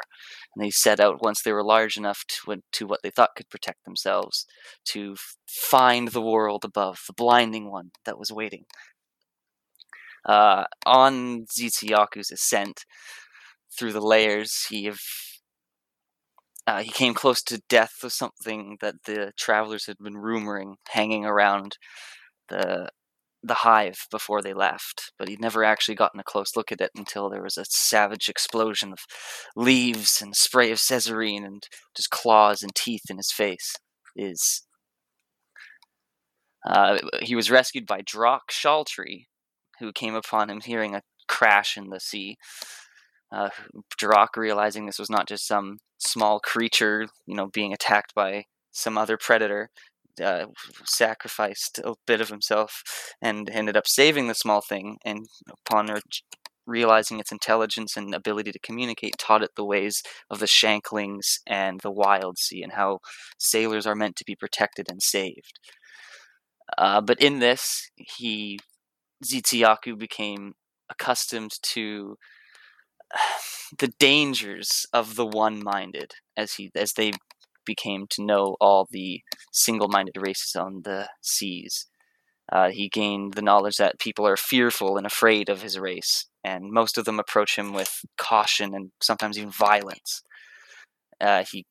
And 0.55 0.65
they 0.65 0.71
set 0.71 1.01
out 1.01 1.23
once 1.23 1.43
they 1.43 1.53
were 1.53 1.65
large 1.65 1.97
enough 1.97 2.25
to, 2.29 2.57
to 2.73 2.87
what 2.87 3.01
they 3.03 3.11
thought 3.11 3.37
could 3.37 3.49
protect 3.51 3.85
themselves, 3.85 4.47
to 4.87 5.17
find 5.49 6.09
the 6.09 6.23
world 6.23 6.65
above, 6.65 6.99
the 7.07 7.13
blinding 7.13 7.71
one 7.71 7.91
that 8.05 8.19
was 8.19 8.33
waiting. 8.33 8.65
Uh, 10.25 10.65
on 10.85 11.47
Zitsuyaku's 11.47 12.33
ascent 12.33 12.85
through 13.79 13.93
the 13.93 14.01
layers, 14.01 14.67
he 14.69 14.85
have 14.85 15.01
uh, 16.67 16.83
he 16.83 16.91
came 16.91 17.15
close 17.15 17.43
to 17.45 17.63
death 17.69 17.93
with 18.03 18.13
something 18.13 18.77
that 18.81 18.97
the 19.05 19.33
travelers 19.39 19.87
had 19.87 19.99
been 19.99 20.15
rumoring 20.15 20.75
hanging 20.89 21.25
around 21.25 21.79
the 22.49 22.89
the 23.49 23.55
hive 23.55 24.07
before 24.11 24.43
they 24.43 24.53
left, 24.53 25.13
but 25.19 25.29
he'd 25.29 25.41
never 25.41 25.65
actually 25.65 25.95
gotten 25.95 26.21
a 26.21 26.25
close 26.25 26.57
look 26.57 26.73
at 26.73 26.81
it 26.81 26.91
until 26.97 27.29
there 27.29 27.43
was 27.43 27.57
a 27.57 27.65
savage 27.69 28.29
explosion 28.29 28.93
of 28.93 28.99
leaves 29.55 30.21
and 30.21 30.37
spray 30.37 30.71
of 30.71 30.79
Caesarine 30.79 31.45
and 31.45 31.67
just 31.97 32.11
claws 32.11 32.63
and 32.63 32.75
teeth 32.75 33.11
in 33.11 33.17
his 33.17 33.33
face. 33.33 33.75
Is 34.15 34.67
uh, 36.67 36.99
he 37.21 37.37
was 37.37 37.51
rescued 37.51 37.87
by 37.87 38.03
Drock 38.03 38.51
Shaltree, 38.51 39.27
who 39.79 39.93
came 39.93 40.15
upon 40.15 40.51
him 40.51 40.61
hearing 40.61 40.95
a 40.95 41.03
crash 41.29 41.77
in 41.77 41.91
the 41.91 42.01
sea. 42.01 42.37
Uh, 43.33 43.51
Drock, 43.99 44.37
realizing 44.37 44.87
this 44.87 44.99
was 44.99 45.11
not 45.11 45.29
just 45.29 45.47
some 45.47 45.79
small 45.99 46.41
creature, 46.41 47.07
you 47.27 47.37
know, 47.37 47.49
being 47.49 47.73
attacked 47.73 48.15
by 48.15 48.45
some 48.73 48.99
other 48.99 49.17
predator, 49.17 49.71
uh, 50.23 50.47
sacrificed 50.85 51.81
a 51.85 51.95
bit 52.07 52.21
of 52.21 52.29
himself 52.29 52.83
and 53.23 53.49
ended 53.51 53.77
up 53.77 53.87
saving 53.87 54.29
the 54.29 54.35
small 54.35 54.61
thing. 54.61 54.99
And 55.05 55.27
upon 55.67 55.91
realizing 56.67 57.21
its 57.21 57.33
intelligence 57.33 57.97
and 57.97 58.15
ability 58.15 58.53
to 58.53 58.59
communicate, 58.59 59.17
taught 59.19 59.43
it 59.43 59.51
the 59.57 59.65
ways 59.65 60.03
of 60.31 60.41
the 60.41 60.47
Shanklings 60.47 61.39
and 61.47 61.81
the 61.81 61.93
Wildsea 61.93 62.63
and 62.63 62.73
how 62.73 62.99
sailors 63.39 63.87
are 63.87 63.95
meant 63.95 64.17
to 64.17 64.25
be 64.25 64.35
protected 64.35 64.87
and 64.91 65.03
saved. 65.03 65.61
Uh, 66.77 67.01
but 67.01 67.21
in 67.21 67.39
this, 67.39 67.89
he 67.97 68.59
Zitsuyaku 69.25 69.97
became 69.97 70.55
accustomed 70.91 71.53
to 71.63 72.17
the 73.79 73.89
dangers 73.99 74.87
of 74.93 75.17
the 75.17 75.27
one-minded 75.27 76.15
as 76.37 76.55
he 76.55 76.71
as 76.75 76.93
they 76.93 77.13
became 77.67 78.07
to 78.11 78.25
know 78.25 78.57
all 78.61 78.87
the 78.91 79.21
single-minded 79.53 80.17
races 80.17 80.57
on 80.57 80.83
the 80.85 81.09
seas. 81.21 81.87
Uh, 82.51 82.71
he 82.71 82.89
gained 82.89 83.35
the 83.35 83.43
knowledge 83.43 83.77
that 83.77 83.99
people 83.99 84.27
are 84.27 84.37
fearful 84.37 84.97
and 84.97 85.07
afraid 85.07 85.49
of 85.49 85.63
his 85.63 85.79
race, 85.79 86.27
and 86.45 86.71
most 86.71 86.97
of 86.97 87.05
them 87.05 87.19
approach 87.19 87.59
him 87.59 87.73
with 87.73 88.05
caution 88.17 88.75
and 88.75 88.93
sometimes 89.01 89.37
even 89.37 89.51
violence. 89.51 90.23
Uh, 91.21 91.45
he 91.51 91.67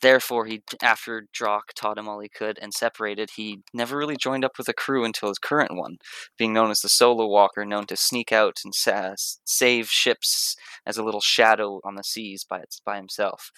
Therefore, 0.00 0.46
he 0.46 0.62
after 0.82 1.26
Drock 1.32 1.72
taught 1.74 1.98
him 1.98 2.08
all 2.08 2.20
he 2.20 2.28
could 2.28 2.58
and 2.60 2.74
separated, 2.74 3.30
he 3.36 3.62
never 3.72 3.96
really 3.96 4.16
joined 4.16 4.44
up 4.44 4.58
with 4.58 4.68
a 4.68 4.74
crew 4.74 5.04
until 5.04 5.28
his 5.28 5.38
current 5.38 5.74
one, 5.74 5.96
being 6.36 6.52
known 6.52 6.70
as 6.70 6.80
the 6.80 6.88
Solo 6.88 7.26
Walker, 7.26 7.64
known 7.64 7.86
to 7.86 7.96
sneak 7.96 8.32
out 8.32 8.58
and 8.64 8.74
sa- 8.74 9.14
save 9.44 9.88
ships 9.88 10.56
as 10.86 10.98
a 10.98 11.02
little 11.02 11.20
shadow 11.20 11.80
on 11.84 11.94
the 11.94 12.04
seas 12.04 12.44
by 12.44 12.58
its, 12.58 12.80
by 12.84 12.96
himself. 12.96 13.50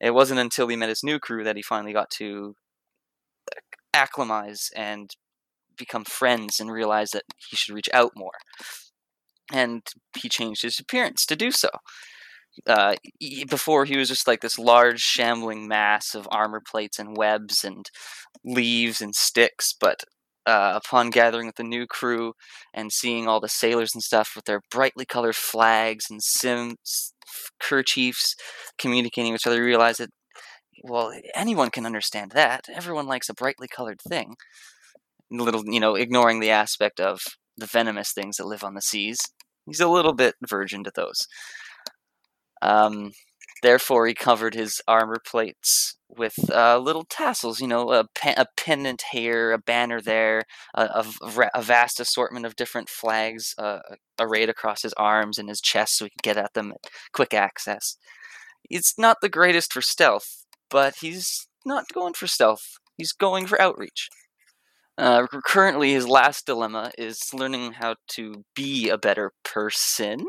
It 0.00 0.14
wasn't 0.14 0.40
until 0.40 0.68
he 0.68 0.76
met 0.76 0.88
his 0.88 1.02
new 1.02 1.18
crew 1.18 1.44
that 1.44 1.56
he 1.56 1.62
finally 1.62 1.92
got 1.92 2.10
to 2.18 2.54
acclimatize 3.94 4.70
and 4.76 5.10
become 5.76 6.04
friends 6.04 6.60
and 6.60 6.70
realize 6.70 7.10
that 7.10 7.24
he 7.48 7.56
should 7.56 7.74
reach 7.74 7.88
out 7.92 8.12
more. 8.16 8.38
And 9.52 9.82
he 10.16 10.28
changed 10.28 10.62
his 10.62 10.78
appearance 10.78 11.24
to 11.26 11.36
do 11.36 11.50
so 11.50 11.68
uh, 12.66 12.96
before 13.48 13.84
he 13.84 13.96
was 13.96 14.08
just 14.08 14.26
like 14.26 14.40
this 14.40 14.58
large 14.58 15.00
shambling 15.00 15.68
mass 15.68 16.14
of 16.14 16.28
armor 16.30 16.60
plates 16.60 16.98
and 16.98 17.16
webs 17.16 17.64
and 17.64 17.90
leaves 18.44 19.00
and 19.00 19.14
sticks 19.14 19.74
but 19.78 20.04
uh, 20.46 20.78
upon 20.82 21.10
gathering 21.10 21.46
with 21.46 21.56
the 21.56 21.64
new 21.64 21.86
crew 21.86 22.32
and 22.72 22.92
seeing 22.92 23.26
all 23.26 23.40
the 23.40 23.48
sailors 23.48 23.90
and 23.94 24.02
stuff 24.02 24.32
with 24.36 24.44
their 24.44 24.60
brightly 24.70 25.04
colored 25.04 25.36
flags 25.36 26.06
and 26.08 26.22
sim 26.22 26.76
kerchiefs 27.60 28.34
communicating 28.78 29.32
with 29.32 29.42
each 29.42 29.46
other, 29.46 29.62
realized 29.62 30.00
that 30.00 30.10
well, 30.84 31.12
anyone 31.34 31.70
can 31.70 31.86
understand 31.86 32.32
that. 32.32 32.66
Everyone 32.72 33.06
likes 33.06 33.28
a 33.28 33.34
brightly 33.34 33.68
colored 33.68 34.00
thing. 34.00 34.36
Little, 35.30 35.64
you 35.66 35.80
know, 35.80 35.94
ignoring 35.94 36.40
the 36.40 36.50
aspect 36.50 37.00
of 37.00 37.20
the 37.56 37.66
venomous 37.66 38.12
things 38.12 38.36
that 38.36 38.46
live 38.46 38.62
on 38.62 38.74
the 38.74 38.82
seas. 38.82 39.18
He's 39.66 39.80
a 39.80 39.88
little 39.88 40.12
bit 40.12 40.34
virgin 40.48 40.84
to 40.84 40.92
those. 40.94 41.26
Um, 42.62 43.12
therefore, 43.62 44.06
he 44.06 44.14
covered 44.14 44.54
his 44.54 44.80
armor 44.86 45.20
plates 45.24 45.95
with 46.08 46.34
uh, 46.50 46.78
little 46.78 47.04
tassels, 47.04 47.60
you 47.60 47.66
know, 47.66 47.92
a, 47.92 48.04
pe- 48.14 48.34
a 48.36 48.46
pendant 48.56 49.02
here, 49.12 49.52
a 49.52 49.58
banner 49.58 50.00
there, 50.00 50.44
a, 50.74 50.82
a, 50.84 51.50
a 51.54 51.62
vast 51.62 52.00
assortment 52.00 52.46
of 52.46 52.56
different 52.56 52.88
flags 52.88 53.54
uh, 53.58 53.80
arrayed 54.18 54.48
across 54.48 54.82
his 54.82 54.92
arms 54.94 55.38
and 55.38 55.48
his 55.48 55.60
chest 55.60 55.96
so 55.96 56.04
he 56.04 56.10
could 56.10 56.22
get 56.22 56.36
at 56.36 56.54
them 56.54 56.72
at 56.72 56.90
quick 57.12 57.34
access. 57.34 57.96
It's 58.70 58.98
not 58.98 59.18
the 59.20 59.28
greatest 59.28 59.72
for 59.72 59.82
stealth, 59.82 60.44
but 60.70 60.96
he's 61.00 61.46
not 61.64 61.84
going 61.92 62.14
for 62.14 62.26
stealth. 62.26 62.78
He's 62.96 63.12
going 63.12 63.46
for 63.46 63.60
outreach. 63.60 64.08
Uh, 64.98 65.26
currently, 65.44 65.92
his 65.92 66.08
last 66.08 66.46
dilemma 66.46 66.90
is 66.96 67.34
learning 67.34 67.72
how 67.72 67.96
to 68.08 68.44
be 68.54 68.88
a 68.88 68.96
better 68.96 69.32
person, 69.44 70.26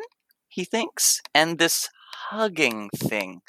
he 0.49 0.65
thinks, 0.65 1.21
and 1.33 1.57
this 1.57 1.87
hugging 2.29 2.89
thing 2.93 3.41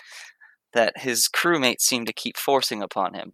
that 0.72 0.98
his 0.98 1.28
crewmates 1.28 1.80
seem 1.80 2.04
to 2.06 2.12
keep 2.12 2.36
forcing 2.36 2.82
upon 2.82 3.14
him. 3.14 3.32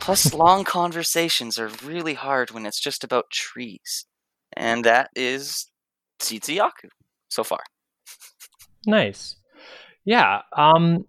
Plus, 0.00 0.32
long 0.44 0.64
conversations 0.64 1.58
are 1.58 1.70
really 1.84 2.14
hard 2.14 2.50
when 2.50 2.66
it's 2.66 2.80
just 2.80 3.04
about 3.04 3.30
trees. 3.30 4.06
And 4.56 4.84
that 4.84 5.10
is 5.16 5.70
Zitsuyaku 6.20 6.88
so 7.28 7.44
far. 7.44 7.60
Nice. 8.86 9.36
Yeah. 10.04 10.42
Um 10.56 11.06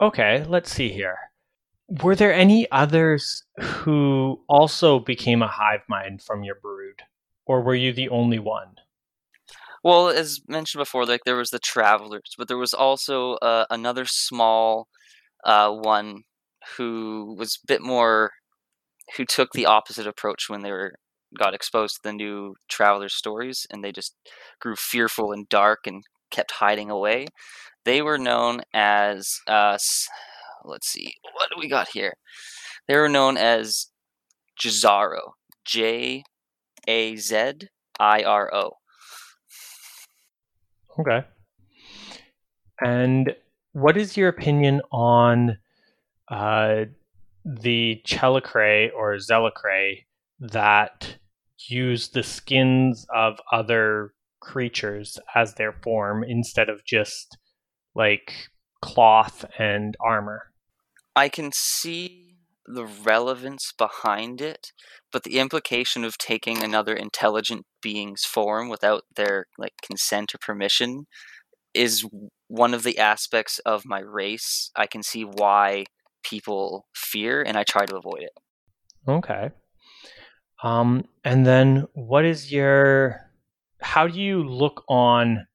okay, 0.00 0.44
let's 0.48 0.72
see 0.72 0.90
here. 0.90 1.18
Were 2.02 2.14
there 2.14 2.32
any 2.32 2.70
others 2.70 3.44
who 3.60 4.40
also 4.48 4.98
became 4.98 5.42
a 5.42 5.48
hive 5.48 5.82
mind 5.88 6.22
from 6.22 6.44
your 6.44 6.56
brood? 6.56 7.02
Or 7.46 7.62
were 7.62 7.74
you 7.74 7.92
the 7.92 8.10
only 8.10 8.38
one? 8.38 8.76
Well, 9.84 10.08
as 10.08 10.40
mentioned 10.48 10.80
before, 10.80 11.06
like 11.06 11.22
there 11.24 11.36
was 11.36 11.50
the 11.50 11.58
travelers, 11.58 12.34
but 12.36 12.48
there 12.48 12.58
was 12.58 12.74
also 12.74 13.34
uh, 13.34 13.66
another 13.70 14.04
small 14.06 14.88
uh, 15.44 15.70
one 15.72 16.22
who 16.76 17.34
was 17.38 17.56
a 17.62 17.66
bit 17.66 17.82
more, 17.82 18.32
who 19.16 19.24
took 19.24 19.52
the 19.52 19.66
opposite 19.66 20.06
approach 20.06 20.44
when 20.48 20.62
they 20.62 20.72
were 20.72 20.94
got 21.38 21.54
exposed 21.54 21.96
to 21.96 22.00
the 22.04 22.12
new 22.12 22.54
travelers' 22.68 23.14
stories, 23.14 23.66
and 23.70 23.84
they 23.84 23.92
just 23.92 24.14
grew 24.60 24.76
fearful 24.76 25.32
and 25.32 25.48
dark 25.48 25.80
and 25.86 26.04
kept 26.30 26.52
hiding 26.52 26.90
away. 26.90 27.26
They 27.84 28.02
were 28.02 28.18
known 28.18 28.62
as, 28.74 29.40
uh, 29.46 29.78
let's 30.64 30.88
see, 30.88 31.14
what 31.34 31.48
do 31.50 31.56
we 31.60 31.68
got 31.68 31.88
here? 31.90 32.14
They 32.88 32.96
were 32.96 33.08
known 33.08 33.36
as 33.36 33.88
Jazaro. 34.60 35.32
J 35.64 36.24
A 36.88 37.16
Z 37.16 37.52
I 38.00 38.22
R 38.24 38.54
O. 38.54 38.77
Okay. 41.00 41.24
And 42.80 43.34
what 43.72 43.96
is 43.96 44.16
your 44.16 44.28
opinion 44.28 44.82
on 44.92 45.58
uh, 46.30 46.84
the 47.44 48.02
Chelicrae 48.06 48.90
or 48.94 49.16
Zelicrae 49.16 50.04
that 50.40 51.16
use 51.68 52.08
the 52.08 52.22
skins 52.22 53.06
of 53.14 53.40
other 53.52 54.12
creatures 54.40 55.18
as 55.34 55.54
their 55.54 55.72
form 55.72 56.24
instead 56.24 56.68
of 56.68 56.84
just 56.84 57.36
like 57.94 58.32
cloth 58.82 59.44
and 59.58 59.96
armor? 60.00 60.52
I 61.16 61.28
can 61.28 61.50
see 61.52 62.27
the 62.68 62.84
relevance 62.84 63.72
behind 63.76 64.40
it, 64.40 64.72
but 65.12 65.22
the 65.22 65.38
implication 65.38 66.04
of 66.04 66.18
taking 66.18 66.62
another 66.62 66.94
intelligent 66.94 67.64
being's 67.82 68.24
form 68.24 68.68
without 68.68 69.04
their 69.16 69.46
like 69.56 69.74
consent 69.82 70.34
or 70.34 70.38
permission 70.38 71.06
is 71.74 72.04
one 72.48 72.74
of 72.74 72.82
the 72.82 72.98
aspects 72.98 73.58
of 73.60 73.84
my 73.84 74.00
race. 74.00 74.70
I 74.76 74.86
can 74.86 75.02
see 75.02 75.22
why 75.22 75.84
people 76.22 76.86
fear 76.94 77.42
and 77.42 77.56
I 77.56 77.64
try 77.64 77.86
to 77.86 77.96
avoid 77.96 78.22
it. 78.22 78.32
Okay. 79.06 79.50
Um, 80.62 81.04
and 81.24 81.46
then 81.46 81.86
what 81.94 82.24
is 82.24 82.52
your 82.52 83.20
how 83.80 84.08
do 84.08 84.20
you 84.20 84.42
look 84.42 84.82
on 84.88 85.46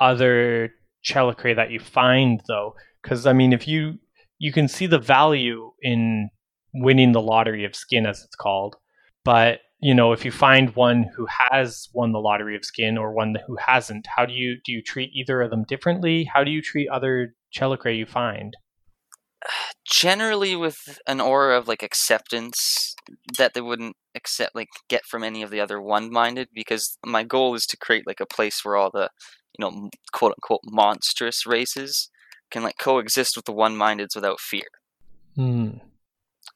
other 0.00 0.70
Chelicrae 1.04 1.56
that 1.56 1.70
you 1.70 1.80
find 1.80 2.40
though? 2.46 2.74
Because 3.02 3.26
I 3.26 3.32
mean, 3.32 3.52
if 3.52 3.66
you 3.66 3.98
you 4.38 4.52
can 4.52 4.68
see 4.68 4.86
the 4.86 4.98
value 4.98 5.72
in 5.82 6.30
winning 6.74 7.12
the 7.12 7.22
lottery 7.22 7.64
of 7.64 7.74
skin, 7.74 8.06
as 8.06 8.22
it's 8.22 8.36
called, 8.36 8.76
but 9.24 9.60
you 9.80 9.94
know, 9.94 10.12
if 10.12 10.24
you 10.24 10.32
find 10.32 10.74
one 10.74 11.06
who 11.14 11.26
has 11.26 11.88
won 11.92 12.10
the 12.12 12.18
lottery 12.18 12.56
of 12.56 12.64
skin 12.64 12.98
or 12.98 13.12
one 13.12 13.36
who 13.46 13.56
hasn't, 13.64 14.08
how 14.16 14.26
do 14.26 14.32
you 14.32 14.56
do 14.64 14.72
you 14.72 14.82
treat 14.82 15.10
either 15.14 15.40
of 15.40 15.50
them 15.50 15.64
differently? 15.68 16.24
How 16.24 16.42
do 16.42 16.50
you 16.50 16.60
treat 16.60 16.88
other 16.88 17.34
Chelicrae 17.56 17.96
you 17.96 18.06
find? 18.06 18.56
Generally, 19.88 20.56
with 20.56 20.98
an 21.06 21.20
aura 21.20 21.56
of 21.56 21.68
like 21.68 21.84
acceptance 21.84 22.96
that 23.38 23.54
they 23.54 23.60
wouldn't 23.60 23.96
accept, 24.16 24.54
like 24.56 24.68
get 24.88 25.04
from 25.06 25.22
any 25.22 25.42
of 25.42 25.50
the 25.50 25.60
other 25.60 25.80
one-minded, 25.80 26.48
because 26.52 26.98
my 27.06 27.22
goal 27.22 27.54
is 27.54 27.64
to 27.66 27.76
create 27.76 28.04
like 28.04 28.20
a 28.20 28.26
place 28.26 28.64
where 28.64 28.74
all 28.74 28.90
the, 28.90 29.10
you 29.56 29.64
know, 29.64 29.88
quote 30.12 30.32
unquote 30.32 30.62
monstrous 30.64 31.46
races 31.46 32.10
can 32.50 32.64
like 32.64 32.78
coexist 32.78 33.36
with 33.36 33.44
the 33.44 33.52
one-mindeds 33.52 34.16
without 34.16 34.40
fear. 34.40 34.66
Hmm. 35.36 35.78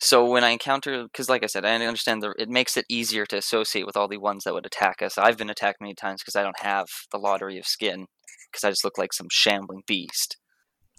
So 0.01 0.25
when 0.25 0.45
I 0.45 0.51
encounter, 0.51 1.05
because 1.05 1.29
like 1.29 1.43
I 1.43 1.47
said, 1.47 1.65
I 1.65 1.75
understand 1.75 2.23
the, 2.23 2.35
it 2.39 2.49
makes 2.49 2.77
it 2.77 2.87
easier 2.89 3.25
to 3.27 3.37
associate 3.37 3.87
with 3.87 3.97
all 3.97 4.09
the 4.09 4.19
ones 4.19 4.45
that 4.45 4.55
would 4.55 4.67
attack 4.67 5.03
us. 5.03 5.19
I've 5.19 5.39
been 5.39 5.51
attacked 5.51 5.81
many 5.81 5.95
times 5.95 6.23
because 6.23 6.37
I 6.37 6.43
don't 6.43 6.61
have 6.61 6.87
the 7.11 7.19
lottery 7.19 7.59
of 7.59 7.67
skin, 7.67 8.07
because 8.51 8.65
I 8.65 8.71
just 8.71 8.85
look 8.85 8.99
like 8.99 9.13
some 9.13 9.29
shambling 9.31 9.83
beast. 9.87 10.37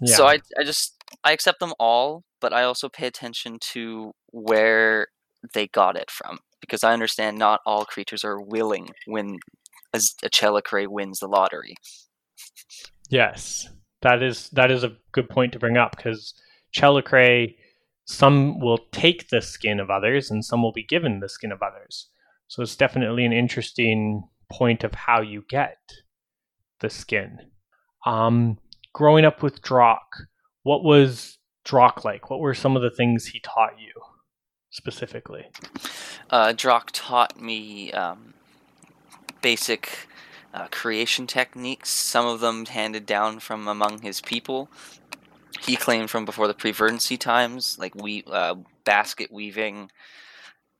Yeah. 0.01 0.15
So 0.15 0.25
I, 0.27 0.39
I 0.59 0.63
just 0.63 0.95
I 1.23 1.31
accept 1.31 1.59
them 1.59 1.73
all, 1.79 2.23
but 2.41 2.53
I 2.53 2.63
also 2.63 2.89
pay 2.89 3.07
attention 3.07 3.57
to 3.73 4.11
where 4.31 5.07
they 5.53 5.67
got 5.67 5.97
it 5.97 6.09
from 6.09 6.39
because 6.61 6.83
I 6.83 6.93
understand 6.93 7.37
not 7.37 7.59
all 7.65 7.85
creatures 7.85 8.23
are 8.23 8.41
willing 8.41 8.89
when 9.05 9.37
a, 9.93 10.01
a 10.23 10.29
Chelicrae 10.29 10.87
wins 10.87 11.19
the 11.19 11.27
lottery. 11.27 11.75
Yes, 13.09 13.67
that 14.01 14.23
is 14.23 14.49
that 14.49 14.71
is 14.71 14.83
a 14.83 14.93
good 15.11 15.29
point 15.29 15.53
to 15.53 15.59
bring 15.59 15.77
up 15.77 15.95
because 15.95 16.33
Chelicrae, 16.75 17.55
some 18.05 18.59
will 18.59 18.79
take 18.91 19.29
the 19.29 19.41
skin 19.41 19.79
of 19.79 19.89
others 19.89 20.29
and 20.29 20.43
some 20.43 20.61
will 20.61 20.71
be 20.71 20.83
given 20.83 21.19
the 21.19 21.29
skin 21.29 21.51
of 21.51 21.61
others. 21.61 22.09
So 22.47 22.61
it's 22.61 22.75
definitely 22.75 23.25
an 23.25 23.33
interesting 23.33 24.23
point 24.51 24.83
of 24.83 24.93
how 24.93 25.21
you 25.21 25.43
get 25.49 25.77
the 26.79 26.89
skin. 26.89 27.39
Um, 28.05 28.57
growing 28.93 29.25
up 29.25 29.41
with 29.41 29.61
Drock, 29.61 30.05
what 30.63 30.83
was 30.83 31.37
Drock 31.63 32.03
like? 32.03 32.29
What 32.29 32.39
were 32.39 32.53
some 32.53 32.75
of 32.75 32.81
the 32.81 32.91
things 32.91 33.25
he 33.25 33.39
taught 33.39 33.79
you 33.79 33.93
specifically? 34.69 35.45
Uh, 36.29 36.53
Drock 36.53 36.91
taught 36.93 37.39
me 37.39 37.91
um, 37.93 38.33
basic 39.41 40.07
uh, 40.53 40.67
creation 40.69 41.25
techniques, 41.25 41.89
some 41.89 42.27
of 42.27 42.39
them 42.39 42.65
handed 42.65 43.05
down 43.05 43.39
from 43.39 43.67
among 43.67 44.01
his 44.01 44.21
people. 44.21 44.69
He 45.65 45.75
claimed 45.77 46.09
from 46.09 46.25
before 46.25 46.47
the 46.47 46.53
pre-verdancy 46.53 47.17
times, 47.17 47.77
like 47.79 47.95
we 47.95 48.23
uh, 48.27 48.55
basket 48.83 49.31
weaving, 49.31 49.89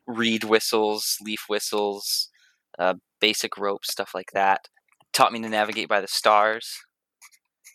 reed 0.05 0.43
whistles, 0.43 1.17
leaf 1.21 1.45
whistles, 1.47 2.29
uh, 2.77 2.95
basic 3.21 3.57
ropes, 3.57 3.91
stuff 3.91 4.11
like 4.13 4.31
that. 4.33 4.67
Taught 5.13 5.31
me 5.31 5.41
to 5.41 5.49
navigate 5.49 5.87
by 5.87 6.01
the 6.01 6.07
stars, 6.07 6.79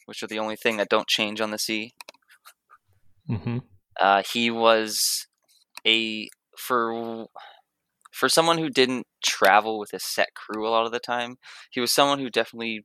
which 0.06 0.22
are 0.22 0.26
the 0.26 0.38
only 0.38 0.56
thing 0.56 0.76
that 0.76 0.90
don't 0.90 1.08
change 1.08 1.40
on 1.40 1.50
the 1.50 1.58
sea. 1.58 1.94
Mm-hmm. 3.28 3.58
Uh, 4.00 4.22
he 4.30 4.50
was 4.50 5.26
a 5.86 6.28
for 6.56 7.26
for 8.12 8.28
someone 8.28 8.58
who 8.58 8.68
didn't 8.68 9.06
travel 9.24 9.78
with 9.78 9.92
a 9.92 9.98
set 9.98 10.34
crew 10.34 10.66
a 10.66 10.70
lot 10.70 10.84
of 10.84 10.92
the 10.92 10.98
time. 10.98 11.36
He 11.70 11.80
was 11.80 11.92
someone 11.92 12.18
who 12.18 12.30
definitely 12.30 12.84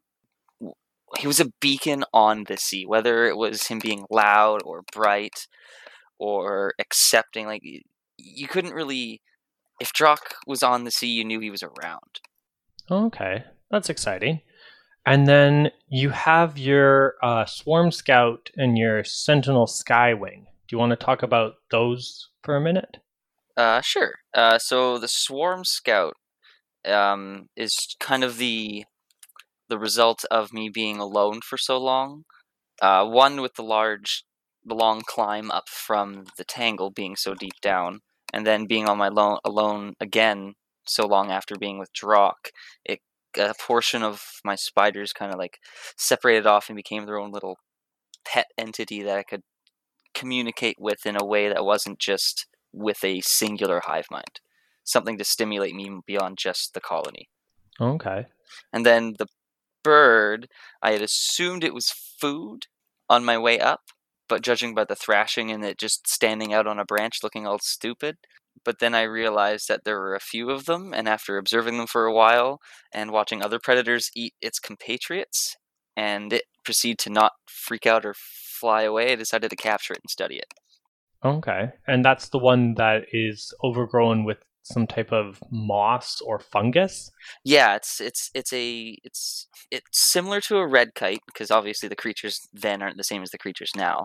he 1.17 1.27
was 1.27 1.39
a 1.39 1.51
beacon 1.59 2.03
on 2.13 2.45
the 2.47 2.57
sea, 2.57 2.85
whether 2.85 3.25
it 3.25 3.37
was 3.37 3.67
him 3.67 3.79
being 3.79 4.05
loud 4.09 4.61
or 4.63 4.83
bright 4.93 5.47
or 6.19 6.73
accepting. 6.79 7.45
Like 7.45 7.61
you 8.17 8.47
couldn't 8.47 8.73
really, 8.73 9.21
if 9.79 9.93
Drock 9.93 10.35
was 10.47 10.63
on 10.63 10.83
the 10.83 10.91
sea, 10.91 11.07
you 11.07 11.23
knew 11.23 11.39
he 11.39 11.51
was 11.51 11.63
around. 11.63 12.19
Okay, 12.89 13.43
that's 13.69 13.89
exciting. 13.89 14.41
And 15.05 15.27
then 15.27 15.71
you 15.89 16.09
have 16.11 16.57
your 16.57 17.15
uh, 17.21 17.45
Swarm 17.45 17.91
Scout 17.91 18.49
and 18.55 18.77
your 18.77 19.03
Sentinel 19.03 19.67
Skywing. 19.67 20.45
Do 20.67 20.75
you 20.75 20.77
want 20.77 20.91
to 20.91 21.05
talk 21.05 21.23
about 21.23 21.55
those 21.71 22.29
for 22.41 22.55
a 22.55 22.61
minute? 22.61 22.97
Uh, 23.57 23.81
sure. 23.81 24.15
Uh, 24.33 24.57
so 24.57 24.97
the 24.97 25.09
Swarm 25.09 25.65
Scout 25.65 26.15
um, 26.85 27.49
is 27.55 27.95
kind 27.99 28.23
of 28.23 28.37
the 28.37 28.85
the 29.73 29.79
result 29.79 30.23
of 30.29 30.53
me 30.53 30.69
being 30.69 30.99
alone 30.99 31.41
for 31.41 31.57
so 31.57 31.79
long. 31.79 32.25
Uh, 32.79 33.03
one 33.03 33.41
with 33.41 33.55
the 33.55 33.63
large, 33.63 34.23
the 34.63 34.75
long 34.75 35.01
climb 35.01 35.49
up 35.49 35.67
from 35.67 36.25
the 36.37 36.43
tangle 36.43 36.91
being 36.91 37.15
so 37.15 37.33
deep 37.33 37.59
down, 37.59 38.01
and 38.31 38.45
then 38.45 38.67
being 38.67 38.87
on 38.87 38.99
my 38.99 39.07
lo- 39.07 39.39
alone 39.43 39.95
again 39.99 40.53
so 40.85 41.07
long 41.07 41.31
after 41.31 41.55
being 41.55 41.79
with 41.79 41.91
Drock. 41.91 42.51
It 42.85 42.99
a 43.35 43.55
portion 43.59 44.03
of 44.03 44.21
my 44.45 44.53
spiders 44.53 45.11
kind 45.11 45.33
of 45.33 45.39
like 45.39 45.57
separated 45.97 46.45
off 46.45 46.69
and 46.69 46.75
became 46.75 47.07
their 47.07 47.19
own 47.19 47.31
little 47.31 47.57
pet 48.23 48.45
entity 48.59 49.01
that 49.01 49.17
I 49.17 49.23
could 49.23 49.41
communicate 50.13 50.75
with 50.77 51.03
in 51.03 51.19
a 51.19 51.25
way 51.25 51.49
that 51.49 51.65
wasn't 51.65 51.97
just 51.97 52.45
with 52.71 53.03
a 53.03 53.21
singular 53.21 53.81
hive 53.85 54.05
mind. 54.11 54.39
Something 54.83 55.17
to 55.17 55.23
stimulate 55.23 55.73
me 55.73 55.89
beyond 56.05 56.37
just 56.37 56.75
the 56.75 56.79
colony. 56.79 57.27
Okay. 57.81 58.27
And 58.71 58.85
then 58.85 59.15
the 59.17 59.25
bird, 59.83 60.47
I 60.81 60.91
had 60.91 61.01
assumed 61.01 61.63
it 61.63 61.73
was 61.73 61.93
food 62.19 62.65
on 63.09 63.25
my 63.25 63.37
way 63.37 63.59
up, 63.59 63.81
but 64.29 64.41
judging 64.41 64.73
by 64.73 64.85
the 64.85 64.95
thrashing 64.95 65.51
and 65.51 65.63
it 65.63 65.77
just 65.77 66.07
standing 66.07 66.53
out 66.53 66.67
on 66.67 66.79
a 66.79 66.85
branch 66.85 67.19
looking 67.23 67.45
all 67.45 67.59
stupid. 67.59 68.17
But 68.63 68.79
then 68.79 68.95
I 68.95 69.03
realized 69.03 69.67
that 69.67 69.81
there 69.83 69.99
were 69.99 70.15
a 70.15 70.19
few 70.19 70.49
of 70.49 70.65
them, 70.65 70.93
and 70.93 71.07
after 71.07 71.37
observing 71.37 71.77
them 71.77 71.87
for 71.87 72.05
a 72.05 72.13
while 72.13 72.59
and 72.93 73.11
watching 73.11 73.41
other 73.41 73.59
predators 73.59 74.09
eat 74.15 74.33
its 74.41 74.59
compatriots, 74.59 75.55
and 75.97 76.31
it 76.31 76.43
proceed 76.63 76.97
to 76.99 77.09
not 77.09 77.33
freak 77.47 77.85
out 77.85 78.05
or 78.05 78.15
fly 78.17 78.83
away, 78.83 79.11
I 79.11 79.15
decided 79.15 79.49
to 79.49 79.55
capture 79.55 79.93
it 79.93 79.99
and 80.03 80.09
study 80.09 80.37
it. 80.37 80.53
Okay. 81.25 81.71
And 81.87 82.05
that's 82.05 82.29
the 82.29 82.37
one 82.37 82.75
that 82.75 83.05
is 83.11 83.53
overgrown 83.63 84.23
with 84.23 84.37
some 84.63 84.87
type 84.87 85.11
of 85.11 85.39
moss 85.51 86.21
or 86.21 86.39
fungus? 86.39 87.11
Yeah, 87.43 87.75
it's 87.75 88.01
it's 88.01 88.31
it's 88.33 88.51
a 88.53 88.97
it's 89.03 89.47
it's 89.69 89.85
similar 89.91 90.41
to 90.41 90.57
a 90.57 90.67
red 90.67 90.95
kite 90.95 91.21
because 91.27 91.51
obviously 91.51 91.89
the 91.89 91.95
creatures 91.95 92.39
then 92.51 92.81
aren't 92.81 92.97
the 92.97 93.03
same 93.03 93.21
as 93.21 93.31
the 93.31 93.37
creatures 93.37 93.71
now. 93.75 94.03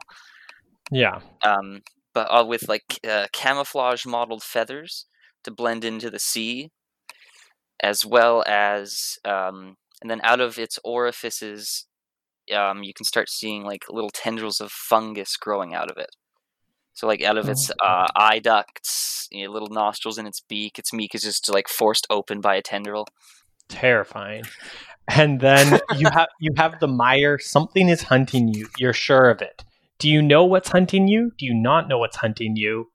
Yeah. 0.90 1.20
Um, 1.44 1.82
but 2.12 2.26
uh, 2.26 2.44
with 2.44 2.68
like 2.68 2.98
uh, 3.08 3.26
camouflage 3.32 4.04
modeled 4.04 4.42
feathers 4.42 5.06
to 5.44 5.50
blend 5.50 5.84
into 5.84 6.10
the 6.10 6.18
sea, 6.18 6.70
as 7.82 8.04
well 8.04 8.42
as 8.46 9.18
um, 9.24 9.76
and 10.02 10.10
then 10.10 10.20
out 10.22 10.40
of 10.40 10.58
its 10.58 10.78
orifices, 10.84 11.86
um, 12.54 12.82
you 12.82 12.92
can 12.94 13.04
start 13.04 13.28
seeing 13.28 13.64
like 13.64 13.84
little 13.88 14.10
tendrils 14.10 14.60
of 14.60 14.70
fungus 14.72 15.36
growing 15.36 15.74
out 15.74 15.90
of 15.90 15.96
it. 15.98 16.10
So 16.98 17.06
like 17.06 17.22
out 17.22 17.38
of 17.38 17.48
its 17.48 17.70
uh, 17.80 18.08
eye 18.16 18.40
ducts, 18.40 19.28
you 19.30 19.46
know, 19.46 19.52
little 19.52 19.68
nostrils 19.68 20.18
in 20.18 20.26
its 20.26 20.40
beak, 20.40 20.80
its 20.80 20.90
beak 20.90 21.14
is 21.14 21.22
just 21.22 21.48
like 21.48 21.68
forced 21.68 22.08
open 22.10 22.40
by 22.40 22.56
a 22.56 22.60
tendril. 22.60 23.06
Terrifying. 23.68 24.42
And 25.06 25.38
then 25.38 25.78
you 25.96 26.08
have 26.12 26.26
you 26.40 26.50
have 26.56 26.80
the 26.80 26.88
mire. 26.88 27.38
Something 27.38 27.88
is 27.88 28.02
hunting 28.02 28.48
you. 28.48 28.66
You're 28.78 28.92
sure 28.92 29.30
of 29.30 29.40
it. 29.40 29.62
Do 30.00 30.10
you 30.10 30.20
know 30.20 30.44
what's 30.44 30.70
hunting 30.70 31.06
you? 31.06 31.30
Do 31.38 31.46
you 31.46 31.54
not 31.54 31.86
know 31.86 31.98
what's 31.98 32.16
hunting 32.16 32.56
you? 32.56 32.88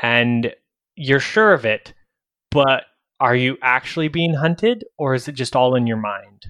And 0.00 0.54
you're 0.94 1.18
sure 1.18 1.52
of 1.52 1.64
it, 1.64 1.94
but 2.52 2.84
are 3.18 3.34
you 3.34 3.58
actually 3.60 4.06
being 4.06 4.34
hunted 4.34 4.84
or 4.98 5.14
is 5.14 5.26
it 5.26 5.32
just 5.32 5.56
all 5.56 5.74
in 5.74 5.88
your 5.88 5.96
mind? 5.96 6.46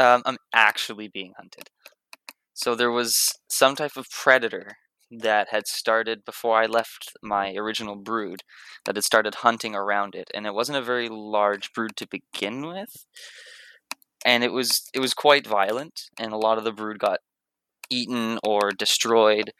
Um, 0.00 0.22
I'm 0.26 0.38
actually 0.52 1.06
being 1.06 1.34
hunted. 1.36 1.70
So 2.54 2.74
there 2.74 2.90
was 2.90 3.38
some 3.48 3.76
type 3.76 3.96
of 3.96 4.10
predator 4.10 4.78
that 5.20 5.48
had 5.50 5.66
started 5.66 6.24
before 6.24 6.56
I 6.56 6.66
left 6.66 7.12
my 7.22 7.54
original 7.54 7.96
brood 7.96 8.42
that 8.84 8.96
had 8.96 9.04
started 9.04 9.36
hunting 9.36 9.74
around 9.74 10.14
it, 10.14 10.30
and 10.34 10.46
it 10.46 10.54
wasn't 10.54 10.78
a 10.78 10.82
very 10.82 11.08
large 11.08 11.72
brood 11.72 11.96
to 11.96 12.06
begin 12.06 12.66
with. 12.66 13.06
And 14.24 14.42
it 14.42 14.52
was 14.52 14.88
it 14.94 15.00
was 15.00 15.14
quite 15.14 15.46
violent, 15.46 16.10
and 16.18 16.32
a 16.32 16.38
lot 16.38 16.58
of 16.58 16.64
the 16.64 16.72
brood 16.72 16.98
got 16.98 17.20
eaten 17.90 18.38
or 18.42 18.70
destroyed. 18.70 19.52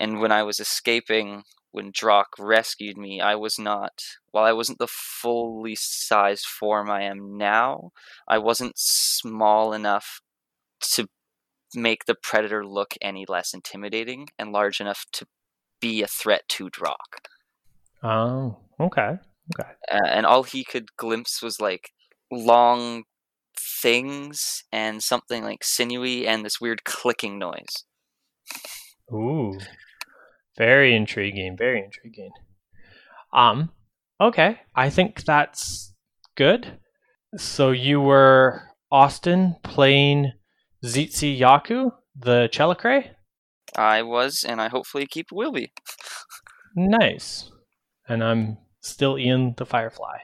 And 0.00 0.20
when 0.20 0.32
I 0.32 0.42
was 0.42 0.60
escaping, 0.60 1.44
when 1.70 1.90
Drock 1.92 2.28
rescued 2.38 2.96
me, 2.96 3.20
I 3.20 3.34
was 3.34 3.58
not, 3.58 4.02
while 4.30 4.44
I 4.44 4.52
wasn't 4.52 4.78
the 4.78 4.88
fully 4.88 5.76
sized 5.76 6.46
form 6.46 6.90
I 6.90 7.02
am 7.02 7.36
now, 7.36 7.90
I 8.26 8.38
wasn't 8.38 8.74
small 8.76 9.72
enough 9.72 10.20
to 10.92 11.08
make 11.74 12.04
the 12.06 12.14
predator 12.14 12.64
look 12.64 12.94
any 13.00 13.24
less 13.28 13.52
intimidating 13.54 14.28
and 14.38 14.52
large 14.52 14.80
enough 14.80 15.04
to 15.12 15.26
be 15.80 16.02
a 16.02 16.06
threat 16.06 16.42
to 16.48 16.70
Drock. 16.70 17.28
Oh, 18.02 18.58
okay. 18.80 19.18
Okay. 19.58 19.70
Uh, 19.90 20.06
and 20.06 20.26
all 20.26 20.42
he 20.42 20.64
could 20.64 20.96
glimpse 20.96 21.42
was 21.42 21.60
like 21.60 21.90
long 22.30 23.04
things 23.58 24.64
and 24.72 25.02
something 25.02 25.42
like 25.42 25.64
sinewy 25.64 26.26
and 26.26 26.44
this 26.44 26.60
weird 26.60 26.84
clicking 26.84 27.38
noise. 27.38 27.84
Ooh. 29.12 29.58
Very 30.56 30.94
intriguing. 30.94 31.56
Very 31.56 31.82
intriguing. 31.82 32.30
Um, 33.32 33.70
okay. 34.20 34.60
I 34.74 34.90
think 34.90 35.24
that's 35.24 35.94
good. 36.36 36.78
So 37.36 37.70
you 37.70 38.00
were 38.00 38.62
Austin 38.90 39.56
playing 39.62 40.32
Zitzi 40.84 41.38
Yaku, 41.38 41.90
the 42.16 42.48
Chelicrae? 42.52 43.10
I 43.76 44.02
was, 44.02 44.44
and 44.46 44.60
I 44.60 44.68
hopefully 44.68 45.06
keep 45.06 45.26
will 45.32 45.52
be. 45.52 45.72
Nice. 46.76 47.50
And 48.08 48.22
I'm 48.22 48.58
still 48.82 49.18
Ian 49.18 49.54
the 49.56 49.66
Firefly. 49.66 50.18